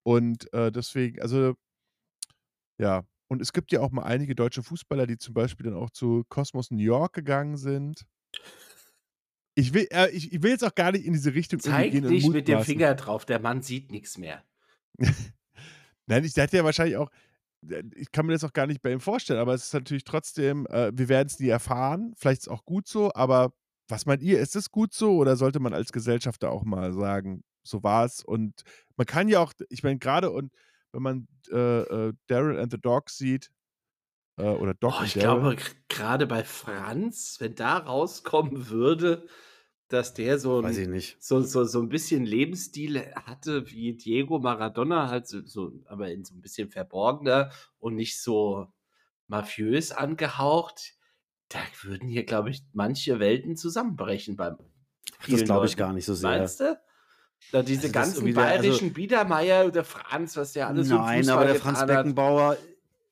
Und 0.03 0.53
äh, 0.53 0.71
deswegen, 0.71 1.21
also 1.21 1.55
ja. 2.79 3.05
Und 3.29 3.43
es 3.43 3.53
gibt 3.53 3.73
ja 3.73 3.81
auch 3.81 3.91
mal 3.91 4.05
einige 4.05 4.37
deutsche 4.37 4.63
Fußballer, 4.63 5.07
die 5.07 5.19
zum 5.19 5.35
Beispiel 5.35 5.65
dann 5.65 5.75
auch 5.75 5.91
zu 5.91 6.25
Cosmos 6.29 6.71
New 6.71 6.79
York 6.83 7.13
gegangen 7.15 7.57
sind. 7.57 8.07
Ich 9.59 9.73
will, 9.73 9.89
äh, 9.91 10.11
ich, 10.11 10.33
ich 10.33 10.43
will 10.43 10.51
jetzt 10.51 10.65
auch 10.65 10.75
gar 10.75 10.93
nicht 10.93 11.07
in 11.07 11.15
diese 11.15 11.35
Richtung 11.35 11.59
Zeig 11.61 11.91
gehen 11.91 12.05
und 12.05 12.13
nicht 12.13 12.29
mit 12.29 12.47
dem. 12.47 12.63
Finger 12.63 12.95
drauf, 12.95 13.25
der 13.25 13.41
Mann 13.41 13.63
sieht 13.63 13.91
nichts 13.91 14.19
mehr. 14.19 14.45
Nein, 16.07 16.25
ich 16.25 16.35
der 16.35 16.45
hat 16.45 16.53
ja 16.53 16.63
wahrscheinlich 16.63 16.99
auch, 16.99 17.11
ich 17.95 18.13
kann 18.13 18.27
mir 18.27 18.35
das 18.35 18.45
auch 18.45 18.53
gar 18.53 18.67
nicht 18.67 18.83
bei 18.83 18.93
ihm 18.93 19.01
vorstellen, 19.01 19.41
aber 19.41 19.55
es 19.55 19.65
ist 19.65 19.75
natürlich 19.75 20.05
trotzdem, 20.05 20.67
äh, 20.67 20.93
wir 20.95 21.09
werden 21.09 21.27
es 21.27 21.41
nie 21.41 21.49
erfahren. 21.49 22.13
Vielleicht 22.17 22.43
ist 22.43 22.47
es 22.49 22.53
auch 22.53 22.67
gut 22.67 22.87
so, 22.87 23.11
aber 23.15 23.55
was 23.89 24.05
meint 24.05 24.23
ihr, 24.23 24.41
ist 24.41 24.57
es 24.57 24.71
gut 24.71 24.93
so 24.93 25.17
oder 25.17 25.37
sollte 25.37 25.59
man 25.59 25.73
als 25.73 25.91
Gesellschafter 25.91 26.51
auch 26.51 26.65
mal 26.65 26.93
sagen, 26.93 27.43
so 27.63 27.83
war 27.83 28.05
es? 28.05 28.23
Und 28.23 28.63
man 28.97 29.07
kann 29.07 29.29
ja 29.29 29.41
auch, 29.41 29.55
ich 29.71 29.83
meine, 29.83 29.99
gerade 29.99 30.31
und 30.31 30.53
wenn 30.93 31.03
man 31.03 31.29
äh, 31.51 31.81
äh, 31.81 32.13
Daryl 32.27 32.59
and 32.59 32.73
the 32.73 32.81
Dog 32.81 33.09
sieht, 33.09 33.51
äh, 34.37 34.43
oder 34.49 34.75
Doc 34.75 34.95
Oh, 35.01 35.05
ich 35.05 35.15
glaube, 35.15 35.57
gerade 35.89 36.27
bei 36.27 36.45
Franz, 36.45 37.37
wenn 37.41 37.55
da 37.55 37.79
rauskommen 37.79 38.69
würde, 38.69 39.27
dass 39.89 40.15
der 40.15 40.39
so 40.39 40.61
ein, 40.61 40.91
nicht. 40.91 41.17
so, 41.23 41.41
so, 41.43 41.65
so 41.65 41.81
ein 41.81 41.89
bisschen 41.89 42.25
Lebensstil 42.25 43.13
hatte 43.15 43.71
wie 43.71 43.93
Diego 43.97 44.39
Maradona, 44.41 45.09
halt 45.09 45.29
so, 45.29 45.43
so, 45.45 45.73
aber 45.87 46.11
in 46.11 46.25
so 46.25 46.35
ein 46.35 46.41
bisschen 46.41 46.71
verborgener 46.71 47.51
und 47.79 47.95
nicht 47.95 48.21
so 48.21 48.67
mafiös 49.29 49.93
angehaucht, 49.93 50.95
da 51.49 51.59
würden 51.83 52.09
hier, 52.09 52.25
glaube 52.25 52.51
ich, 52.51 52.65
manche 52.73 53.21
Welten 53.21 53.57
zusammenbrechen 53.57 54.37
beim 54.37 54.57
Das 55.29 55.45
glaube 55.45 55.67
ich 55.67 55.77
gar 55.77 55.93
nicht 55.93 56.05
so 56.05 56.15
sehr. 56.15 56.31
Meinst 56.31 56.61
du? 56.61 56.77
Da 57.53 57.63
diese 57.63 57.83
Also 57.83 57.93
ganzen 57.93 58.25
also- 58.27 58.35
bayerischen 58.35 58.93
Biedermeier 58.93 59.67
oder 59.67 59.85
Franz, 59.85 60.37
was 60.37 60.53
der 60.53 60.67
alles 60.67 60.89
so 60.89 60.97
Nein, 60.97 61.29
aber 61.29 61.45
der 61.45 61.55
Franz 61.55 61.79
hat. 61.81 61.89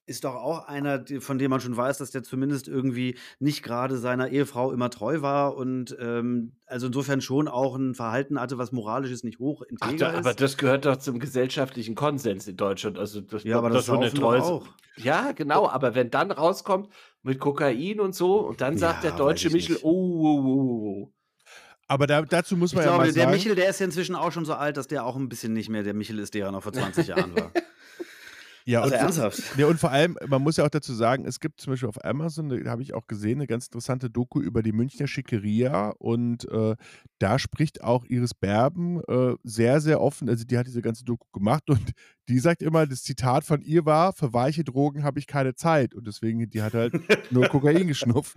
Ist 0.07 0.25
doch 0.25 0.35
auch 0.35 0.67
einer, 0.69 1.03
von 1.21 1.39
dem 1.39 1.51
man 1.51 1.61
schon 1.61 1.77
weiß, 1.77 1.97
dass 1.97 2.11
der 2.11 2.23
zumindest 2.23 2.69
irgendwie 2.69 3.17
nicht 3.39 3.63
gerade 3.63 3.97
seiner 3.97 4.29
Ehefrau 4.29 4.71
immer 4.71 4.91
treu 4.91 5.23
war 5.23 5.57
und 5.57 5.97
ähm, 5.99 6.57
also 6.67 6.89
insofern 6.89 7.23
schon 7.23 7.49
auch 7.49 7.75
ein 7.77 7.95
Verhalten 7.95 8.39
hatte, 8.39 8.59
was 8.59 8.71
moralisch 8.71 9.11
ist, 9.11 9.25
nicht 9.25 9.39
hoch 9.39 9.63
Ach, 9.81 9.93
da, 9.97 10.13
aber 10.13 10.31
ist. 10.33 10.41
das 10.43 10.59
gehört 10.59 10.85
doch 10.85 10.97
zum 10.97 11.19
gesellschaftlichen 11.19 11.95
Konsens 11.95 12.47
in 12.47 12.57
Deutschland. 12.59 12.99
Also 12.99 13.23
das, 13.23 13.45
Ja, 13.45 13.57
aber 13.57 13.71
das 13.71 13.87
schon 13.87 14.03
eine 14.03 14.13
treue. 14.13 14.43
auch. 14.43 14.67
Ja, 14.97 15.33
genau. 15.33 15.69
Aber 15.69 15.95
wenn 15.95 16.11
dann 16.11 16.31
rauskommt 16.31 16.91
mit 17.23 17.39
Kokain 17.41 17.99
und 17.99 18.15
so 18.15 18.41
und 18.41 18.61
dann 18.61 18.77
sagt 18.77 19.05
Ja, 19.05 19.11
der 19.11 19.19
deutsche 19.19 19.49
ich 19.49 19.55
Michel, 19.55 19.75
nicht. 19.77 19.85
oh, 19.85 19.89
oh, 19.91 20.43
oh, 20.45 21.05
oh. 21.07 21.13
aber 21.89 22.07
da, 22.07 22.21
dazu 22.23 22.59
muss 22.59 22.73
Ich 22.73 22.77
man 22.77 22.85
ja 22.85 22.91
glaube, 22.91 23.07
mal 23.07 23.13
der 23.13 23.23
sagen, 23.25 23.35
Michel, 23.35 23.55
der 23.55 23.71
ist 23.71 23.81
ja 23.81 23.87
inzwischen 23.87 24.15
auch 24.17 24.33
schon 24.33 24.45
so 24.45 24.53
alt, 24.53 24.77
dass 24.77 24.87
der 24.87 25.07
auch 25.07 25.17
ein 25.17 25.31
bisschen 25.31 25.55
nicht 25.55 25.71
mehr 25.71 25.83
der 25.83 25.95
Michel 25.95 26.19
ist, 26.19 26.35
der 26.35 26.45
er 26.47 26.53
noch 26.53 26.63
vor 26.63 26.75
20 26.75 27.07
Jahren 27.09 27.35
war. 27.35 27.51
Ja, 28.67 28.81
Also 28.81 28.95
und, 28.95 29.01
ernsthaft. 29.01 29.43
Ja, 29.59 29.67
und 29.67 29.79
vor 29.79 29.91
allem, 29.91 30.17
man 30.27 30.43
muss 30.43 30.57
ja 30.57 30.65
auch 30.65 30.71
dazu 30.71 30.95
sagen, 30.95 31.27
es 31.27 31.41
gibt 31.41 31.61
zum 31.61 31.73
Beispiel 31.73 31.89
auf 31.89 32.03
Amazon, 32.05 32.49
da 32.49 32.71
habe 32.71 32.83
ich 32.83 32.95
auch 32.95 33.07
gesehen, 33.07 33.39
eine 33.39 33.47
ganz 33.47 33.67
interessante 33.67 34.11
Doku 34.11 34.41
über 34.41 34.63
die 34.63 34.73
Münchner 34.73 35.07
Schickeria 35.07 35.91
und 35.99 36.49
äh, 36.51 36.75
da 37.19 37.39
spricht 37.39 37.85
auch 37.85 38.05
Iris 38.07 38.35
Berben 38.35 39.03
äh, 39.09 39.35
sehr, 39.43 39.81
sehr 39.81 40.01
offen, 40.01 40.29
also 40.29 40.45
die 40.45 40.57
hat 40.57 40.67
diese 40.67 40.83
ganze 40.83 41.05
Doku 41.05 41.27
gemacht 41.33 41.65
und 41.71 41.93
die 42.29 42.39
sagt 42.39 42.63
immer, 42.63 42.87
das 42.87 43.03
Zitat 43.03 43.45
von 43.45 43.61
ihr 43.63 43.85
war, 43.85 44.13
für 44.13 44.33
weiche 44.33 44.65
Drogen 44.65 45.05
habe 45.05 45.19
ich 45.19 45.27
keine 45.27 45.55
Zeit 45.55 45.95
und 45.95 46.07
deswegen, 46.07 46.49
die 46.49 46.63
hat 46.63 46.75
halt 46.75 46.95
nur 47.31 47.49
Kokain 47.49 47.87
geschnupft. 47.87 48.37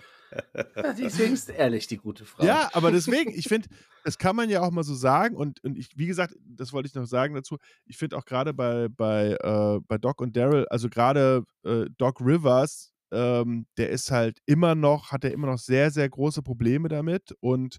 Ja, 0.76 0.93
die 0.93 1.04
ist 1.04 1.50
ehrlich, 1.50 1.88
die 1.88 1.97
gute 1.97 2.26
Frau. 2.26 2.43
Ja, 2.45 2.69
aber 2.73 2.91
deswegen, 2.91 3.32
ich 3.34 3.47
finde, 3.47 3.69
das 4.04 4.17
kann 4.17 4.36
man 4.36 4.50
ja 4.50 4.62
auch 4.62 4.71
mal 4.71 4.84
so 4.84 4.95
sagen. 4.95 5.36
Und, 5.36 5.63
und 5.63 5.78
ich, 5.78 5.97
wie 5.97 6.08
gesagt, 6.08 6.36
das 6.45 6.73
wollte 6.73 6.88
ich 6.88 6.95
noch 6.95 7.06
sagen 7.06 7.34
dazu. 7.34 7.58
Ich 7.86 7.97
finde 7.97 8.17
auch 8.17 8.26
gerade 8.26 8.54
bei, 8.54 8.89
bei, 8.89 9.38
äh, 9.41 9.80
bei 9.88 9.97
Doc 9.97 10.21
und 10.21 10.36
Daryl, 10.36 10.65
also 10.69 10.89
gerade 10.89 11.43
äh, 11.63 11.86
Doc 11.97 12.19
Rivers, 12.19 12.91
ähm, 13.12 13.67
der 13.78 13.89
ist 13.89 14.12
halt 14.12 14.39
immer 14.45 14.76
noch, 14.76 15.12
hat 15.12 15.23
er 15.23 15.32
immer 15.32 15.47
noch 15.47 15.60
sehr, 15.60 15.91
sehr 15.91 16.10
große 16.10 16.41
Probleme 16.41 16.89
damit. 16.89 17.34
Und, 17.39 17.78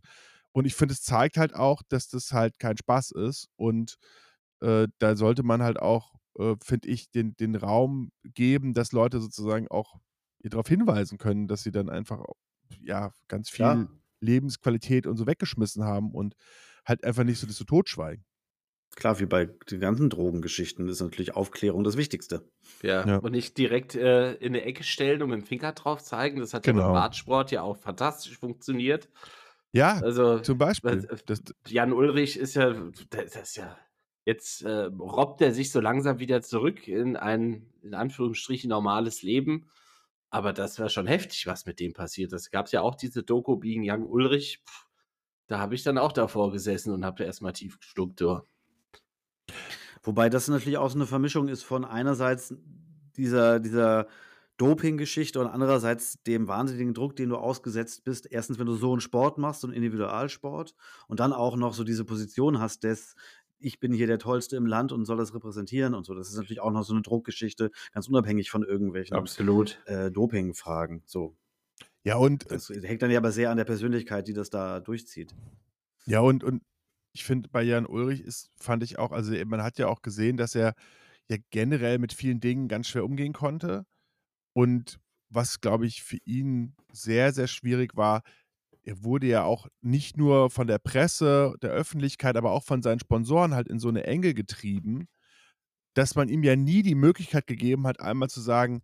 und 0.52 0.64
ich 0.64 0.74
finde, 0.74 0.94
es 0.94 1.02
zeigt 1.02 1.36
halt 1.36 1.54
auch, 1.54 1.82
dass 1.88 2.08
das 2.08 2.32
halt 2.32 2.58
kein 2.58 2.78
Spaß 2.78 3.10
ist. 3.12 3.48
Und 3.56 3.96
äh, 4.60 4.88
da 4.98 5.16
sollte 5.16 5.42
man 5.42 5.62
halt 5.62 5.78
auch, 5.80 6.14
äh, 6.38 6.54
finde 6.62 6.88
ich, 6.88 7.10
den, 7.10 7.36
den 7.36 7.54
Raum 7.56 8.10
geben, 8.24 8.74
dass 8.74 8.92
Leute 8.92 9.20
sozusagen 9.20 9.68
auch 9.68 9.96
darauf 10.40 10.68
hinweisen 10.68 11.18
können, 11.18 11.48
dass 11.48 11.62
sie 11.62 11.72
dann 11.72 11.88
einfach 11.90 12.24
ja 12.80 13.12
ganz 13.28 13.50
viel 13.50 13.56
Klar. 13.56 13.88
Lebensqualität 14.20 15.06
und 15.06 15.16
so 15.16 15.26
weggeschmissen 15.26 15.84
haben 15.84 16.12
und 16.12 16.34
halt 16.86 17.04
einfach 17.04 17.24
nicht 17.24 17.38
so 17.40 17.46
das 17.46 17.56
so 17.56 17.64
totschweigen. 17.64 18.24
Klar, 18.96 19.20
wie 19.20 19.26
bei 19.26 19.46
den 19.70 19.80
ganzen 19.80 20.10
Drogengeschichten 20.10 20.88
ist 20.88 21.00
natürlich 21.00 21.36
Aufklärung 21.36 21.84
das 21.84 21.96
Wichtigste. 21.96 22.50
Ja, 22.82 23.06
Ja. 23.06 23.16
und 23.18 23.32
nicht 23.32 23.56
direkt 23.58 23.94
äh, 23.94 24.32
in 24.34 24.48
eine 24.54 24.62
Ecke 24.62 24.82
stellen 24.82 25.22
und 25.22 25.30
mit 25.30 25.40
dem 25.40 25.46
Finger 25.46 25.72
drauf 25.72 26.02
zeigen. 26.02 26.40
Das 26.40 26.52
hat 26.54 26.66
ja 26.66 26.72
Genau. 26.72 26.86
beim 26.88 26.96
Radsport 26.96 27.50
ja 27.52 27.62
auch 27.62 27.76
fantastisch 27.76 28.38
funktioniert. 28.38 29.08
Ja, 29.72 29.98
Also 30.00 30.38
zum 30.40 30.58
Beispiel. 30.58 31.04
äh, 31.10 31.16
Das, 31.26 31.42
Jan 31.68 31.92
Ulrich 31.92 32.38
ist 32.38 32.54
ja, 32.54 32.72
das 33.10 33.36
ist 33.36 33.56
ja, 33.56 33.76
jetzt 34.28 34.60
äh, 34.62 34.90
robbt 34.98 35.40
er 35.40 35.54
sich 35.54 35.72
so 35.72 35.80
langsam 35.80 36.18
wieder 36.18 36.42
zurück 36.42 36.86
in 36.86 37.16
ein, 37.16 37.66
in 37.82 37.94
Anführungsstrichen, 37.94 38.68
normales 38.68 39.22
Leben. 39.22 39.70
Aber 40.28 40.52
das 40.52 40.78
war 40.78 40.90
schon 40.90 41.06
heftig, 41.06 41.46
was 41.46 41.64
mit 41.64 41.80
dem 41.80 41.94
passiert 41.94 42.34
ist. 42.34 42.50
gab 42.50 42.70
ja 42.70 42.82
auch 42.82 42.94
diese 42.94 43.22
Doku 43.22 43.56
Being 43.56 43.90
Young 43.90 44.04
Ulrich. 44.04 44.62
Pff, 44.68 44.86
da 45.46 45.58
habe 45.58 45.74
ich 45.74 45.82
dann 45.82 45.96
auch 45.96 46.12
davor 46.12 46.52
gesessen 46.52 46.92
und 46.92 47.06
habe 47.06 47.24
erstmal 47.24 47.54
tief 47.54 47.80
gestuckt. 47.80 48.20
Du. 48.20 48.42
Wobei 50.02 50.28
das 50.28 50.46
natürlich 50.48 50.76
auch 50.76 50.90
so 50.90 50.98
eine 50.98 51.06
Vermischung 51.06 51.48
ist 51.48 51.62
von 51.62 51.86
einerseits 51.86 52.54
dieser, 53.16 53.60
dieser 53.60 54.08
Doping-Geschichte 54.58 55.38
und 55.40 55.46
andererseits 55.46 56.20
dem 56.24 56.48
wahnsinnigen 56.48 56.92
Druck, 56.92 57.14
den 57.14 57.28
du 57.28 57.36
ausgesetzt 57.36 58.02
bist. 58.04 58.26
Erstens, 58.30 58.58
wenn 58.58 58.66
du 58.66 58.74
so 58.74 58.90
einen 58.90 59.00
Sport 59.00 59.38
machst, 59.38 59.60
so 59.60 59.68
einen 59.68 59.76
Individualsport 59.76 60.74
und 61.06 61.20
dann 61.20 61.32
auch 61.32 61.56
noch 61.56 61.74
so 61.74 61.84
diese 61.84 62.04
Position 62.04 62.58
hast 62.58 62.82
des 62.82 63.14
ich 63.58 63.80
bin 63.80 63.92
hier 63.92 64.06
der 64.06 64.18
Tollste 64.18 64.56
im 64.56 64.66
Land 64.66 64.92
und 64.92 65.04
soll 65.04 65.16
das 65.16 65.34
repräsentieren 65.34 65.94
und 65.94 66.04
so. 66.04 66.14
Das 66.14 66.28
ist 66.28 66.36
natürlich 66.36 66.60
auch 66.60 66.70
noch 66.70 66.84
so 66.84 66.92
eine 66.92 67.02
Druckgeschichte, 67.02 67.70
ganz 67.92 68.08
unabhängig 68.08 68.50
von 68.50 68.62
irgendwelchen 68.62 69.16
Absolut. 69.16 69.80
äh, 69.86 70.10
Doping-Fragen. 70.10 71.02
So. 71.06 71.36
Ja, 72.04 72.16
und 72.16 72.46
äh, 72.46 72.54
Das 72.54 72.68
hängt 72.68 73.02
dann 73.02 73.10
ja 73.10 73.18
aber 73.18 73.32
sehr 73.32 73.50
an 73.50 73.56
der 73.56 73.64
Persönlichkeit, 73.64 74.28
die 74.28 74.32
das 74.32 74.50
da 74.50 74.80
durchzieht. 74.80 75.34
Ja, 76.06 76.20
und, 76.20 76.44
und 76.44 76.62
ich 77.12 77.24
finde, 77.24 77.48
bei 77.48 77.62
Jan 77.62 77.86
Ulrich 77.86 78.22
ist, 78.22 78.50
fand 78.56 78.82
ich 78.82 78.98
auch, 78.98 79.12
also 79.12 79.32
man 79.46 79.62
hat 79.62 79.78
ja 79.78 79.88
auch 79.88 80.02
gesehen, 80.02 80.36
dass 80.36 80.54
er 80.54 80.74
ja 81.28 81.36
generell 81.50 81.98
mit 81.98 82.12
vielen 82.12 82.40
Dingen 82.40 82.68
ganz 82.68 82.88
schwer 82.88 83.04
umgehen 83.04 83.32
konnte. 83.32 83.84
Und 84.54 84.98
was, 85.28 85.60
glaube 85.60 85.86
ich, 85.86 86.02
für 86.02 86.18
ihn 86.24 86.74
sehr, 86.92 87.32
sehr 87.32 87.46
schwierig 87.46 87.96
war, 87.96 88.22
er 88.88 89.04
wurde 89.04 89.26
ja 89.26 89.44
auch 89.44 89.68
nicht 89.82 90.16
nur 90.16 90.48
von 90.48 90.66
der 90.66 90.78
Presse, 90.78 91.54
der 91.60 91.70
Öffentlichkeit, 91.70 92.38
aber 92.38 92.52
auch 92.52 92.64
von 92.64 92.80
seinen 92.80 93.00
Sponsoren 93.00 93.54
halt 93.54 93.68
in 93.68 93.78
so 93.78 93.88
eine 93.88 94.04
Enge 94.04 94.32
getrieben, 94.32 95.08
dass 95.94 96.14
man 96.14 96.30
ihm 96.30 96.42
ja 96.42 96.56
nie 96.56 96.82
die 96.82 96.94
Möglichkeit 96.94 97.46
gegeben 97.46 97.86
hat, 97.86 98.00
einmal 98.00 98.30
zu 98.30 98.40
sagen, 98.40 98.80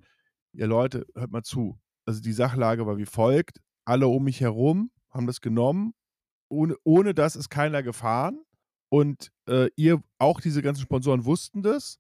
ja 0.53 0.67
Leute, 0.67 1.07
hört 1.15 1.31
mal 1.31 1.43
zu. 1.43 1.81
Also 2.05 2.21
die 2.21 2.35
Sachlage 2.35 2.87
war 2.87 2.99
wie 2.99 3.07
folgt, 3.07 3.63
alle 3.87 4.07
um 4.07 4.25
mich 4.25 4.43
herum 4.43 4.91
haben 5.11 5.27
das 5.27 5.41
genommen, 5.41 5.95
ohne, 6.51 6.77
ohne 6.85 7.15
das 7.15 7.35
ist 7.35 7.49
keiner 7.49 7.83
gefahren. 7.83 8.45
Und 8.91 9.31
äh, 9.49 9.71
ihr, 9.75 10.03
auch 10.19 10.43
diese 10.43 10.61
ganzen 10.61 10.83
Sponsoren 10.83 11.25
wussten 11.25 11.63
das. 11.63 11.97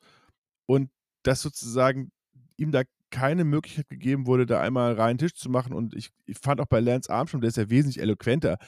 Und 0.66 0.90
dass 1.22 1.40
sozusagen 1.40 2.12
ihm 2.58 2.70
da 2.70 2.82
keine 3.14 3.44
Möglichkeit 3.44 3.88
gegeben 3.88 4.26
wurde, 4.26 4.44
da 4.44 4.60
einmal 4.60 4.94
reinen 4.94 5.18
Tisch 5.18 5.34
zu 5.34 5.48
machen. 5.48 5.72
Und 5.72 5.94
ich, 5.94 6.10
ich 6.26 6.36
fand 6.36 6.60
auch 6.60 6.66
bei 6.66 6.80
Lance 6.80 7.08
Armstrong, 7.08 7.40
der 7.40 7.48
ist 7.48 7.56
ja 7.56 7.70
wesentlich 7.70 8.00
eloquenter, 8.02 8.58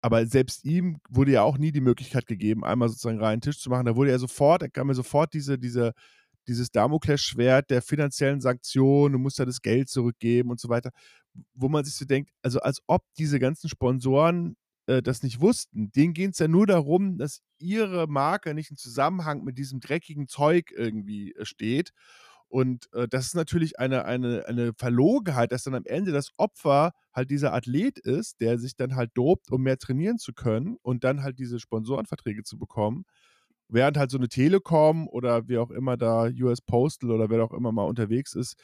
aber 0.00 0.24
selbst 0.24 0.64
ihm 0.64 0.96
wurde 1.10 1.32
ja 1.32 1.42
auch 1.42 1.58
nie 1.58 1.70
die 1.70 1.82
Möglichkeit 1.82 2.26
gegeben, 2.26 2.64
einmal 2.64 2.88
sozusagen 2.88 3.20
reinen 3.20 3.42
Tisch 3.42 3.60
zu 3.60 3.68
machen. 3.68 3.84
Da 3.84 3.96
wurde 3.96 4.10
er 4.10 4.18
sofort, 4.18 4.62
da 4.62 4.68
kam 4.68 4.86
mir 4.86 4.94
sofort 4.94 5.34
diese, 5.34 5.58
diese, 5.58 5.92
dieses 6.48 6.70
Damoklesschwert 6.70 7.68
der 7.68 7.82
finanziellen 7.82 8.40
Sanktionen, 8.40 9.12
du 9.12 9.18
musst 9.18 9.38
ja 9.38 9.44
das 9.44 9.60
Geld 9.60 9.90
zurückgeben 9.90 10.50
und 10.50 10.58
so 10.58 10.70
weiter, 10.70 10.92
wo 11.52 11.68
man 11.68 11.84
sich 11.84 11.94
so 11.94 12.06
denkt, 12.06 12.30
also 12.40 12.60
als 12.60 12.80
ob 12.86 13.04
diese 13.18 13.38
ganzen 13.38 13.68
Sponsoren 13.68 14.56
äh, 14.86 15.02
das 15.02 15.22
nicht 15.22 15.42
wussten. 15.42 15.92
Denen 15.92 16.14
geht 16.14 16.32
es 16.32 16.38
ja 16.38 16.48
nur 16.48 16.66
darum, 16.66 17.18
dass 17.18 17.42
ihre 17.58 18.06
Marke 18.06 18.54
nicht 18.54 18.70
im 18.70 18.78
Zusammenhang 18.78 19.44
mit 19.44 19.58
diesem 19.58 19.80
dreckigen 19.80 20.26
Zeug 20.26 20.72
irgendwie 20.74 21.34
äh, 21.34 21.44
steht. 21.44 21.92
Und 22.50 22.92
äh, 22.94 23.06
das 23.06 23.26
ist 23.26 23.36
natürlich 23.36 23.78
eine, 23.78 24.04
eine, 24.06 24.44
eine 24.46 24.72
Verlogenheit, 24.74 25.52
dass 25.52 25.62
dann 25.62 25.76
am 25.76 25.86
Ende 25.86 26.10
das 26.10 26.32
Opfer 26.36 26.92
halt 27.14 27.30
dieser 27.30 27.54
Athlet 27.54 28.00
ist, 28.00 28.40
der 28.40 28.58
sich 28.58 28.74
dann 28.74 28.96
halt 28.96 29.12
dopt, 29.14 29.52
um 29.52 29.62
mehr 29.62 29.78
trainieren 29.78 30.18
zu 30.18 30.32
können 30.32 30.76
und 30.82 31.04
dann 31.04 31.22
halt 31.22 31.38
diese 31.38 31.60
Sponsorenverträge 31.60 32.42
zu 32.42 32.58
bekommen. 32.58 33.04
Während 33.68 33.96
halt 33.96 34.10
so 34.10 34.18
eine 34.18 34.28
Telekom 34.28 35.06
oder 35.06 35.46
wie 35.46 35.58
auch 35.58 35.70
immer 35.70 35.96
da 35.96 36.24
US 36.24 36.60
Postal 36.60 37.12
oder 37.12 37.30
wer 37.30 37.44
auch 37.44 37.52
immer 37.52 37.70
mal 37.70 37.84
unterwegs 37.84 38.34
ist, 38.34 38.56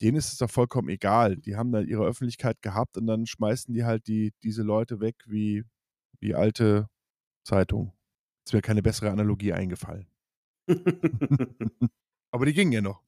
denen 0.00 0.16
ist 0.16 0.32
es 0.32 0.38
doch 0.38 0.50
vollkommen 0.50 0.88
egal. 0.88 1.36
Die 1.36 1.54
haben 1.54 1.70
dann 1.70 1.86
ihre 1.86 2.04
Öffentlichkeit 2.04 2.60
gehabt 2.60 2.96
und 2.96 3.06
dann 3.06 3.26
schmeißen 3.26 3.72
die 3.72 3.84
halt 3.84 4.08
die, 4.08 4.32
diese 4.42 4.64
Leute 4.64 4.98
weg 4.98 5.14
wie, 5.26 5.62
wie 6.18 6.34
alte 6.34 6.88
Zeitung. 7.44 7.92
Ist 8.44 8.52
mir 8.52 8.62
keine 8.62 8.82
bessere 8.82 9.12
Analogie 9.12 9.52
eingefallen. 9.52 10.08
Aber 12.32 12.46
die 12.46 12.52
gingen 12.52 12.72
ja 12.72 12.80
noch. 12.80 13.00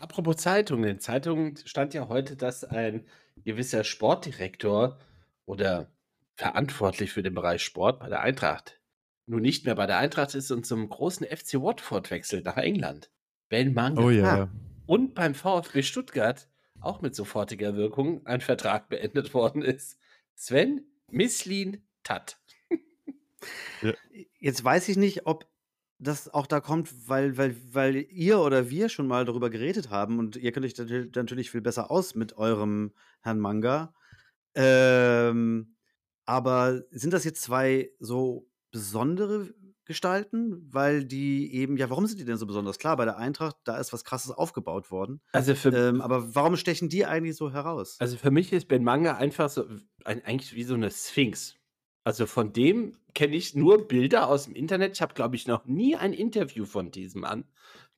Apropos 0.00 0.36
Zeitungen. 0.36 0.88
In 0.88 1.00
Zeitungen 1.00 1.56
stand 1.64 1.94
ja 1.94 2.08
heute, 2.08 2.36
dass 2.36 2.64
ein 2.64 3.06
gewisser 3.44 3.84
Sportdirektor 3.84 4.98
oder 5.46 5.90
verantwortlich 6.34 7.12
für 7.12 7.22
den 7.22 7.34
Bereich 7.34 7.62
Sport 7.62 8.00
bei 8.00 8.08
der 8.08 8.20
Eintracht 8.20 8.80
nun 9.26 9.42
nicht 9.42 9.64
mehr 9.64 9.74
bei 9.74 9.86
der 9.86 9.98
Eintracht 9.98 10.34
ist 10.34 10.50
und 10.50 10.66
zum 10.66 10.88
großen 10.88 11.26
FC 11.26 11.54
Watford 11.54 12.10
wechselt 12.10 12.44
nach 12.44 12.56
England. 12.56 13.10
Ben 13.48 13.72
Manga. 13.72 14.02
Oh 14.02 14.10
ja. 14.10 14.44
Ah. 14.44 14.48
Und 14.86 15.14
beim 15.14 15.34
VfB 15.34 15.82
Stuttgart 15.82 16.48
auch 16.80 17.00
mit 17.00 17.14
sofortiger 17.14 17.76
Wirkung 17.76 18.26
ein 18.26 18.40
Vertrag 18.40 18.88
beendet 18.88 19.34
worden 19.34 19.62
ist. 19.62 19.98
Sven 20.34 20.84
Mislin 21.08 21.82
Tat. 22.02 22.38
Jetzt 24.38 24.64
weiß 24.64 24.88
ich 24.88 24.96
nicht, 24.96 25.26
ob 25.26 25.46
das 26.02 26.28
auch 26.28 26.46
da 26.46 26.60
kommt, 26.60 27.08
weil, 27.08 27.36
weil, 27.36 27.56
weil 27.72 27.96
ihr 28.10 28.40
oder 28.40 28.68
wir 28.70 28.88
schon 28.88 29.06
mal 29.06 29.24
darüber 29.24 29.50
geredet 29.50 29.90
haben 29.90 30.18
und 30.18 30.36
ihr 30.36 30.52
kennt 30.52 30.66
euch 30.66 30.74
natür- 30.74 31.08
natürlich 31.14 31.50
viel 31.50 31.60
besser 31.62 31.90
aus 31.90 32.14
mit 32.14 32.36
eurem 32.36 32.92
Herrn 33.20 33.38
Manga. 33.38 33.94
Ähm, 34.54 35.76
aber 36.26 36.82
sind 36.90 37.12
das 37.12 37.24
jetzt 37.24 37.42
zwei 37.42 37.90
so 37.98 38.48
besondere 38.70 39.54
Gestalten? 39.84 40.68
Weil 40.72 41.04
die 41.04 41.52
eben, 41.54 41.76
ja, 41.76 41.90
warum 41.90 42.06
sind 42.06 42.20
die 42.20 42.24
denn 42.24 42.36
so 42.36 42.46
besonders? 42.46 42.78
Klar, 42.78 42.96
bei 42.96 43.04
der 43.04 43.16
Eintracht, 43.18 43.56
da 43.64 43.76
ist 43.78 43.92
was 43.92 44.04
Krasses 44.04 44.30
aufgebaut 44.30 44.90
worden. 44.90 45.20
Also 45.32 45.54
für, 45.54 45.72
Ähm, 45.74 46.00
aber 46.00 46.34
warum 46.34 46.56
stechen 46.56 46.88
die 46.88 47.04
eigentlich 47.04 47.36
so 47.36 47.52
heraus? 47.52 47.96
also 47.98 48.16
für 48.16 48.30
mich 48.30 48.52
ist 48.52 48.68
Ben 48.68 48.84
Manga 48.84 49.16
einfach 49.16 49.50
so 49.50 49.64
ein, 50.04 50.24
eigentlich 50.24 50.54
wie 50.54 50.64
so 50.64 50.74
eine 50.74 50.90
Sphinx. 50.90 51.56
Also 52.04 52.26
von 52.26 52.52
dem 52.52 52.96
kenne 53.14 53.36
ich 53.36 53.54
nur 53.54 53.86
Bilder 53.86 54.28
aus 54.28 54.44
dem 54.44 54.54
Internet. 54.54 54.92
Ich 54.96 55.02
habe, 55.02 55.14
glaube 55.14 55.36
ich, 55.36 55.46
noch 55.46 55.64
nie 55.66 55.96
ein 55.96 56.12
Interview 56.12 56.64
von 56.64 56.90
diesem 56.90 57.22
Mann 57.22 57.44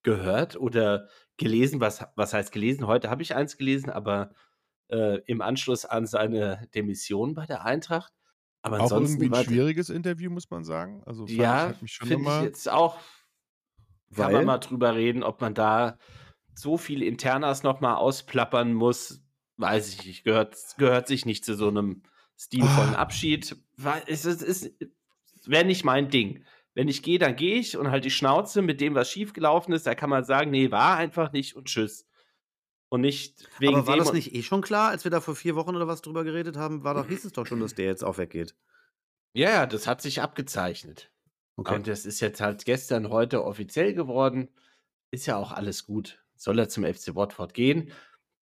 gehört 0.02 0.56
oder 0.56 1.08
gelesen. 1.36 1.80
Was, 1.80 2.04
was 2.14 2.34
heißt 2.34 2.52
gelesen? 2.52 2.86
Heute 2.86 3.08
habe 3.10 3.22
ich 3.22 3.34
eins 3.34 3.56
gelesen, 3.56 3.90
aber 3.90 4.34
äh, 4.88 5.20
im 5.26 5.40
Anschluss 5.40 5.84
an 5.86 6.06
seine 6.06 6.68
Demission 6.74 7.34
bei 7.34 7.46
der 7.46 7.64
Eintracht. 7.64 8.12
Aber 8.62 8.80
Auch 8.80 8.92
irgendwie 8.92 9.30
ein 9.30 9.44
schwieriges 9.44 9.90
Interview, 9.90 10.30
muss 10.30 10.50
man 10.50 10.64
sagen. 10.64 11.02
Also 11.04 11.26
Ja, 11.26 11.68
hat 11.68 11.82
mich 11.82 11.92
schon 11.92 12.08
finde 12.08 12.22
ich 12.22 12.26
nochmal. 12.28 12.44
jetzt 12.44 12.68
auch. 12.70 12.98
Kann 14.14 14.26
Weil? 14.26 14.32
man 14.32 14.46
mal 14.46 14.58
drüber 14.58 14.94
reden, 14.94 15.22
ob 15.22 15.40
man 15.40 15.54
da 15.54 15.98
so 16.54 16.76
viel 16.78 17.02
Internas 17.02 17.62
noch 17.62 17.80
mal 17.80 17.96
ausplappern 17.96 18.72
muss. 18.72 19.22
Weiß 19.56 19.88
ich 19.92 20.06
nicht. 20.06 20.24
Gehört, 20.24 20.56
gehört 20.78 21.08
sich 21.08 21.26
nicht 21.26 21.44
zu 21.44 21.54
so 21.56 21.68
einem 21.68 22.02
stilvollen 22.36 22.94
Ah. 22.94 22.98
Abschied. 22.98 23.56
Es 24.06 24.24
ist, 24.24 24.42
es 24.42 24.70
wäre 25.46 25.64
nicht 25.64 25.84
mein 25.84 26.08
Ding. 26.10 26.44
Wenn 26.74 26.88
ich 26.88 27.02
gehe, 27.02 27.18
dann 27.18 27.36
gehe 27.36 27.56
ich 27.56 27.76
und 27.76 27.90
halt 27.90 28.04
die 28.04 28.10
Schnauze 28.10 28.60
mit 28.60 28.80
dem, 28.80 28.94
was 28.94 29.10
schiefgelaufen 29.10 29.72
ist. 29.72 29.86
Da 29.86 29.94
kann 29.94 30.10
man 30.10 30.24
sagen, 30.24 30.50
nee, 30.50 30.70
war 30.70 30.96
einfach 30.96 31.32
nicht 31.32 31.54
und 31.54 31.66
tschüss. 31.66 32.08
Und 32.88 33.00
nicht 33.00 33.48
wegen 33.58 33.76
aber 33.76 33.86
war 33.86 33.96
dem 33.96 34.04
das 34.04 34.12
nicht 34.12 34.34
eh 34.34 34.42
schon 34.42 34.60
klar, 34.60 34.90
als 34.90 35.04
wir 35.04 35.10
da 35.10 35.20
vor 35.20 35.34
vier 35.34 35.54
Wochen 35.56 35.74
oder 35.74 35.86
was 35.88 36.02
drüber 36.02 36.24
geredet 36.24 36.56
haben? 36.56 36.84
War 36.84 36.94
doch, 36.94 37.08
hieß 37.08 37.24
es 37.24 37.32
doch 37.32 37.46
schon, 37.46 37.60
dass 37.60 37.74
der 37.74 37.86
jetzt 37.86 38.04
auch 38.04 38.18
weggeht. 38.18 38.54
Ja, 39.32 39.50
ja, 39.50 39.66
das 39.66 39.86
hat 39.86 40.02
sich 40.02 40.20
abgezeichnet. 40.20 41.10
Okay. 41.56 41.74
Und 41.74 41.86
das 41.86 42.06
ist 42.06 42.20
jetzt 42.20 42.40
halt 42.40 42.64
gestern, 42.64 43.10
heute 43.10 43.44
offiziell 43.44 43.94
geworden. 43.94 44.48
Ist 45.10 45.26
ja 45.26 45.36
auch 45.36 45.52
alles 45.52 45.86
gut. 45.86 46.24
Soll 46.36 46.58
er 46.58 46.68
zum 46.68 46.84
FC 46.84 47.14
Watford 47.14 47.54
gehen? 47.54 47.92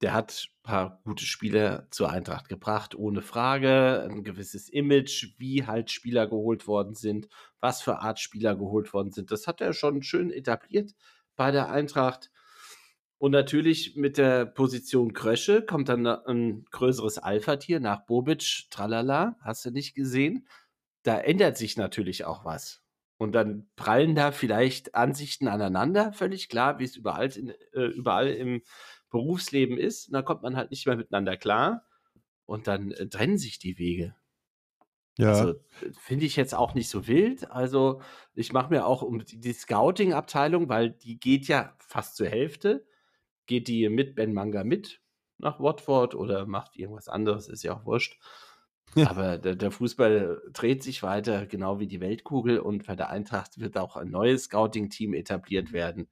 Der 0.02 0.14
hat 0.14 0.47
ein 0.47 0.64
paar 0.64 1.02
gute 1.04 1.26
Spiele 1.26 1.88
zur 1.91 2.10
Eintracht 2.10 2.49
gebracht, 2.49 2.95
ohne 2.95 3.22
Frage. 3.22 4.08
Ein 4.10 4.24
gewisses 4.24 4.68
Image, 4.68 5.36
wie 5.38 5.68
halt 5.68 5.91
Spieler 5.91 6.28
geholt 6.28 6.68
worden 6.68 6.95
sind, 6.95 7.28
was 7.60 7.82
für 7.82 7.99
Art 7.99 8.20
Spieler 8.20 8.56
geholt 8.56 8.93
worden 8.93 9.12
sind. 9.12 9.32
Das 9.32 9.45
hat 9.45 9.62
er 9.62 9.74
schon 9.74 10.02
schön 10.02 10.32
etabliert 10.32 10.93
bei 11.36 11.52
der 11.52 11.70
Eintracht. 11.70 12.32
Und 13.20 13.32
natürlich 13.32 13.95
mit 13.95 14.18
der 14.18 14.45
Position 14.45 15.14
Krösche 15.14 15.64
kommt 15.64 15.89
dann 15.89 16.08
ein 16.08 16.66
größeres 16.72 17.20
Alpha-Tier 17.20 17.80
nach 17.80 18.04
Bobic, 18.08 18.66
tralala, 18.72 19.36
hast 19.41 19.64
du 19.64 19.70
nicht 19.70 19.93
gesehen? 19.93 20.47
Da 21.04 21.20
ändert 21.20 21.56
sich 21.56 21.78
natürlich 21.78 22.26
auch 22.26 22.45
was. 22.45 22.82
Und 23.18 23.34
dann 23.34 23.70
prallen 23.76 24.16
da 24.16 24.32
vielleicht 24.32 24.95
Ansichten 24.95 25.47
aneinander, 25.47 26.12
völlig 26.14 26.49
klar, 26.49 26.80
wie 26.80 26.86
es 26.86 26.95
überall, 26.95 27.28
in, 27.38 27.49
äh, 27.74 27.86
überall 27.86 28.30
im 28.30 28.64
Berufsleben 29.12 29.78
ist. 29.78 30.07
Und 30.07 30.14
dann 30.14 30.26
kommt 30.26 30.41
man 30.41 30.55
halt 30.55 30.72
nicht 30.72 30.88
mehr 30.88 30.95
miteinander 30.95 31.38
klar. 31.38 31.86
Und 32.45 32.68
dann 32.68 32.91
äh, 32.91 33.07
trennen 33.07 33.38
sich 33.38 33.59
die 33.59 33.78
Wege. 33.78 34.16
Ja. 35.18 35.34
Also 35.34 35.53
finde 35.99 36.26
ich 36.26 36.36
jetzt 36.36 36.55
auch 36.55 36.74
nicht 36.74 36.89
so 36.89 37.07
wild. 37.07 37.51
Also 37.51 38.01
ich 38.34 38.53
mache 38.53 38.72
mir 38.72 38.86
auch 38.86 39.01
um 39.03 39.24
die, 39.24 39.53
Scouting-Abteilung, 39.53 40.70
weil 40.70 40.89
die 40.89 41.20
geht 41.20 41.47
ja 41.47 41.76
fast 41.80 42.16
zur 42.16 42.28
Hälfte, 42.28 42.86
geht 43.45 43.68
die 43.68 43.89
mit 43.89 44.16
Ben 44.16 44.34
Manga 44.34 44.64
mit 44.64 45.01
nach 45.38 45.59
Watford 45.59 46.16
oder 46.16 46.45
macht 46.45 46.76
irgendwas 46.78 47.07
anderes, 47.07 47.49
ist 47.49 47.64
ja 47.64 47.76
auch 47.76 47.86
wurscht. 47.86 48.20
Aber 48.95 49.38
der, 49.38 49.55
der 49.55 49.72
Fußball 49.72 50.41
dreht 50.51 50.84
sich 50.84 51.01
weiter, 51.01 51.45
genau 51.45 51.80
wie 51.80 51.88
die 51.88 52.01
Weltkugel. 52.01 52.59
Und 52.59 52.88
bei 52.88 52.95
der 52.95 53.09
Eintracht 53.09 53.59
wird 53.59 53.78
auch 53.78 53.95
ein 53.95 54.09
neues 54.09 54.45
Scouting-Team 54.45 55.14
etabliert 55.14 55.72
werden. 55.72 56.09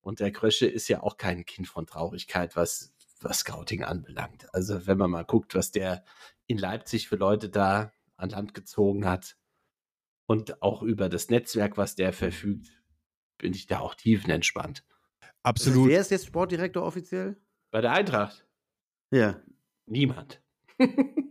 Und 0.00 0.20
der 0.20 0.32
Krösche 0.32 0.66
ist 0.66 0.88
ja 0.88 1.02
auch 1.02 1.16
kein 1.16 1.44
Kind 1.44 1.68
von 1.68 1.86
Traurigkeit, 1.86 2.56
was, 2.56 2.92
was 3.20 3.40
Scouting 3.40 3.84
anbelangt. 3.84 4.52
Also 4.54 4.86
wenn 4.86 4.98
man 4.98 5.10
mal 5.10 5.24
guckt, 5.24 5.54
was 5.54 5.70
der 5.70 6.04
in 6.46 6.58
Leipzig 6.58 7.08
für 7.08 7.16
Leute 7.16 7.48
da 7.48 7.92
an 8.16 8.30
Land 8.30 8.54
gezogen 8.54 9.06
hat 9.06 9.36
und 10.26 10.62
auch 10.62 10.82
über 10.82 11.08
das 11.08 11.28
Netzwerk, 11.28 11.76
was 11.76 11.94
der 11.94 12.12
verfügt, 12.12 12.82
bin 13.38 13.52
ich 13.52 13.66
da 13.66 13.80
auch 13.80 13.94
tiefenentspannt. 13.94 14.84
Absolut. 15.42 15.88
wer 15.88 16.00
ist 16.00 16.10
jetzt 16.10 16.26
Sportdirektor 16.26 16.82
offiziell? 16.82 17.36
Bei 17.70 17.80
der 17.80 17.92
Eintracht? 17.92 18.46
Ja. 19.10 19.40
Niemand. 19.86 20.42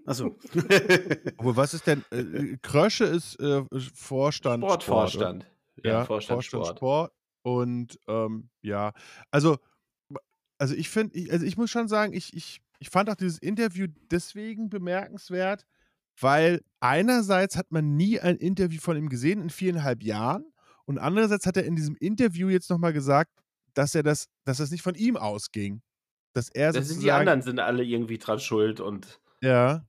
Achso. 0.06 0.38
Aber 1.38 1.56
was 1.56 1.74
ist 1.74 1.88
denn? 1.88 2.04
Äh, 2.12 2.58
Krösche 2.62 3.06
ist 3.06 3.40
äh, 3.40 3.64
Vorstand. 3.94 4.64
Sportvorstand. 4.64 5.44
Sport, 5.44 5.86
ja, 5.86 6.06
Vorstand, 6.06 6.36
Vorstand 6.36 6.66
Sport. 6.66 6.78
Sport. 6.78 7.14
Und 7.42 8.00
ähm, 8.08 8.50
ja, 8.62 8.94
also, 9.32 9.58
also 10.58 10.76
ich 10.76 10.90
finde, 10.90 11.18
ich, 11.18 11.32
also 11.32 11.46
ich 11.46 11.58
muss 11.58 11.70
schon 11.70 11.88
sagen, 11.88 12.14
ich, 12.14 12.36
ich, 12.36 12.62
ich 12.80 12.90
fand 12.90 13.10
auch 13.10 13.16
dieses 13.16 13.38
Interview 13.40 13.88
deswegen 14.12 14.70
bemerkenswert, 14.70 15.66
weil 16.20 16.62
einerseits 16.80 17.56
hat 17.56 17.72
man 17.72 17.96
nie 17.96 18.20
ein 18.20 18.36
Interview 18.38 18.80
von 18.80 18.98
ihm 18.98 19.10
gesehen 19.10 19.42
in 19.42 19.50
viereinhalb 19.50 20.04
Jahren 20.04 20.46
und 20.86 20.98
andererseits 20.98 21.46
hat 21.46 21.56
er 21.56 21.66
in 21.66 21.76
diesem 21.76 21.96
Interview 21.96 22.50
jetzt 22.50 22.70
nochmal 22.70 22.94
gesagt, 22.94 23.32
dass 23.74 23.96
er 23.96 24.04
das, 24.04 24.28
dass 24.44 24.58
das 24.58 24.72
nicht 24.72 24.82
von 24.82 24.96
ihm 24.96 25.18
ausging. 25.18 25.82
Dass 26.34 26.50
er 26.50 26.72
das 26.72 26.88
sind 26.90 27.02
die 27.02 27.12
anderen 27.12 27.42
sind 27.42 27.60
alle 27.60 27.84
irgendwie 27.84 28.18
dran 28.18 28.40
schuld 28.40 28.80
und 28.80 29.20
ja. 29.42 29.86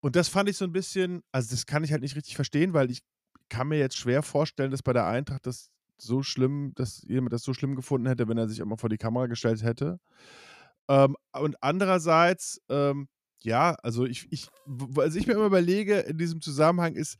Und 0.00 0.16
das 0.16 0.28
fand 0.28 0.48
ich 0.48 0.56
so 0.56 0.64
ein 0.64 0.72
bisschen, 0.72 1.22
also 1.30 1.50
das 1.50 1.66
kann 1.66 1.84
ich 1.84 1.92
halt 1.92 2.02
nicht 2.02 2.16
richtig 2.16 2.34
verstehen, 2.34 2.74
weil 2.74 2.90
ich 2.90 3.02
kann 3.48 3.68
mir 3.68 3.78
jetzt 3.78 3.96
schwer 3.96 4.22
vorstellen, 4.22 4.70
dass 4.70 4.82
bei 4.82 4.92
der 4.92 5.06
Eintracht 5.06 5.46
das 5.46 5.70
so 6.02 6.22
schlimm, 6.22 6.72
dass 6.74 7.02
jemand 7.08 7.32
das 7.32 7.42
so 7.42 7.54
schlimm 7.54 7.76
gefunden 7.76 8.06
hätte, 8.06 8.28
wenn 8.28 8.38
er 8.38 8.48
sich 8.48 8.64
mal 8.64 8.76
vor 8.76 8.90
die 8.90 8.98
Kamera 8.98 9.26
gestellt 9.26 9.62
hätte. 9.62 9.98
Ähm, 10.88 11.16
und 11.32 11.56
andererseits, 11.62 12.60
ähm, 12.68 13.08
ja, 13.42 13.74
also 13.82 14.04
ich, 14.04 14.26
ich, 14.30 14.48
also 14.96 15.18
ich 15.18 15.26
mir 15.26 15.34
immer 15.34 15.46
überlege, 15.46 16.00
in 16.00 16.18
diesem 16.18 16.40
Zusammenhang 16.40 16.94
ist, 16.94 17.18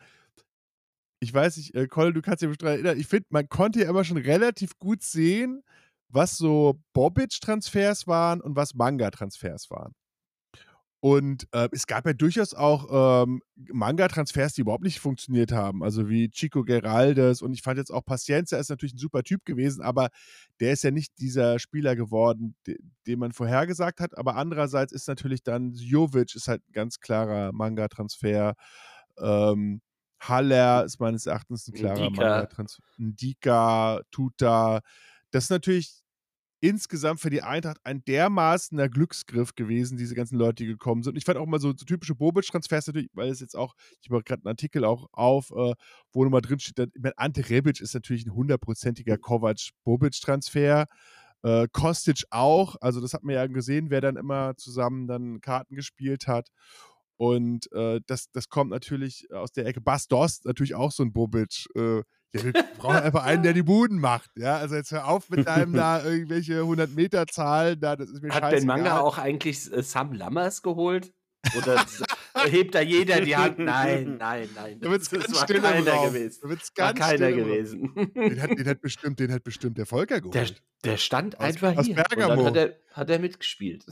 ich 1.20 1.32
weiß 1.32 1.56
nicht, 1.56 1.74
äh, 1.74 1.86
Colin, 1.86 2.14
du 2.14 2.22
kannst 2.22 2.42
dich 2.42 2.48
bestimmt 2.48 2.70
erinnern, 2.70 2.98
ich 2.98 3.06
finde, 3.06 3.26
man 3.30 3.48
konnte 3.48 3.80
ja 3.80 3.88
immer 3.88 4.04
schon 4.04 4.16
relativ 4.18 4.78
gut 4.78 5.02
sehen, 5.02 5.62
was 6.08 6.36
so 6.36 6.80
Bobic-Transfers 6.94 8.06
waren 8.06 8.40
und 8.40 8.56
was 8.56 8.74
Manga-Transfers 8.74 9.70
waren. 9.70 9.94
Und 11.04 11.48
äh, 11.50 11.68
es 11.72 11.88
gab 11.88 12.06
ja 12.06 12.12
durchaus 12.12 12.54
auch 12.54 13.24
ähm, 13.24 13.42
Manga-Transfers, 13.56 14.54
die 14.54 14.60
überhaupt 14.60 14.84
nicht 14.84 15.00
funktioniert 15.00 15.50
haben. 15.50 15.82
Also 15.82 16.08
wie 16.08 16.30
Chico 16.30 16.62
Geraldes. 16.62 17.42
Und 17.42 17.52
ich 17.54 17.62
fand 17.62 17.78
jetzt 17.78 17.90
auch 17.90 18.04
Paciencia 18.04 18.56
ist 18.56 18.70
natürlich 18.70 18.94
ein 18.94 18.98
super 18.98 19.24
Typ 19.24 19.44
gewesen, 19.44 19.82
aber 19.82 20.10
der 20.60 20.74
ist 20.74 20.84
ja 20.84 20.92
nicht 20.92 21.18
dieser 21.18 21.58
Spieler 21.58 21.96
geworden, 21.96 22.54
de 22.68 22.78
den 23.08 23.18
man 23.18 23.32
vorhergesagt 23.32 23.98
hat. 23.98 24.16
Aber 24.16 24.36
andererseits 24.36 24.92
ist 24.92 25.08
natürlich 25.08 25.42
dann 25.42 25.72
Jovic 25.72 26.36
ist 26.36 26.46
halt 26.46 26.62
ein 26.68 26.72
ganz 26.72 27.00
klarer 27.00 27.50
Manga-Transfer. 27.50 28.54
Ähm, 29.18 29.80
Haller 30.20 30.84
ist 30.84 31.00
meines 31.00 31.26
Erachtens 31.26 31.66
ein 31.66 31.74
klarer 31.74 32.10
Manga-Transfer. 32.10 32.84
Ndika, 32.98 34.02
Tuta. 34.12 34.82
Das 35.32 35.44
ist 35.44 35.50
natürlich 35.50 36.01
insgesamt 36.62 37.18
für 37.20 37.28
die 37.28 37.42
Eintracht 37.42 37.78
ein 37.82 38.04
dermaßener 38.04 38.88
Glücksgriff 38.88 39.56
gewesen, 39.56 39.98
diese 39.98 40.14
ganzen 40.14 40.38
Leute, 40.38 40.62
die 40.62 40.66
gekommen 40.66 41.02
sind. 41.02 41.14
Und 41.14 41.16
ich 41.18 41.24
fand 41.24 41.36
auch 41.36 41.46
mal 41.46 41.58
so, 41.58 41.70
so 41.76 41.84
typische 41.84 42.14
Bobic-Transfers 42.14 42.86
natürlich, 42.86 43.10
weil 43.14 43.30
es 43.30 43.40
jetzt 43.40 43.56
auch, 43.56 43.74
ich 44.00 44.08
habe 44.08 44.22
gerade 44.22 44.42
einen 44.42 44.52
Artikel 44.52 44.84
auch 44.84 45.08
auf, 45.12 45.50
äh, 45.50 45.74
wo 46.12 46.22
nochmal 46.24 46.40
drin 46.40 46.60
steht, 46.60 46.78
ich 46.94 47.02
meine, 47.02 47.18
Ante 47.18 47.50
Rebic 47.50 47.80
ist 47.80 47.94
natürlich 47.94 48.24
ein 48.26 48.34
hundertprozentiger 48.34 49.18
Kovac-Bobic-Transfer. 49.18 50.86
Äh, 51.42 51.66
Kostic 51.72 52.22
auch, 52.30 52.76
also 52.80 53.00
das 53.00 53.12
hat 53.12 53.24
man 53.24 53.34
ja 53.34 53.44
gesehen, 53.48 53.90
wer 53.90 54.00
dann 54.00 54.14
immer 54.14 54.56
zusammen 54.56 55.08
dann 55.08 55.40
Karten 55.40 55.74
gespielt 55.74 56.28
hat. 56.28 56.48
Und 57.16 57.70
äh, 57.72 58.00
das, 58.06 58.30
das 58.30 58.48
kommt 58.48 58.70
natürlich 58.70 59.26
aus 59.32 59.50
der 59.50 59.66
Ecke. 59.66 59.80
Bas 59.80 60.06
Dost, 60.06 60.44
natürlich 60.44 60.76
auch 60.76 60.92
so 60.92 61.02
ein 61.02 61.12
Bobic. 61.12 61.66
Äh, 61.74 62.02
wir 62.32 62.52
brauchen 62.78 62.96
einfach 63.02 63.24
einen, 63.24 63.42
der 63.42 63.52
die 63.52 63.62
Buden 63.62 63.98
macht. 63.98 64.30
Ja, 64.36 64.56
also 64.56 64.74
jetzt 64.74 64.90
hör 64.90 65.06
auf 65.06 65.28
mit 65.30 65.46
deinem 65.46 65.72
da 65.74 66.02
irgendwelche 66.04 66.60
100 66.60 66.90
Meter 66.94 67.26
Zahlen. 67.26 67.80
Da, 67.80 67.96
das 67.96 68.10
ist 68.10 68.22
mir 68.22 68.34
Hat 68.34 68.50
Ben 68.50 68.66
Manga 68.66 69.00
auch 69.00 69.18
eigentlich 69.18 69.72
äh, 69.72 69.82
Sam 69.82 70.12
Lammers 70.12 70.62
geholt? 70.62 71.12
Oder 71.56 71.84
hebt 72.46 72.74
da 72.74 72.80
jeder 72.80 73.20
die 73.20 73.36
Hand? 73.36 73.58
Nein, 73.58 74.16
nein, 74.18 74.48
nein. 74.54 74.80
Da 74.80 74.90
wird 74.90 75.02
es 75.02 75.10
ganz 75.10 75.34
war 75.34 75.46
keiner 75.46 76.08
gewesen. 76.08 76.38
Da 76.42 76.48
wird's 76.48 76.74
ganz 76.74 77.00
war 77.00 77.08
keiner 77.08 77.32
gewesen. 77.32 77.94
Den 78.14 78.40
hat, 78.40 78.50
den, 78.50 78.68
hat 78.68 78.80
bestimmt, 78.80 79.18
den 79.18 79.32
hat 79.32 79.42
bestimmt 79.42 79.76
der 79.76 79.86
Volker 79.86 80.20
geholt. 80.20 80.34
Der, 80.34 80.46
der 80.84 80.96
stand 80.96 81.38
aus, 81.38 81.46
einfach 81.46 81.76
aus 81.76 81.86
hier. 81.86 81.96
Bergamo. 81.96 82.32
Und 82.32 82.38
dann 82.38 82.46
hat 82.46 82.56
er, 82.56 82.76
hat 82.92 83.10
er 83.10 83.18
mitgespielt. 83.18 83.84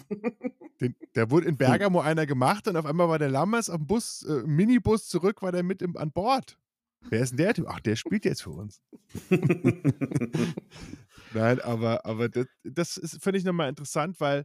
Den, 0.80 0.94
der 1.14 1.30
wurde 1.30 1.48
in 1.48 1.56
Bergamo 1.58 2.00
einer 2.00 2.24
gemacht 2.24 2.66
und 2.68 2.76
auf 2.76 2.86
einmal 2.86 3.08
war 3.08 3.18
der 3.18 3.28
Lammers 3.28 3.68
am 3.68 3.86
Bus, 3.86 4.22
äh, 4.22 4.46
Minibus 4.46 5.08
zurück, 5.08 5.42
war 5.42 5.52
der 5.52 5.62
mit 5.62 5.82
im, 5.82 5.96
an 5.96 6.10
Bord. 6.12 6.56
Wer 7.08 7.22
ist 7.22 7.30
denn 7.30 7.38
der 7.38 7.54
Typ? 7.54 7.66
Ach, 7.68 7.80
der 7.80 7.96
spielt 7.96 8.24
jetzt 8.24 8.42
für 8.42 8.50
uns. 8.50 8.80
Nein, 11.34 11.60
aber, 11.60 12.04
aber 12.04 12.28
das, 12.28 12.46
das 12.64 13.18
finde 13.20 13.38
ich 13.38 13.44
nochmal 13.44 13.68
interessant, 13.68 14.20
weil 14.20 14.44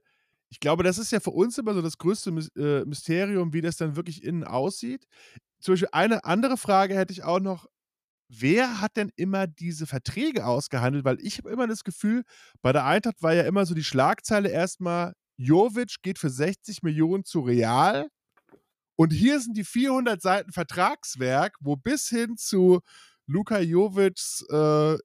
ich 0.50 0.60
glaube, 0.60 0.84
das 0.84 0.98
ist 0.98 1.12
ja 1.12 1.20
für 1.20 1.32
uns 1.32 1.58
immer 1.58 1.74
so 1.74 1.82
das 1.82 1.98
größte 1.98 2.30
äh, 2.56 2.86
Mysterium, 2.86 3.54
wie 3.54 3.62
das 3.62 3.78
dann 3.78 3.96
wirklich 3.96 4.24
innen 4.24 4.44
aussieht. 4.44 5.06
Zum 5.60 5.74
Beispiel 5.74 5.90
eine 5.92 6.24
andere 6.24 6.58
Frage 6.58 6.96
hätte 6.96 7.14
ich 7.14 7.24
auch 7.24 7.40
noch. 7.40 7.68
Wer 8.28 8.82
hat 8.82 8.98
denn 8.98 9.12
immer 9.16 9.46
diese 9.46 9.86
Verträge 9.86 10.48
ausgehandelt? 10.48 11.06
Weil 11.06 11.20
ich 11.22 11.38
habe 11.38 11.52
immer 11.52 11.68
das 11.68 11.84
Gefühl, 11.84 12.24
bei 12.64 12.72
der 12.72 12.86
Eintracht 12.86 13.22
war 13.22 13.36
ja 13.36 13.44
immer 13.44 13.68
so 13.68 13.76
die 13.76 13.84
Schlagzeile 13.84 14.50
erstmal, 14.50 15.14
Jovic 15.38 15.98
geht 16.02 16.18
für 16.18 16.30
60 16.32 16.82
Millionen 16.82 17.24
zu 17.24 17.42
Real 17.42 18.08
und 18.96 19.12
hier 19.12 19.40
sind 19.40 19.58
die 19.58 19.64
400 19.64 20.22
Seiten 20.22 20.52
Vertragswerk, 20.52 21.58
wo 21.60 21.76
bis 21.76 22.08
hin 22.08 22.38
zu 22.38 22.82
Luka 23.28 23.60
Jovics 23.60 24.46
äh, 24.52 24.94
äh, 24.94 24.98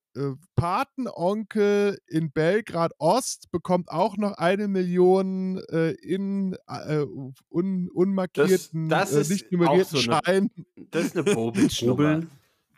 Patenonkel 0.54 1.98
in 2.06 2.30
Belgrad 2.32 2.92
Ost 2.98 3.50
bekommt 3.50 3.88
auch 3.90 4.16
noch 4.16 4.32
eine 4.32 4.68
Million 4.68 5.58
äh, 5.70 5.92
in 5.92 6.54
äh, 6.66 7.04
un, 7.48 7.88
unmarkierten, 7.92 8.88
das, 8.90 9.12
das 9.12 9.30
äh, 9.30 9.32
nicht 9.32 9.52
nummerierten 9.52 9.96
so 9.96 10.02
Schein. 10.02 10.50
Das 10.90 11.06
ist 11.06 11.16
eine 11.16 11.34
Bobic-Nummer. 11.34 12.22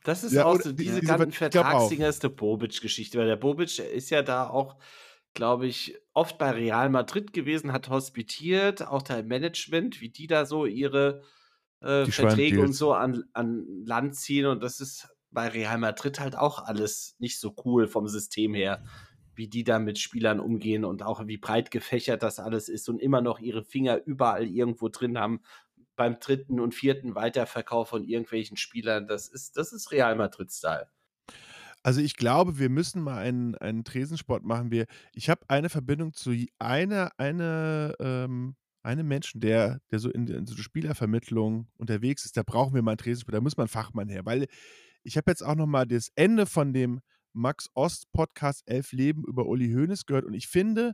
Das 0.04 0.24
ist 0.24 0.32
ja, 0.32 0.44
auch 0.44 0.60
so, 0.60 0.72
diese, 0.72 1.00
diese 1.00 1.00
ganzen 1.02 1.32
Vertragsdinger 1.32 2.08
ist 2.08 2.24
eine 2.24 2.34
Bobic-Geschichte, 2.34 3.18
weil 3.18 3.26
der 3.26 3.36
Bobic 3.36 3.78
ist 3.78 4.10
ja 4.10 4.22
da 4.22 4.48
auch 4.48 4.76
glaube 5.34 5.66
ich, 5.66 5.98
oft 6.12 6.38
bei 6.38 6.50
Real 6.50 6.88
Madrid 6.90 7.32
gewesen, 7.32 7.72
hat 7.72 7.88
hospitiert, 7.88 8.86
auch 8.86 9.08
im 9.08 9.28
Management, 9.28 10.00
wie 10.00 10.10
die 10.10 10.26
da 10.26 10.46
so 10.46 10.66
ihre 10.66 11.22
äh, 11.80 12.06
Verträge 12.06 12.60
und 12.60 12.72
so 12.72 12.92
an, 12.92 13.24
an 13.32 13.66
Land 13.84 14.16
ziehen. 14.16 14.46
Und 14.46 14.62
das 14.62 14.80
ist 14.80 15.08
bei 15.30 15.48
Real 15.48 15.78
Madrid 15.78 16.20
halt 16.20 16.36
auch 16.36 16.58
alles 16.64 17.16
nicht 17.18 17.40
so 17.40 17.54
cool 17.64 17.86
vom 17.86 18.06
System 18.08 18.54
her, 18.54 18.84
wie 19.34 19.48
die 19.48 19.64
da 19.64 19.78
mit 19.78 19.98
Spielern 19.98 20.40
umgehen 20.40 20.84
und 20.84 21.02
auch 21.02 21.26
wie 21.26 21.38
breit 21.38 21.70
gefächert 21.70 22.22
das 22.22 22.38
alles 22.38 22.68
ist 22.68 22.88
und 22.88 23.00
immer 23.00 23.22
noch 23.22 23.38
ihre 23.40 23.64
Finger 23.64 24.00
überall 24.04 24.46
irgendwo 24.46 24.88
drin 24.88 25.18
haben 25.18 25.40
beim 25.96 26.18
dritten 26.20 26.60
und 26.60 26.74
vierten 26.74 27.14
Weiterverkauf 27.14 27.88
von 27.88 28.04
irgendwelchen 28.04 28.56
Spielern. 28.56 29.06
Das 29.06 29.28
ist, 29.28 29.56
das 29.56 29.72
ist 29.72 29.90
Real 29.90 30.16
Madrid-Style. 30.16 30.88
Also 31.82 32.00
ich 32.00 32.16
glaube, 32.16 32.58
wir 32.58 32.68
müssen 32.68 33.02
mal 33.02 33.18
einen, 33.18 33.56
einen 33.56 33.84
Tresensport 33.84 34.44
machen. 34.44 34.70
Wir, 34.70 34.86
ich 35.14 35.28
habe 35.28 35.42
eine 35.48 35.68
Verbindung 35.68 36.12
zu 36.12 36.32
einer, 36.58 37.10
eine, 37.18 37.94
ähm, 37.98 38.54
einem 38.82 39.08
Menschen, 39.08 39.40
der, 39.40 39.80
der 39.90 39.98
so 39.98 40.10
in, 40.10 40.26
in 40.28 40.46
so 40.46 40.56
Spielervermittlung 40.56 41.68
unterwegs 41.78 42.24
ist. 42.24 42.36
Da 42.36 42.42
brauchen 42.42 42.74
wir 42.74 42.82
mal 42.82 42.92
einen 42.92 42.98
Tresensport, 42.98 43.34
da 43.34 43.40
muss 43.40 43.56
man 43.56 43.68
Fachmann 43.68 44.08
her. 44.08 44.24
Weil 44.24 44.46
ich 45.02 45.16
habe 45.16 45.30
jetzt 45.30 45.42
auch 45.42 45.56
noch 45.56 45.66
mal 45.66 45.86
das 45.86 46.08
Ende 46.14 46.46
von 46.46 46.72
dem 46.72 47.00
Max 47.32 47.68
Ost 47.74 48.12
Podcast 48.12 48.62
Elf 48.66 48.92
Leben 48.92 49.24
über 49.24 49.46
Uli 49.46 49.72
Hoeneß 49.72 50.06
gehört 50.06 50.24
und 50.24 50.34
ich 50.34 50.48
finde, 50.48 50.92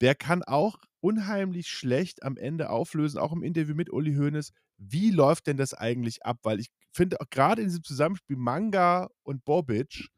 der 0.00 0.14
kann 0.14 0.42
auch 0.42 0.76
unheimlich 1.00 1.68
schlecht 1.68 2.22
am 2.22 2.36
Ende 2.36 2.70
auflösen, 2.70 3.18
auch 3.18 3.32
im 3.32 3.42
Interview 3.42 3.74
mit 3.74 3.90
Uli 3.90 4.14
Hoeneß, 4.14 4.52
wie 4.76 5.10
läuft 5.10 5.46
denn 5.46 5.56
das 5.56 5.74
eigentlich 5.74 6.24
ab? 6.24 6.38
Weil 6.42 6.60
ich 6.60 6.68
finde 6.92 7.20
auch 7.20 7.30
gerade 7.30 7.62
in 7.62 7.68
diesem 7.68 7.82
Zusammenspiel 7.82 8.36
Manga 8.36 9.08
und 9.22 9.44
Bobic, 9.44 10.08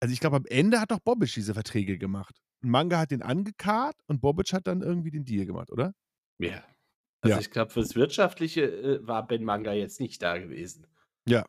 also 0.00 0.12
ich 0.12 0.20
glaube, 0.20 0.36
am 0.36 0.46
Ende 0.46 0.80
hat 0.80 0.90
doch 0.90 1.00
Bobic 1.00 1.32
diese 1.34 1.54
Verträge 1.54 1.98
gemacht. 1.98 2.36
Manga 2.60 2.98
hat 2.98 3.10
den 3.10 3.22
angekarrt 3.22 3.96
und 4.06 4.20
Bobic 4.20 4.52
hat 4.52 4.66
dann 4.66 4.82
irgendwie 4.82 5.10
den 5.10 5.24
Deal 5.24 5.46
gemacht, 5.46 5.70
oder? 5.70 5.94
Ja. 6.38 6.62
Also 7.20 7.36
ja. 7.36 7.40
ich 7.40 7.50
glaube, 7.50 7.72
fürs 7.72 7.96
Wirtschaftliche 7.96 8.62
äh, 8.62 9.06
war 9.06 9.26
Ben 9.26 9.44
Manga 9.44 9.72
jetzt 9.72 10.00
nicht 10.00 10.22
da 10.22 10.38
gewesen. 10.38 10.86
Ja. 11.26 11.44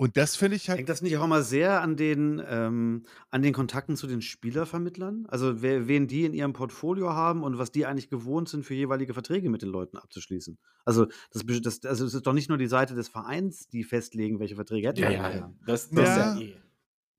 Und 0.00 0.16
das 0.16 0.36
finde 0.36 0.54
ich 0.54 0.68
halt. 0.68 0.78
Hängt 0.78 0.88
das 0.88 1.02
nicht 1.02 1.16
auch 1.16 1.26
mal 1.26 1.42
sehr 1.42 1.82
an 1.82 1.96
den, 1.96 2.40
ähm, 2.46 3.04
an 3.30 3.42
den 3.42 3.52
Kontakten 3.52 3.96
zu 3.96 4.06
den 4.06 4.22
Spielervermittlern? 4.22 5.26
Also 5.26 5.60
wer, 5.60 5.88
wen 5.88 6.06
die 6.06 6.24
in 6.24 6.34
ihrem 6.34 6.52
Portfolio 6.52 7.14
haben 7.14 7.42
und 7.42 7.58
was 7.58 7.72
die 7.72 7.84
eigentlich 7.84 8.08
gewohnt 8.08 8.48
sind, 8.48 8.64
für 8.64 8.74
jeweilige 8.74 9.12
Verträge 9.12 9.50
mit 9.50 9.60
den 9.60 9.70
Leuten 9.70 9.96
abzuschließen. 9.96 10.56
Also 10.84 11.06
das, 11.32 11.44
das, 11.62 11.84
also 11.84 12.06
es 12.06 12.14
ist 12.14 12.26
doch 12.28 12.32
nicht 12.32 12.48
nur 12.48 12.58
die 12.58 12.68
Seite 12.68 12.94
des 12.94 13.08
Vereins, 13.08 13.66
die 13.66 13.82
festlegen, 13.82 14.38
welche 14.38 14.54
Verträge 14.54 14.86
hätten 14.86 15.00
ja, 15.00 15.10
ja, 15.10 15.30
ja. 15.34 15.54
Das, 15.66 15.90
das 15.90 16.06
ja. 16.06 16.32
ist 16.34 16.40
ja 16.40 16.46
eh. 16.46 16.56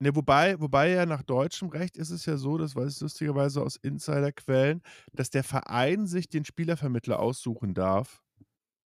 Ne, 0.02 0.16
wobei, 0.16 0.58
wobei 0.62 0.91
ja 0.91 1.06
nach 1.06 1.24
deutschem 1.24 1.68
Recht 1.70 1.97
ist 1.97 2.10
es 2.10 2.26
ja 2.26 2.38
so, 2.38 2.58
das 2.58 2.74
weiß 2.74 2.95
ich 2.95 3.02
lustigerweise 3.02 3.62
aus 3.62 3.76
Insiderquellen, 3.76 4.82
dass 5.12 5.30
der 5.30 5.43
Verein 5.43 6.08
sich 6.08 6.30
den 6.30 6.45
Spielervermittler 6.45 7.20
aussuchen 7.20 7.74
darf, 7.74 8.24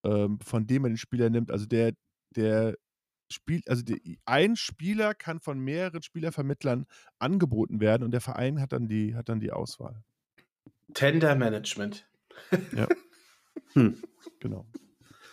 ähm, 0.04 0.40
von 0.40 0.66
dem 0.66 0.84
er 0.84 0.90
den 0.90 0.96
Spieler 0.96 1.28
nimmt. 1.28 1.50
Also 1.50 1.66
der, 1.66 1.92
der 2.34 2.76
Spiel, 3.30 3.60
also 3.66 3.82
die, 3.82 4.18
ein 4.24 4.56
Spieler 4.56 5.14
kann 5.14 5.38
von 5.38 5.58
mehreren 5.58 6.02
Spielervermittlern 6.02 6.86
angeboten 7.18 7.80
werden 7.80 8.04
und 8.04 8.12
der 8.12 8.22
Verein 8.22 8.58
hat 8.58 8.72
dann 8.72 8.88
die, 8.88 9.14
hat 9.14 9.28
dann 9.28 9.40
die 9.40 9.52
Auswahl. 9.52 10.02
Tender 10.94 11.34
Management. 11.34 12.08
Ja. 12.74 12.86
Hm. 13.74 14.02
Genau. 14.38 14.66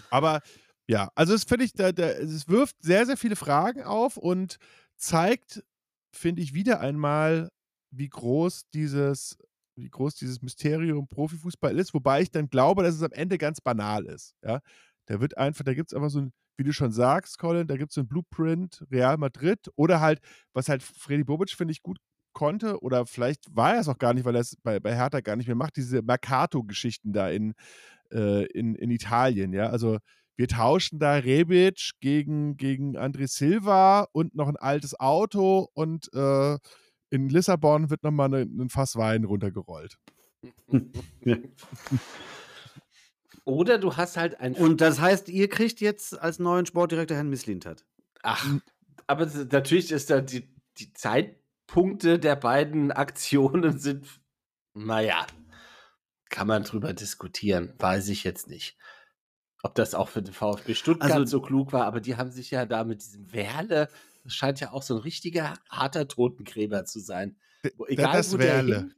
Aber 0.09 0.39
ja, 0.87 1.11
also 1.15 1.33
es 1.33 1.43
finde 1.43 1.65
ich, 1.65 1.73
da, 1.73 1.91
da, 1.91 2.07
es 2.07 2.47
wirft 2.47 2.81
sehr, 2.81 3.05
sehr 3.05 3.17
viele 3.17 3.35
Fragen 3.35 3.83
auf 3.83 4.15
und 4.15 4.59
zeigt, 4.99 5.63
finde 6.13 6.41
ich, 6.41 6.53
wieder 6.53 6.79
einmal, 6.81 7.49
wie 7.91 8.09
groß 8.09 8.69
dieses, 8.73 9.37
wie 9.75 9.89
groß 9.89 10.15
dieses 10.15 10.41
Mysterium 10.41 11.07
Profifußball 11.07 11.77
ist, 11.79 11.93
wobei 11.93 12.21
ich 12.21 12.31
dann 12.31 12.49
glaube, 12.49 12.83
dass 12.83 12.95
es 12.95 13.03
am 13.03 13.11
Ende 13.11 13.37
ganz 13.37 13.61
banal 13.61 14.05
ist. 14.05 14.35
Ja, 14.43 14.61
da 15.07 15.19
wird 15.21 15.37
einfach, 15.37 15.63
da 15.63 15.73
gibt 15.73 15.91
es 15.91 15.95
einfach 15.95 16.09
so 16.09 16.21
ein, 16.21 16.33
wie 16.57 16.63
du 16.63 16.73
schon 16.73 16.91
sagst, 16.91 17.39
Colin, 17.39 17.67
da 17.67 17.77
gibt 17.77 17.91
es 17.91 17.95
so 17.95 18.01
ein 18.01 18.07
Blueprint 18.07 18.85
Real 18.91 19.17
Madrid 19.17 19.59
oder 19.75 20.01
halt, 20.01 20.19
was 20.53 20.69
halt 20.69 20.83
Freddy 20.83 21.23
Bobic, 21.23 21.51
finde 21.51 21.71
ich, 21.71 21.81
gut 21.81 21.99
konnte, 22.33 22.81
oder 22.81 23.05
vielleicht 23.05 23.45
war 23.55 23.73
er 23.75 23.81
es 23.81 23.87
auch 23.87 23.97
gar 23.97 24.13
nicht, 24.13 24.25
weil 24.25 24.35
er 24.35 24.41
es 24.41 24.55
bei, 24.61 24.79
bei 24.79 24.95
Hertha 24.95 25.21
gar 25.21 25.35
nicht 25.35 25.47
mehr 25.47 25.55
macht, 25.55 25.77
diese 25.77 26.01
Mercato-Geschichten 26.01 27.13
da 27.13 27.29
in, 27.29 27.53
äh, 28.11 28.45
in, 28.47 28.75
in 28.75 28.91
Italien, 28.91 29.53
ja. 29.53 29.69
Also 29.69 29.99
wir 30.39 30.47
tauschen 30.47 30.99
da 30.99 31.15
Rebic 31.15 31.91
gegen, 31.99 32.55
gegen 32.55 32.97
André 32.97 33.27
Silva 33.27 34.07
und 34.13 34.35
noch 34.35 34.47
ein 34.47 34.55
altes 34.55 34.97
Auto 34.97 35.67
und 35.73 36.07
äh, 36.13 36.57
in 37.09 37.27
Lissabon 37.27 37.89
wird 37.89 38.03
nochmal 38.03 38.33
ein 38.33 38.55
ne, 38.55 38.69
Fass 38.69 38.95
Wein 38.95 39.25
runtergerollt. 39.25 39.97
Oder 43.43 43.79
du 43.79 43.97
hast 43.97 44.15
halt 44.15 44.39
ein. 44.39 44.53
Und 44.53 44.79
das 44.79 45.01
heißt, 45.01 45.27
ihr 45.27 45.49
kriegt 45.49 45.81
jetzt 45.81 46.17
als 46.17 46.39
neuen 46.39 46.65
Sportdirektor 46.65 47.17
Herrn 47.17 47.29
Misslintat. 47.29 47.85
Ach, 48.23 48.47
aber 49.07 49.25
natürlich 49.25 49.91
ist 49.91 50.09
da 50.09 50.21
die, 50.21 50.55
die 50.77 50.93
Zeitpunkte 50.93 52.17
der 52.17 52.37
beiden 52.37 52.93
Aktionen 52.93 53.77
sind, 53.77 54.21
naja, 54.73 55.27
kann 56.29 56.47
man 56.47 56.63
drüber 56.63 56.93
diskutieren, 56.93 57.73
weiß 57.77 58.07
ich 58.07 58.23
jetzt 58.23 58.47
nicht. 58.47 58.77
Ob 59.61 59.75
das 59.75 59.93
auch 59.93 60.07
für 60.07 60.21
den 60.21 60.33
VfB 60.33 60.73
Stuttgart 60.73 61.11
Also- 61.11 61.25
so 61.25 61.41
klug 61.41 61.73
war, 61.73 61.85
aber 61.85 61.99
die 61.99 62.15
haben 62.15 62.31
sich 62.31 62.51
ja 62.51 62.65
da 62.65 62.83
mit 62.83 63.01
diesem 63.01 63.31
Werle, 63.33 63.89
das 64.23 64.33
scheint 64.33 64.59
ja 64.59 64.71
auch 64.71 64.83
so 64.83 64.95
ein 64.95 65.01
richtiger 65.01 65.53
harter 65.69 66.07
Totengräber 66.07 66.85
zu 66.85 66.99
sein. 66.99 67.37
Wo, 67.75 67.85
egal, 67.87 68.13
das 68.17 68.31
wo 68.31 68.37
der, 68.37 68.57
hinge 68.63 68.93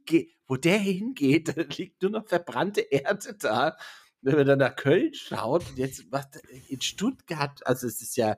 wo 0.46 0.56
der 0.56 0.78
hingeht, 0.78 1.48
da 1.56 1.62
liegt 1.62 2.02
nur 2.02 2.12
noch 2.12 2.26
verbrannte 2.28 2.80
Erde 2.80 3.34
da. 3.34 3.76
Wenn 4.20 4.36
man 4.36 4.46
dann 4.46 4.58
nach 4.60 4.76
Köln 4.76 5.12
schaut, 5.14 5.68
und 5.68 5.78
jetzt 5.78 6.04
was 6.12 6.26
in 6.68 6.80
Stuttgart, 6.80 7.66
also 7.66 7.88
es 7.88 8.00
ist 8.00 8.16
ja, 8.16 8.36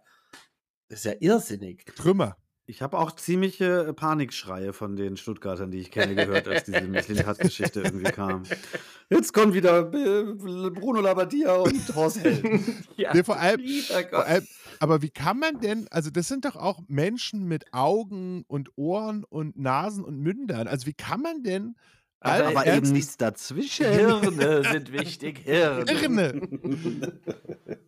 das 0.89 1.01
ist 1.01 1.05
ja 1.05 1.15
irrsinnig. 1.21 1.85
Trümmer. 1.95 2.39
Ich 2.67 2.81
habe 2.81 2.99
auch 2.99 3.11
ziemliche 3.13 3.93
Panikschreie 3.93 4.73
von 4.73 4.97
den 4.97 5.19
Stuttgartern, 5.19 5.71
die 5.71 5.81
ich 5.81 5.91
kenne, 5.91 6.15
gehört, 6.15 6.49
als 6.49 6.65
diese 6.65 6.81
Misslintat-Geschichte 6.89 7.83
irgendwie 7.83 8.11
kam. 8.11 8.45
Jetzt 9.11 9.35
kommen 9.35 9.53
wieder 9.53 9.81
äh, 9.93 10.25
Bruno 10.71 11.01
Labbadia 11.03 11.55
und 11.57 11.95
Horst 11.95 12.25
Held. 12.25 12.43
Ja, 12.97 13.13
Nee, 13.13 13.23
vor 13.23 13.39
allem- 13.39 13.61
lieber 13.61 14.03
Gott. 14.05 14.11
Vor 14.11 14.27
allem, 14.27 14.47
aber 14.81 15.03
wie 15.03 15.11
kann 15.11 15.39
man 15.39 15.61
denn, 15.61 15.87
also 15.91 16.11
das 16.11 16.27
sind 16.29 16.47
doch 16.47 16.57
auch 16.57 16.81
Menschen 16.89 17.45
mit 17.47 17.67
Augen 17.75 18.45
und 18.49 18.71
Ohren 18.77 19.25
und 19.25 19.59
Nasen 19.59 20.03
und 20.03 20.19
Mündern. 20.19 20.67
Also 20.67 20.87
wie 20.87 20.95
kann 20.95 21.21
man 21.21 21.43
denn 21.43 21.77
Aber 22.25 22.47
Aber 22.49 22.67
ernst- 22.67 22.89
eben 22.89 22.97
nichts 22.97 23.17
dazwischen. 23.17 23.87
Hirne 23.87 24.63
sind 24.73 24.93
wichtig, 24.93 25.41
Hirne. 25.45 25.91
Irne. 25.93 27.21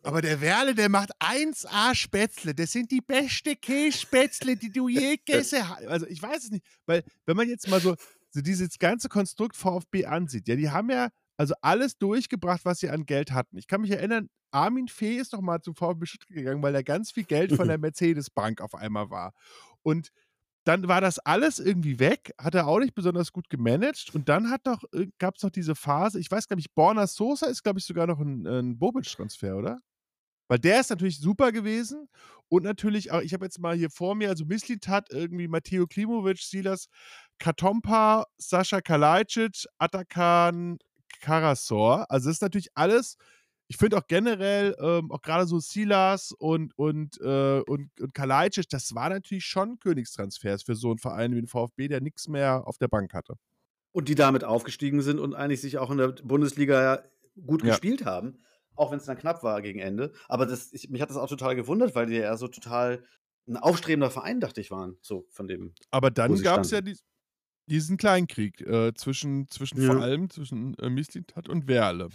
Aber 0.03 0.23
der 0.23 0.41
Werle, 0.41 0.75
der 0.75 0.89
macht 0.89 1.11
1A 1.21 1.95
Spätzle. 1.95 2.55
Das 2.55 2.73
sind 2.73 2.91
die 2.91 3.01
beste 3.01 3.57
Kässpätzle, 3.57 4.57
die 4.57 4.71
du 4.71 4.89
je 4.89 5.17
gegessen 5.25 5.69
hast. 5.69 5.87
Also 5.87 6.07
ich 6.07 6.23
weiß 6.23 6.45
es 6.45 6.51
nicht, 6.51 6.65
weil 6.87 7.03
wenn 7.25 7.37
man 7.37 7.49
jetzt 7.49 7.69
mal 7.69 7.81
so, 7.81 7.97
so 8.31 8.41
dieses 8.41 8.79
ganze 8.79 9.09
Konstrukt 9.09 9.57
VfB 9.57 10.07
ansieht, 10.07 10.47
ja, 10.49 10.57
die 10.57 10.71
haben 10.71 10.91
ja 10.91 11.09
also 11.39 11.55
alles 11.61 11.99
durchgebracht, 11.99 12.65
was 12.65 12.81
sie 12.81 12.91
an 12.91 13.05
Geld 13.07 13.33
hatten. 13.33 13.57
Ich 13.59 13.67
kann 13.67 13.81
mich 13.81 13.91
erinnern, 13.91 14.29
Armin 14.53 14.89
Fee 14.89 15.17
ist 15.17 15.33
doch 15.33 15.41
mal 15.41 15.61
zum 15.61 15.75
VfB 15.75 16.07
Stuttgart 16.07 16.37
gegangen, 16.37 16.63
weil 16.63 16.73
da 16.73 16.83
ganz 16.83 17.11
viel 17.11 17.25
Geld 17.25 17.53
von 17.55 17.69
der 17.69 17.79
Mercedes-Bank 17.79 18.61
auf 18.61 18.75
einmal 18.75 19.11
war. 19.11 19.33
Und 19.83 20.11
dann 20.67 20.89
war 20.89 21.01
das 21.01 21.21
alles 21.21 21.61
irgendwie 21.61 22.01
weg, 22.01 22.35
hat 22.39 22.57
er 22.57 22.67
auch 22.67 22.81
nicht 22.81 22.95
besonders 22.95 23.33
gut 23.33 23.49
gemanagt 23.49 24.13
und 24.15 24.29
dann 24.29 24.51
hat 24.51 24.67
doch, 24.67 24.83
gab 25.19 25.37
es 25.37 25.43
noch 25.45 25.51
diese 25.51 25.77
Phase, 25.77 26.19
ich 26.19 26.29
weiß, 26.29 26.49
glaube 26.49 26.61
ich, 26.61 26.75
Borna 26.75 27.07
Sosa 27.07 27.47
ist, 27.47 27.63
glaube 27.63 27.79
ich, 27.79 27.85
sogar 27.85 28.09
noch 28.09 28.19
ein, 28.19 28.45
ein 28.47 28.79
Bobic-Transfer, 28.79 29.57
oder? 29.57 29.79
Weil 30.49 30.59
der 30.59 30.81
ist 30.81 30.91
natürlich 30.91 31.21
super 31.21 31.53
gewesen 31.53 32.09
und 32.49 32.65
natürlich 32.65 33.13
auch, 33.13 33.21
ich 33.21 33.33
habe 33.33 33.45
jetzt 33.45 33.61
mal 33.61 33.77
hier 33.77 33.91
vor 33.91 34.17
mir, 34.17 34.29
also 34.29 34.45
Mislintat, 34.45 35.11
irgendwie 35.13 35.47
Matteo 35.47 35.87
Klimovic, 35.87 36.39
Silas 36.39 36.89
Katompa, 37.39 38.27
Sascha 38.37 38.81
Kalajdzic, 38.81 39.67
Atakan 39.79 40.79
Karasor. 41.21 42.11
Also 42.11 42.29
das 42.29 42.39
ist 42.39 42.43
natürlich 42.43 42.71
alles, 42.75 43.17
ich 43.69 43.77
finde 43.79 43.99
auch 43.99 44.07
generell, 44.07 44.77
ähm, 44.79 45.11
auch 45.11 45.23
gerade 45.23 45.47
so 45.47 45.59
Silas 45.59 46.33
und, 46.33 46.77
und, 46.79 47.21
äh, 47.21 47.61
und, 47.67 48.01
und 48.01 48.15
Kalajdzic, 48.15 48.69
das 48.69 48.95
war 48.95 49.09
natürlich 49.09 49.45
schon 49.45 49.79
Königstransfers 49.81 50.63
für 50.63 50.75
so 50.77 50.91
einen 50.91 50.99
Verein 50.99 51.33
wie 51.33 51.41
den 51.41 51.49
VfB, 51.49 51.89
der 51.89 52.01
nichts 52.01 52.29
mehr 52.29 52.67
auf 52.67 52.79
der 52.79 52.89
Bank 52.89 53.13
hatte. 53.13 53.35
Und 53.93 54.09
die 54.09 54.15
damit 54.15 54.45
aufgestiegen 54.45 55.01
sind 55.03 55.19
und 55.19 55.35
eigentlich 55.35 55.61
sich 55.63 55.79
auch 55.79 55.91
in 55.91 55.99
der 55.99 56.09
Bundesliga 56.09 57.05
gut 57.47 57.63
Ja. 57.63 57.71
gespielt 57.71 58.05
haben. 58.05 58.41
Auch 58.75 58.91
wenn 58.91 58.99
es 58.99 59.07
dann 59.07 59.17
knapp 59.17 59.43
war 59.43 59.63
gegen 59.63 59.79
Ende. 59.79 60.13
Aber 60.29 60.45
das, 60.45 60.73
ich, 60.73 60.91
mich 60.91 61.01
hat 61.01 61.09
das 61.09 61.17
auch 61.17 61.29
total 61.29 61.57
gewundert, 61.57 61.95
weil 61.95 62.07
die 62.07 62.17
ja 62.17 62.37
so 62.37 62.47
total 62.47 63.05
ein 63.49 63.57
aufstrebender 63.57 64.11
Verein, 64.11 64.39
dachte 64.41 64.61
ich, 64.61 64.71
waren. 64.71 64.99
So 65.01 65.27
von 65.31 65.49
dem. 65.49 65.73
Aber 65.91 66.11
dann 66.11 66.43
gab 66.43 66.61
es 66.61 66.71
ja 66.73 66.83
dies, 66.83 67.05
diesen 67.71 67.97
Kleinkrieg 67.97 68.61
äh, 68.63 68.95
zwischen, 68.95 69.49
zwischen 69.49 69.81
Ja. 69.81 69.93
vor 69.95 70.03
allem 70.03 70.31
zwischen 70.31 70.75
äh, 70.79 70.91
Mislintat 70.91 71.49
und 71.49 71.69
Werle. 71.69 72.11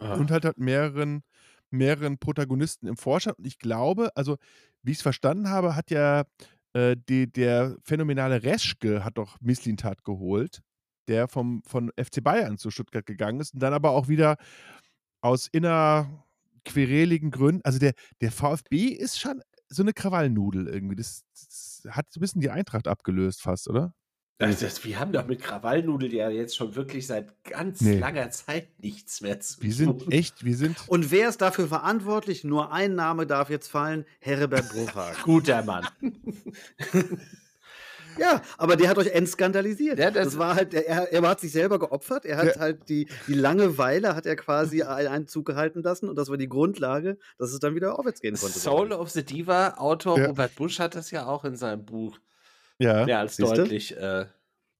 Ah. 0.00 0.14
und 0.14 0.30
halt 0.30 0.44
hat 0.44 0.58
mehreren, 0.58 1.22
mehreren 1.70 2.18
Protagonisten 2.18 2.86
im 2.86 2.96
Vorstand. 2.96 3.38
Und 3.38 3.46
ich 3.46 3.58
glaube, 3.58 4.10
also 4.16 4.36
wie 4.82 4.92
ich 4.92 4.98
es 4.98 5.02
verstanden 5.02 5.48
habe, 5.48 5.76
hat 5.76 5.90
ja 5.90 6.24
äh, 6.72 6.96
die, 7.08 7.30
der 7.30 7.76
phänomenale 7.82 8.42
Reschke 8.42 9.04
hat 9.04 9.18
doch 9.18 9.40
Misslintat 9.40 10.04
geholt, 10.04 10.62
der 11.08 11.28
vom, 11.28 11.62
von 11.66 11.90
FC 11.96 12.22
Bayern 12.22 12.58
zu 12.58 12.70
Stuttgart 12.70 13.06
gegangen 13.06 13.40
ist 13.40 13.54
und 13.54 13.60
dann 13.60 13.74
aber 13.74 13.90
auch 13.90 14.08
wieder 14.08 14.36
aus 15.20 15.48
innerquereligen 15.48 17.30
Gründen, 17.30 17.62
also 17.64 17.78
der, 17.78 17.92
der 18.20 18.32
VfB 18.32 18.86
ist 18.86 19.20
schon 19.20 19.42
so 19.68 19.82
eine 19.82 19.92
Krawallnudel 19.92 20.66
irgendwie. 20.66 20.96
Das, 20.96 21.24
das 21.32 21.82
hat 21.90 22.10
so 22.10 22.18
ein 22.18 22.22
bisschen 22.22 22.40
die 22.40 22.50
Eintracht 22.50 22.88
abgelöst 22.88 23.42
fast, 23.42 23.68
oder? 23.68 23.94
Das, 24.40 24.60
das, 24.60 24.84
wir 24.84 24.98
haben 24.98 25.12
doch 25.12 25.26
mit 25.26 25.40
Krawallnudel 25.42 26.12
ja 26.14 26.30
jetzt 26.30 26.56
schon 26.56 26.74
wirklich 26.74 27.06
seit 27.06 27.44
ganz 27.44 27.80
Nee. 27.82 27.98
langer 27.98 28.30
Zeit 28.30 28.68
nichts 28.80 29.20
mehr 29.20 29.38
zu 29.38 29.62
Wir 29.62 29.72
sind 29.72 30.00
tun. 30.02 30.10
echt, 30.12 30.44
wir 30.44 30.56
sind 30.56 30.76
Und 30.88 31.10
wer 31.10 31.28
ist 31.28 31.40
dafür 31.42 31.68
verantwortlich? 31.68 32.42
Nur 32.42 32.72
ein 32.72 32.94
Name 32.94 33.26
darf 33.26 33.50
jetzt 33.50 33.68
fallen: 33.68 34.06
Herbert 34.18 34.68
Bruchhagen. 34.70 35.16
Guter 35.24 35.62
Mann. 35.62 35.86
ja, 38.18 38.42
aber 38.58 38.76
der 38.76 38.88
hat 38.90 38.98
euch 38.98 39.08
entskandalisiert. 39.12 39.98
Ja, 39.98 40.10
das- 40.10 40.24
das, 40.24 40.38
war 40.38 40.54
halt, 40.56 40.74
er, 40.74 41.12
er 41.12 41.22
hat 41.22 41.40
sich 41.40 41.52
selber 41.52 41.78
geopfert. 41.78 42.24
Er 42.26 42.36
hat 42.38 42.56
Ja. 42.56 42.60
halt 42.60 42.88
die, 42.88 43.08
die 43.28 43.34
Langeweile 43.34 44.14
hat 44.16 44.26
er 44.26 44.36
quasi 44.36 44.82
ein- 44.82 45.06
einen 45.06 45.26
Zug 45.26 45.46
gehalten 45.46 45.82
lassen 45.82 46.08
und 46.08 46.16
das 46.16 46.28
war 46.28 46.36
die 46.36 46.48
Grundlage, 46.48 47.18
dass 47.38 47.52
es 47.52 47.60
dann 47.60 47.74
wieder 47.74 47.98
aufwärts 47.98 48.20
gehen 48.20 48.36
konnte. 48.36 48.58
Soul 48.58 48.92
of 48.92 49.10
the 49.10 49.22
Diva, 49.22 49.74
Autor 49.76 50.18
Ja. 50.18 50.26
Robert 50.26 50.54
Busch 50.56 50.80
hat 50.80 50.94
das 50.94 51.10
ja 51.10 51.26
auch 51.26 51.44
in 51.44 51.56
seinem 51.56 51.84
Buch 51.84 52.18
ja. 52.80 53.04
mehr 53.04 53.18
als 53.20 53.36
Siehste? 53.36 53.56
deutlich 53.56 53.96
äh, 53.96 54.26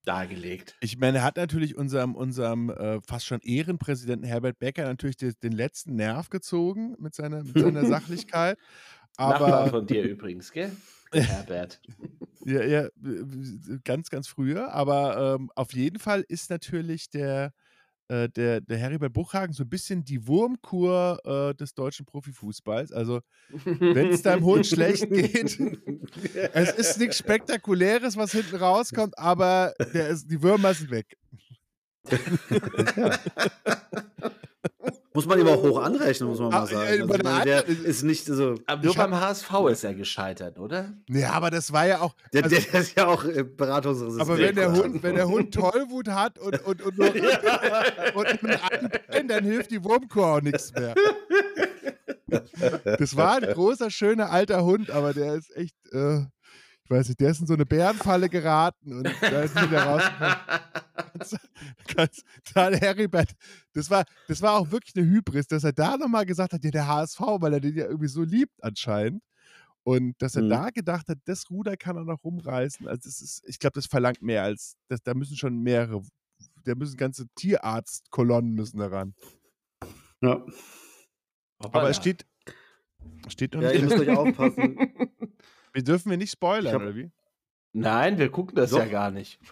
dargelegt. 0.05 0.75
Ich 0.81 0.97
meine, 0.97 1.19
er 1.19 1.23
hat 1.23 1.37
natürlich 1.37 1.77
unserem, 1.77 2.15
unserem 2.15 2.69
äh, 2.69 2.99
fast 3.07 3.25
schon 3.25 3.39
Ehrenpräsidenten 3.41 4.25
Herbert 4.25 4.59
Becker 4.59 4.85
natürlich 4.85 5.17
de, 5.17 5.33
den 5.41 5.51
letzten 5.51 5.95
Nerv 5.95 6.29
gezogen 6.29 6.95
mit 6.99 7.13
seiner, 7.13 7.43
mit 7.43 7.57
seiner 7.57 7.85
Sachlichkeit. 7.85 8.57
Nachbar 9.17 9.53
Aber 9.53 9.69
von 9.69 9.85
dir 9.85 10.03
übrigens, 10.03 10.51
gell? 10.51 10.71
Herbert. 11.13 11.81
ja, 12.45 12.63
ja, 12.63 12.87
ganz, 13.83 14.09
ganz 14.09 14.27
früher. 14.27 14.71
Aber 14.71 15.35
ähm, 15.35 15.51
auf 15.55 15.73
jeden 15.73 15.99
Fall 15.99 16.23
ist 16.27 16.49
natürlich 16.49 17.09
der, 17.09 17.53
äh, 18.11 18.29
der, 18.29 18.59
der 18.59 18.77
Heribert 18.77 19.13
Buchhagen 19.13 19.53
so 19.53 19.63
ein 19.63 19.69
bisschen 19.69 20.03
die 20.03 20.27
Wurmkur 20.27 21.19
äh, 21.23 21.55
des 21.55 21.73
deutschen 21.73 22.05
Profifußballs. 22.05 22.91
Also, 22.91 23.21
wenn 23.63 24.09
es 24.09 24.21
deinem 24.21 24.43
Hund 24.43 24.67
schlecht 24.67 25.09
geht, 25.09 25.57
es 26.53 26.71
ist 26.73 26.99
nichts 26.99 27.19
Spektakuläres, 27.19 28.17
was 28.17 28.33
hinten 28.33 28.57
rauskommt, 28.57 29.17
aber 29.17 29.73
der 29.93 30.09
ist, 30.09 30.29
die 30.29 30.41
Würmer 30.41 30.73
sind 30.73 30.91
weg. 30.91 31.17
Muss 35.13 35.25
man 35.25 35.39
ihm 35.39 35.47
auch 35.47 35.61
hoch 35.61 35.81
anrechnen, 35.83 36.29
muss 36.29 36.39
man 36.39 36.53
Ah, 36.53 36.59
mal 36.61 36.67
sagen. 36.67 36.95
ja, 36.99 37.03
Also, 37.03 37.23
meine, 37.23 37.43
der 37.43 37.67
ist 37.67 38.03
nicht 38.03 38.25
so. 38.25 38.55
Aber 38.65 38.81
nur 38.85 38.95
beim 38.95 39.13
HSV 39.19 39.51
ist 39.69 39.83
er 39.83 39.93
gescheitert, 39.93 40.57
oder? 40.57 40.93
Ja, 41.09 41.31
aber 41.33 41.51
das 41.51 41.73
war 41.73 41.85
ja 41.85 41.99
auch. 41.99 42.15
Der, 42.31 42.45
also- 42.45 42.55
der 42.55 42.79
ist 42.81 42.95
ja 42.97 43.07
auch 43.07 43.25
äh, 43.25 43.43
beratungsresistent. 43.43 44.21
Aber 44.29 44.37
wenn 44.37 44.55
der 44.55 44.71
Hund, 44.71 45.03
wenn 45.03 45.15
der 45.15 45.27
Hund 45.27 45.53
Tollwut 45.53 46.07
hat 46.07 46.39
und, 46.39 46.63
und, 46.65 46.81
und, 46.81 46.97
nur, 46.97 47.07
und 47.07 48.41
Bein, 48.41 49.27
dann 49.27 49.43
hilft 49.43 49.71
die 49.71 49.83
Wurmkur 49.83 50.25
auch 50.27 50.41
nichts 50.41 50.71
mehr. 50.73 50.95
Das 52.97 53.15
war 53.17 53.35
ein 53.41 53.53
großer, 53.53 53.89
schöner 53.91 54.29
alter 54.31 54.63
Hund, 54.63 54.89
aber 54.91 55.13
der 55.13 55.35
ist 55.35 55.53
echt. 55.55 55.75
Äh, 55.91 56.21
weiß 56.91 57.07
nicht, 57.07 57.19
der 57.19 57.31
ist 57.31 57.41
in 57.41 57.47
so 57.47 57.53
eine 57.53 57.65
Bärenfalle 57.65 58.29
geraten 58.29 58.93
und 58.93 59.03
da 59.21 59.41
ist 59.41 59.55
wieder 59.55 59.83
rausgekommen. 59.83 60.35
Ganz, 61.13 61.37
ganz, 61.95 62.23
dann 62.53 62.73
Heribert, 62.73 63.31
das 63.73 63.89
war, 63.89 64.05
das 64.27 64.41
war 64.41 64.53
auch 64.53 64.71
wirklich 64.71 64.95
eine 64.95 65.05
Hybris, 65.05 65.47
dass 65.47 65.63
er 65.63 65.73
da 65.73 65.97
nochmal 65.97 66.25
gesagt 66.25 66.53
hat, 66.53 66.63
ja, 66.63 66.71
der 66.71 66.87
HSV, 66.87 67.19
weil 67.19 67.53
er 67.53 67.59
den 67.59 67.75
ja 67.75 67.85
irgendwie 67.85 68.07
so 68.07 68.23
liebt 68.23 68.63
anscheinend. 68.63 69.23
Und 69.83 70.21
dass 70.21 70.35
er 70.35 70.43
Mhm. 70.43 70.49
da 70.49 70.69
gedacht 70.69 71.07
hat, 71.07 71.17
das 71.25 71.49
Ruder 71.49 71.75
kann 71.75 71.95
er 71.95 72.03
noch 72.03 72.23
rumreißen. 72.23 72.87
Also 72.87 73.01
das 73.05 73.19
ist, 73.19 73.41
ich 73.47 73.57
glaube, 73.57 73.73
das 73.73 73.87
verlangt 73.87 74.21
mehr 74.21 74.43
als, 74.43 74.77
das, 74.89 75.01
da 75.01 75.15
müssen 75.15 75.37
schon 75.37 75.57
mehrere, 75.57 76.03
da 76.63 76.75
müssen 76.75 76.97
ganze 76.97 77.25
Tierarztkolonnen 77.35 78.53
müssen 78.53 78.77
daran. 78.77 79.15
Ja. 80.21 80.45
Aber 81.57 81.89
es 81.89 81.97
steht, 81.97 82.27
steht 83.27 83.53
noch 83.53 83.61
ja, 83.63 83.71
nicht, 83.71 83.81
ihr 83.81 83.87
müsst 83.87 83.99
euch 83.99 84.15
aufpassen. 84.15 84.77
wir 85.73 85.83
dürfen 85.83 86.09
wir 86.09 86.17
nicht 86.17 86.31
spoilern, 86.31 86.65
Ich 86.67 86.73
hab- 86.73 86.81
oder 86.81 86.95
wie? 86.95 87.11
Nein, 87.73 88.17
wir 88.17 88.29
gucken 88.29 88.55
das 88.55 88.71
Doch. 88.71 88.79
ja 88.79 88.85
gar 88.85 89.11
nicht. 89.11 89.39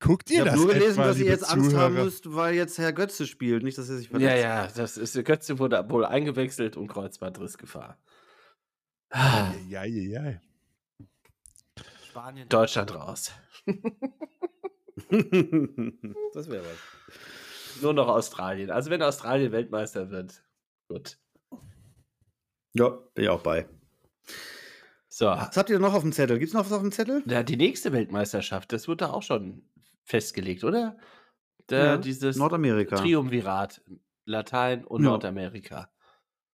Guckt 0.00 0.28
Ich 0.28 0.36
ihr 0.36 0.40
habe 0.40 0.50
das 0.50 0.58
nur 0.58 0.68
gelesen, 0.68 0.90
etwa, 1.00 1.04
dass 1.06 1.18
ihr 1.18 1.26
jetzt 1.26 1.48
Angst 1.50 1.74
haben 1.74 1.94
müsst, 1.94 2.34
weil 2.34 2.54
jetzt 2.54 2.76
Herr 2.78 2.92
Götze 2.92 3.26
spielt. 3.26 3.62
Nicht, 3.62 3.78
dass 3.78 3.88
er 3.88 3.96
sich 3.96 4.08
verletzt. 4.08 4.30
ja, 4.30 4.36
ja, 4.36 4.66
das 4.66 4.96
ist, 4.98 5.14
Götze 5.24 5.58
wurde 5.58 5.88
wohl 5.88 6.04
eingewechselt 6.04 6.76
und 6.76 6.88
Kreuzbandrissgefahr. 6.88 7.96
Ja, 9.14 9.54
ja, 9.68 9.84
ja. 9.84 10.40
Spanien, 12.08 12.48
Deutschland 12.48 12.94
raus. 12.94 13.32
das 16.34 16.48
wäre 16.50 16.64
was. 16.64 16.78
Nur 17.82 17.92
noch 17.94 18.08
Australien. 18.08 18.70
Also 18.70 18.90
wenn 18.90 19.02
Australien 19.02 19.52
Weltmeister 19.52 20.10
wird, 20.10 20.44
gut. 20.88 21.18
Ja, 22.74 22.88
bin 23.14 23.24
ich 23.24 23.28
auch 23.30 23.42
bei. 23.42 23.66
So, 25.08 25.26
Was 25.26 25.56
habt 25.56 25.70
ihr 25.70 25.78
noch 25.78 25.94
auf 25.94 26.02
dem 26.02 26.12
Zettel? 26.12 26.38
Gibt 26.38 26.48
es 26.48 26.54
noch 26.54 26.64
was 26.64 26.72
auf 26.72 26.82
dem 26.82 26.90
Zettel? 26.92 27.22
ja, 27.26 27.42
die 27.42 27.56
nächste 27.56 27.92
Weltmeisterschaft, 27.92 28.72
das 28.72 28.88
wird 28.88 29.00
da 29.00 29.10
auch 29.10 29.22
schon 29.22 29.62
festgelegt, 30.04 30.64
oder? 30.64 30.96
Da, 31.68 31.84
Ja, 31.84 31.96
dieses 31.98 32.36
Nordamerika. 32.36 32.96
Triumvirat, 32.96 33.80
Latein 34.26 34.84
und 34.84 35.02
Ja. 35.04 35.10
Nordamerika. 35.10 35.88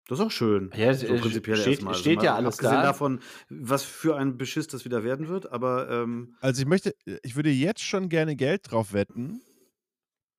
Das 0.08 0.18
ist 0.18 0.24
auch 0.26 0.30
schön. 0.30 0.70
Ja, 0.76 0.92
so 0.92 1.06
prinzipiell 1.06 1.56
steht- 1.56 1.74
erstmal. 1.74 1.94
steht 1.94 2.16
mal 2.18 2.24
ja 2.24 2.34
alles 2.34 2.54
abgesehen 2.56 2.74
da. 2.80 2.82
davon, 2.82 3.20
was 3.48 3.82
für 3.84 4.16
ein 4.16 4.36
Beschiss 4.36 4.66
das 4.66 4.84
wieder 4.84 5.04
werden 5.04 5.28
wird, 5.28 5.50
aber 5.52 5.88
ähm, 5.88 6.34
Also 6.40 6.60
ich 6.62 6.68
möchte, 6.68 6.94
ich 7.22 7.36
würde 7.36 7.50
jetzt 7.50 7.82
schon 7.82 8.08
gerne 8.08 8.34
Geld 8.36 8.70
drauf 8.70 8.92
wetten, 8.92 9.40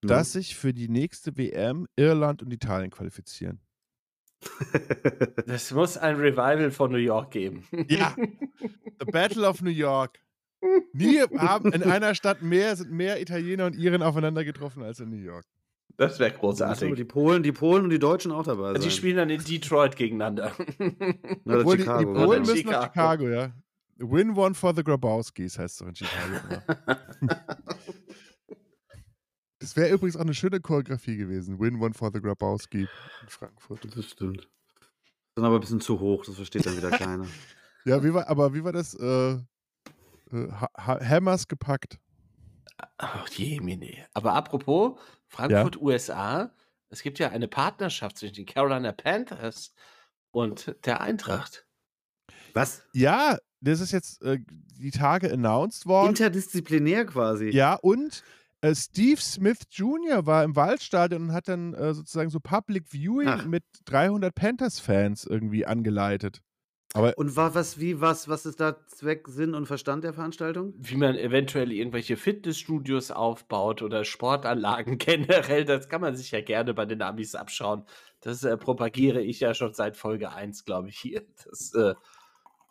ja. 0.03 0.09
dass 0.09 0.33
sich 0.33 0.55
für 0.57 0.73
die 0.73 0.89
nächste 0.89 1.37
WM 1.37 1.87
Irland 1.95 2.43
und 2.43 2.51
Italien 2.51 2.91
qualifizieren. 2.91 3.61
Es 5.47 5.71
muss 5.71 5.97
ein 5.97 6.15
Revival 6.15 6.71
von 6.71 6.91
New 6.91 6.97
York 6.97 7.31
geben. 7.31 7.63
Ja. 7.87 8.15
The 8.99 9.05
Battle 9.11 9.47
of 9.47 9.61
New 9.61 9.69
York. 9.69 10.19
Nie 10.93 11.21
haben 11.37 11.73
in 11.73 11.83
einer 11.83 12.13
Stadt 12.15 12.41
mehr, 12.41 12.75
sind 12.75 12.91
mehr 12.91 13.19
Italiener 13.19 13.65
und 13.65 13.75
Iren 13.75 14.03
aufeinander 14.03 14.43
getroffen 14.43 14.83
als 14.83 14.99
in 14.99 15.09
New 15.09 15.17
York. 15.17 15.45
Das 15.97 16.19
wäre 16.19 16.31
großartig. 16.31 16.95
die 16.95 17.03
Polen, 17.03 17.43
die 17.43 17.51
Polen 17.51 17.83
und 17.83 17.89
die 17.89 17.99
Deutschen 17.99 18.31
auch 18.31 18.43
dabei 18.43 18.73
sein. 18.73 18.81
Die 18.81 18.91
spielen 18.91 19.17
dann 19.17 19.29
in 19.29 19.43
Detroit 19.43 19.95
gegeneinander. 19.95 20.51
Oder 21.45 21.59
Obwohl 21.59 21.77
die, 21.77 21.83
die 21.83 21.89
Chicago. 21.89 22.11
Oder 22.11 22.25
Polen 22.25 22.41
müssen 22.41 22.69
nach 22.69 22.83
Chicago, 22.85 23.29
ja. 23.29 23.51
Win 23.97 24.35
one 24.35 24.55
for 24.55 24.73
the 24.75 24.83
Grabowskis 24.83 25.59
heißt 25.59 25.73
es 25.73 25.77
doch 25.77 25.87
in 25.87 25.95
Chicago. 25.95 26.61
Das 29.71 29.77
wäre 29.77 29.93
übrigens 29.93 30.17
auch 30.17 30.21
eine 30.21 30.33
schöne 30.33 30.59
Choreografie 30.59 31.15
gewesen. 31.15 31.57
Win 31.57 31.81
one 31.81 31.93
for 31.93 32.11
the 32.13 32.19
Grabowski 32.19 32.81
in 32.81 32.89
Frankfurt. 33.29 33.87
Das 33.95 34.03
stimmt. 34.05 34.49
Dann 35.35 35.45
aber 35.45 35.55
ein 35.55 35.61
bisschen 35.61 35.79
zu 35.79 35.97
hoch, 35.97 36.25
das 36.25 36.35
versteht 36.35 36.65
dann 36.65 36.75
wieder 36.75 36.89
keiner. 36.97 37.25
Ja, 37.85 38.03
wie 38.03 38.13
war, 38.13 38.27
aber 38.27 38.53
wie 38.53 38.65
war 38.65 38.73
das? 38.73 38.93
Äh, 38.95 39.31
äh, 39.31 39.37
Ha- 40.33 40.69
Ha- 40.77 40.99
Hammers 40.99 41.47
gepackt. 41.47 41.99
Ach 42.97 43.29
je, 43.29 43.61
Mine. 43.61 44.05
Aber 44.13 44.33
apropos 44.33 44.99
Frankfurt, 45.29 45.77
USA, 45.81 46.53
es 46.89 47.01
gibt 47.01 47.17
ja 47.19 47.29
eine 47.29 47.47
Partnerschaft 47.47 48.17
zwischen 48.17 48.35
den 48.35 48.45
Carolina 48.47 48.91
Panthers 48.91 49.73
und 50.31 50.75
der 50.83 50.99
Eintracht. 50.99 51.65
Was? 52.53 52.83
Ja, 52.91 53.37
das 53.61 53.79
ist 53.79 53.93
jetzt 53.93 54.21
äh, 54.21 54.39
die 54.77 54.91
Tage 54.91 55.31
announced 55.31 55.85
worden. 55.85 56.09
Interdisziplinär 56.09 57.05
quasi. 57.05 57.51
Ja, 57.51 57.75
und 57.75 58.21
äh, 58.61 58.75
Steve 58.75 59.19
Smith 59.21 59.59
Jr. 59.71 60.25
war 60.25 60.43
im 60.43 60.55
Waldstadion 60.55 61.23
und 61.29 61.33
hat 61.33 61.47
dann 61.47 61.73
äh, 61.73 61.93
sozusagen 61.93 62.29
so 62.29 62.39
Public 62.39 62.87
Viewing 62.91 63.27
Ach. 63.27 63.45
mit 63.45 63.63
300 63.85 64.33
Panthers-Fans 64.33 65.25
irgendwie 65.25 65.65
angeleitet. 65.65 66.41
Aber 66.93 67.17
Und 67.17 67.37
war 67.37 67.55
was, 67.55 67.79
wie, 67.79 68.01
was, 68.01 68.27
was 68.27 68.45
ist 68.45 68.59
da 68.59 68.85
Zweck, 68.87 69.27
Sinn 69.29 69.55
und 69.55 69.65
Verstand 69.65 70.03
der 70.03 70.11
Veranstaltung? 70.13 70.73
Wie 70.77 70.97
man 70.97 71.15
eventuell 71.15 71.71
irgendwelche 71.71 72.17
Fitnessstudios 72.17 73.11
aufbaut 73.11 73.81
oder 73.81 74.03
Sportanlagen 74.03 74.97
generell, 74.97 75.63
das 75.63 75.87
kann 75.87 76.01
man 76.01 76.17
sich 76.17 76.31
ja 76.31 76.41
gerne 76.41 76.73
bei 76.73 76.85
den 76.85 77.01
Amis 77.01 77.33
abschauen. 77.33 77.85
Das 78.19 78.43
äh, 78.43 78.57
propagiere 78.57 79.21
ich 79.21 79.39
ja 79.39 79.53
schon 79.53 79.73
seit 79.73 79.95
Folge 79.95 80.33
1, 80.33 80.65
glaube 80.65 80.89
ich, 80.89 80.97
hier. 80.99 81.23
Das, 81.45 81.73
äh, 81.75 81.93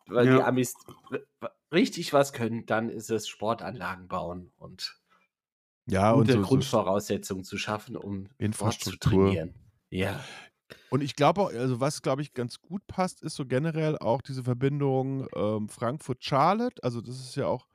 weil 0.07 0.27
die 0.27 0.33
Ja. 0.37 0.45
Amis 0.47 0.75
r- 1.11 1.51
richtig 1.73 2.13
was 2.13 2.35
können, 2.35 2.67
dann 2.67 2.91
ist 2.91 3.11
es 3.11 3.27
Sportanlagen 3.27 4.07
bauen 4.07 4.53
und 4.59 5.00
ja, 5.87 6.13
und 6.13 6.23
gute 6.23 6.33
so, 6.35 6.43
so, 6.43 6.49
Grundvoraussetzungen 6.49 7.45
zu 7.45 7.59
schaffen, 7.59 7.97
um 7.97 8.27
Sport 8.27 8.39
zu 8.39 8.45
Infrastruktur. 8.45 9.25
trainieren. 9.27 9.55
Ja. 9.91 10.21
Und 10.89 11.03
ich 11.03 11.17
glaube 11.17 11.41
auch, 11.41 11.53
also 11.53 11.81
was 11.81 12.03
glaube 12.03 12.23
ich 12.23 12.33
ganz 12.33 12.61
gut 12.61 12.87
passt, 12.87 13.23
ist 13.23 13.35
so 13.35 13.45
generell 13.47 13.99
auch 13.99 14.23
diese 14.23 14.45
Verbindung 14.45 15.27
ähm, 15.35 15.69
Frankfurt-Charlotte. 15.69 16.83
Also 16.83 17.01
das 17.01 17.21
ist 17.21 17.37
ja 17.37 17.47
auch 17.47 17.67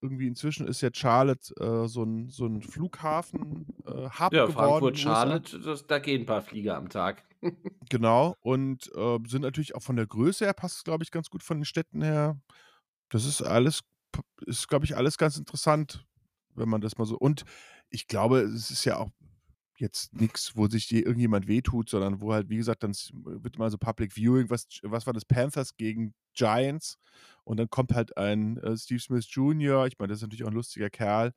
irgendwie 0.00 0.26
inzwischen 0.26 0.68
ist 0.68 0.80
ja 0.82 0.90
Charlotte 0.92 1.54
äh, 1.58 1.88
so 1.88 2.04
ein, 2.04 2.28
so 2.28 2.46
ein 2.46 2.62
Flughafen 2.62 3.66
äh, 3.86 4.02
Ja, 4.02 4.28
geworden. 4.28 4.52
Frankfurt, 4.52 4.98
in 4.98 5.00
den 5.00 5.08
USA. 5.08 5.14
Charlotte, 5.14 5.60
das, 5.60 5.86
da 5.86 5.98
gehen 5.98 6.22
ein 6.22 6.26
paar 6.26 6.42
Flieger 6.42 6.76
am 6.76 6.88
Tag. 6.88 7.24
Genau. 7.88 8.34
Und 8.40 8.90
äh, 8.96 9.18
sind 9.28 9.42
natürlich 9.42 9.76
auch 9.76 9.82
von 9.82 9.94
der 9.94 10.08
Größe 10.08 10.44
her, 10.44 10.54
passt 10.54 10.84
glaube 10.84 11.04
ich 11.04 11.12
ganz 11.12 11.30
gut 11.30 11.44
von 11.44 11.58
den 11.58 11.64
Städten 11.64 12.02
her. 12.02 12.40
Das 13.10 13.24
ist 13.24 13.42
alles, 13.42 13.82
ist 14.46 14.66
glaube 14.66 14.86
ich 14.86 14.96
alles 14.96 15.18
ganz 15.18 15.36
interessant, 15.36 16.04
wenn 16.56 16.68
man 16.68 16.80
das 16.80 16.98
mal 16.98 17.06
so. 17.06 17.16
Und 17.18 17.44
ich 17.90 18.06
glaube, 18.08 18.40
es 18.40 18.70
ist 18.70 18.84
ja 18.84 18.98
auch 18.98 19.10
jetzt 19.78 20.14
nichts, 20.14 20.56
wo 20.56 20.68
sich 20.68 20.88
die, 20.88 21.02
irgendjemand 21.02 21.48
wehtut, 21.48 21.90
sondern 21.90 22.20
wo 22.20 22.32
halt, 22.32 22.48
wie 22.48 22.56
gesagt, 22.56 22.82
dann 22.82 22.92
wird 22.92 23.58
mal 23.58 23.70
so 23.70 23.76
Public 23.78 24.12
Viewing, 24.14 24.48
was, 24.48 24.66
was 24.82 25.06
war 25.06 25.12
das 25.12 25.24
Panthers 25.26 25.76
gegen 25.76 26.14
Giants 26.34 26.96
und 27.44 27.58
dann 27.58 27.68
kommt 27.68 27.94
halt 27.94 28.16
ein 28.16 28.56
äh, 28.58 28.76
Steve 28.76 29.00
Smith 29.00 29.26
Jr., 29.30 29.86
ich 29.86 29.98
meine, 29.98 30.08
das 30.10 30.18
ist 30.18 30.22
natürlich 30.22 30.44
auch 30.44 30.48
ein 30.48 30.54
lustiger 30.54 30.88
Kerl 30.88 31.32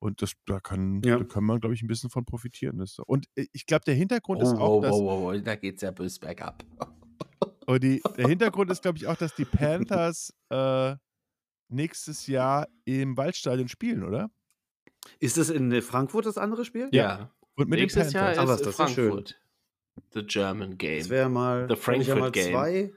und 0.00 0.20
das, 0.20 0.32
da 0.46 0.60
kann, 0.60 1.00
Ja. 1.02 1.16
da 1.18 1.24
kann 1.24 1.44
man, 1.44 1.60
glaube 1.60 1.74
ich, 1.74 1.82
ein 1.82 1.86
bisschen 1.86 2.10
von 2.10 2.24
profitieren. 2.24 2.78
Das, 2.78 2.98
und 2.98 3.26
äh, 3.36 3.46
ich 3.52 3.66
glaube, 3.66 3.84
der 3.86 3.94
Hintergrund 3.94 4.40
Oh, 4.42 4.44
ist 4.44 4.54
auch, 4.58 4.76
wow, 4.76 4.82
dass, 4.82 4.92
wow, 4.92 5.22
wow, 5.22 5.34
wow, 5.34 5.42
da 5.42 5.54
geht's 5.56 5.80
ja 5.82 5.92
bös 5.92 6.18
bergab. 6.18 6.64
aber 7.66 7.78
die, 7.80 8.02
der 8.16 8.28
Hintergrund 8.28 8.70
ist, 8.70 8.82
glaube 8.82 8.98
ich, 8.98 9.06
auch, 9.06 9.16
dass 9.16 9.34
die 9.34 9.44
Panthers 9.44 10.34
äh, 10.50 10.96
nächstes 11.68 12.26
Jahr 12.26 12.68
im 12.84 13.16
Waldstadion 13.16 13.68
spielen, 13.68 14.02
oder? 14.02 14.28
Ist 15.18 15.38
das 15.38 15.50
in 15.50 15.82
Frankfurt 15.82 16.26
das 16.26 16.38
andere 16.38 16.64
Spiel? 16.64 16.88
Ja. 16.92 17.30
Und 17.54 17.68
mit 17.68 17.80
Nächstes 17.80 18.12
Jahr 18.12 18.32
Panthers. 18.32 18.48
Ah, 18.50 18.54
ist 18.54 18.66
das 18.66 18.72
ist 18.74 18.78
ja 18.78 18.88
schön. 18.88 19.10
Frankfurt. 19.10 19.40
The 20.14 20.22
German 20.24 20.78
Game. 20.78 20.98
Das 21.00 21.10
wäre 21.10 21.28
mal. 21.28 21.68
The 21.68 21.74
könnte 21.76 22.00
ich 22.00 22.06
ja 22.08 22.16
Frankfurt 22.16 22.20
mal 22.20 22.30
Game. 22.30 22.52
zwei. 22.52 22.92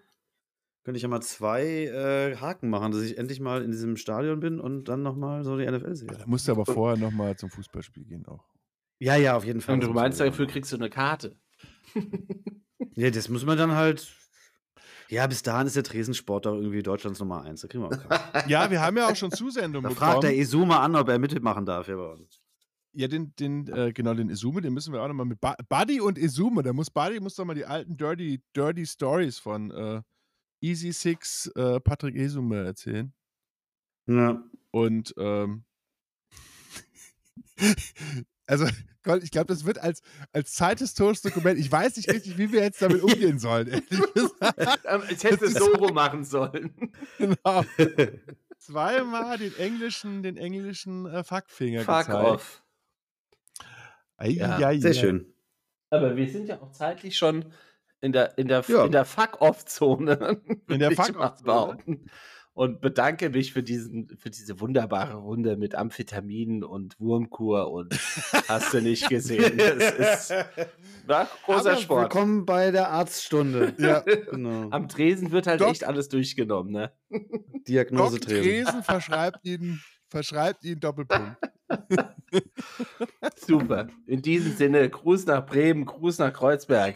Könnte 0.84 0.98
ich 0.98 1.04
ja 1.04 1.10
mal 1.10 1.22
zwei 1.22 1.64
äh, 1.64 2.36
Haken 2.38 2.70
machen, 2.70 2.92
dass 2.92 3.02
ich 3.02 3.18
endlich 3.18 3.40
mal 3.40 3.64
in 3.64 3.72
diesem 3.72 3.98
Stadion 3.98 4.40
bin 4.40 4.60
und 4.60 4.86
dann 4.86 5.02
nochmal 5.02 5.44
so 5.44 5.58
die 5.58 5.66
NFL 5.66 5.96
sehe. 5.96 6.08
Da 6.08 6.26
musst 6.28 6.48
du 6.48 6.52
aber 6.52 6.66
vorher 6.66 6.96
nochmal 6.98 7.36
zum 7.36 7.50
Fußballspiel 7.50 8.06
gehen 8.06 8.26
auch. 8.28 8.46
Ja, 9.00 9.16
ja, 9.16 9.36
auf 9.36 9.44
jeden 9.46 9.62
Fall. 9.62 9.76
Und 9.76 9.84
du 9.84 9.90
meinst, 9.90 10.20
dafür 10.20 10.46
kriegst 10.46 10.72
du 10.72 10.78
eine 10.78 10.90
Karte. 10.90 11.36
Ja, 12.94 13.10
das 13.10 13.30
muss 13.30 13.46
man 13.46 13.58
dann 13.58 13.74
halt. 13.74 14.08
Ja, 15.10 15.28
bis 15.28 15.44
dahin 15.44 15.68
ist 15.68 15.76
der 15.76 15.84
Tresensport 15.84 16.46
doch 16.46 16.56
irgendwie 16.56 16.82
Deutschlands 16.82 17.20
Nummer 17.20 17.44
eins. 17.44 17.62
Da 17.62 17.68
kriegen 17.68 17.84
wir 17.84 17.90
auch. 17.90 18.48
Ja, 18.50 18.70
wir 18.72 18.82
haben 18.82 18.98
ja 18.98 19.08
auch 19.08 19.16
schon 19.16 19.32
Zusendungen 19.32 19.90
Da 19.90 19.96
fragt 19.96 20.24
der 20.24 20.30
bekommen. 20.30 20.42
Isuma 20.42 20.80
an, 20.80 20.96
ob 20.96 21.10
er 21.10 21.20
mitmachen 21.20 21.66
darf 21.66 21.86
hier 21.86 21.98
bei 21.98 22.08
uns. 22.12 22.42
Ja, 22.94 23.08
den, 23.08 23.36
den, 23.36 23.68
äh, 23.68 23.92
genau, 23.92 24.14
den 24.14 24.30
Izume, 24.30 24.62
den 24.62 24.74
müssen 24.74 24.94
wir 24.94 25.02
auch 25.02 25.08
nochmal 25.08 25.26
mit 25.26 25.42
ba 25.42 25.56
Buddy 25.68 26.00
und 26.00 26.18
Izume. 26.18 26.64
Da 26.64 26.72
muss 26.72 26.90
Buddy 26.90 27.20
muss 27.20 27.36
doch 27.36 27.46
mal 27.46 27.54
die 27.54 27.66
alten 27.66 27.98
Dirty, 27.98 28.42
Dirty 28.56 28.86
Stories 28.86 29.38
von 29.38 29.70
äh, 29.72 30.02
Easy 30.62 30.94
Six 30.94 31.48
äh, 31.56 31.80
Patrick 31.82 32.16
Izume 32.16 32.64
erzählen. 32.64 33.14
Ja. 34.08 34.42
Und 34.72 35.14
ähm, 35.18 35.66
also, 38.48 38.66
Gott, 39.04 39.24
ich 39.24 39.32
glaube, 39.32 39.48
das 39.48 39.66
wird 39.66 39.78
als, 39.80 40.02
als 40.34 40.54
zeithistorisches 40.54 41.22
Dokument. 41.24 41.60
Ich 41.60 41.72
weiß 41.72 41.96
nicht 41.98 42.10
richtig, 42.12 42.38
wie 42.38 42.52
wir 42.52 42.62
jetzt 42.64 42.82
damit 42.82 43.02
umgehen 43.04 43.38
sollen, 43.40 43.68
ehrlich 43.68 43.90
gesagt. 44.14 44.80
Ähm, 44.86 45.04
Ich 45.10 45.24
hätte 45.24 45.46
es 45.46 45.54
so 45.54 45.66
rum 45.76 45.94
machen 45.94 46.24
sollen. 46.24 46.74
genau. 47.18 47.64
Zweimal 48.58 49.38
den 49.38 49.56
englischen, 49.58 50.24
den 50.24 50.38
englischen 50.38 51.06
äh, 51.06 51.24
Fuckfinger 51.24 51.82
Fuck 51.82 52.08
gezeigt. 52.08 52.26
off. 52.26 52.64
Ei, 54.18 54.30
Ja, 54.30 54.58
ei, 54.58 54.80
Sehr 54.80 54.92
ei. 54.92 54.94
schön. 54.94 55.34
Aber 55.92 56.16
wir 56.16 56.28
sind 56.30 56.48
ja 56.48 56.60
auch 56.62 56.72
zeitlich 56.72 57.16
schon 57.18 57.54
in 58.02 58.12
der, 58.12 58.38
in 58.38 58.48
der, 58.48 58.64
Ja. 58.68 58.86
in 58.86 58.92
der 58.92 59.06
Fuck-Off-Zone. 59.06 60.42
In 60.68 60.80
der 60.80 60.92
Fuck-Off-Zone. 60.92 61.78
Und 62.58 62.80
bedanke 62.80 63.30
mich 63.32 63.52
für, 63.52 63.64
diesen, 63.64 64.08
für 64.18 64.30
diese 64.30 64.62
wunderbare 64.62 65.16
Runde 65.16 65.58
mit 65.58 65.76
Amphetaminen 65.76 66.64
und 66.64 66.98
Wurmkur 67.02 67.70
und 67.70 67.94
hast 68.48 68.74
du 68.74 68.82
nicht 68.82 69.10
gesehen. 69.10 69.58
Das 69.58 70.30
ist 70.30 70.46
na, 71.06 71.28
großer 71.44 71.72
Aber 71.72 71.82
Sport. 71.82 72.02
Willkommen 72.14 72.46
bei 72.46 72.72
der 72.72 72.90
Arztstunde. 72.92 73.74
Ja. 73.78 74.00
Genau. 74.00 74.70
Am 74.70 74.88
Tresen 74.88 75.32
wird 75.32 75.48
halt 75.48 75.60
Doc- 75.60 75.72
echt 75.72 75.84
alles 75.84 76.08
durchgenommen, 76.08 76.72
ne? 76.72 76.94
Doc 77.10 77.22
Diagnosetresen. 77.68 78.44
Tresen 78.44 78.84
verschreibt 78.84 79.46
Ihnen, 79.46 79.84
verschreibt 80.08 80.64
Ihnen 80.64 80.80
Doppelpunkt. 80.80 81.36
Super. 83.36 83.88
In 84.08 84.22
diesem 84.22 84.54
Sinne, 84.54 84.90
Gruß 84.90 85.26
nach 85.26 85.46
Bremen, 85.46 85.84
Gruß 85.86 86.20
nach 86.20 86.32
Kreuzberg. 86.32 86.96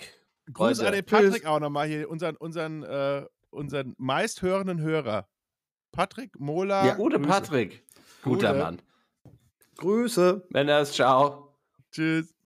Gruß 0.53 0.77
Leute, 0.77 0.87
an 0.87 0.93
den 0.93 1.05
Patrick 1.05 1.45
auch 1.45 1.59
nochmal 1.59 1.89
hier, 1.89 2.09
unseren, 2.09 2.37
unseren, 2.37 2.83
äh, 2.83 3.25
unseren 3.49 3.93
meisthörenden 3.97 4.79
Hörer. 4.79 5.27
Patrick 5.91 6.39
Mola. 6.39 6.85
Ja, 6.85 6.93
gute 6.95 7.17
Grüße. 7.17 7.29
Patrick. 7.29 7.83
Guter 8.23 8.53
Gute. 8.53 8.63
Mann. 8.63 8.81
Grüße. 9.77 10.47
Männers, 10.49 10.93
ciao. 10.93 11.55
Tschüss. 11.91 12.33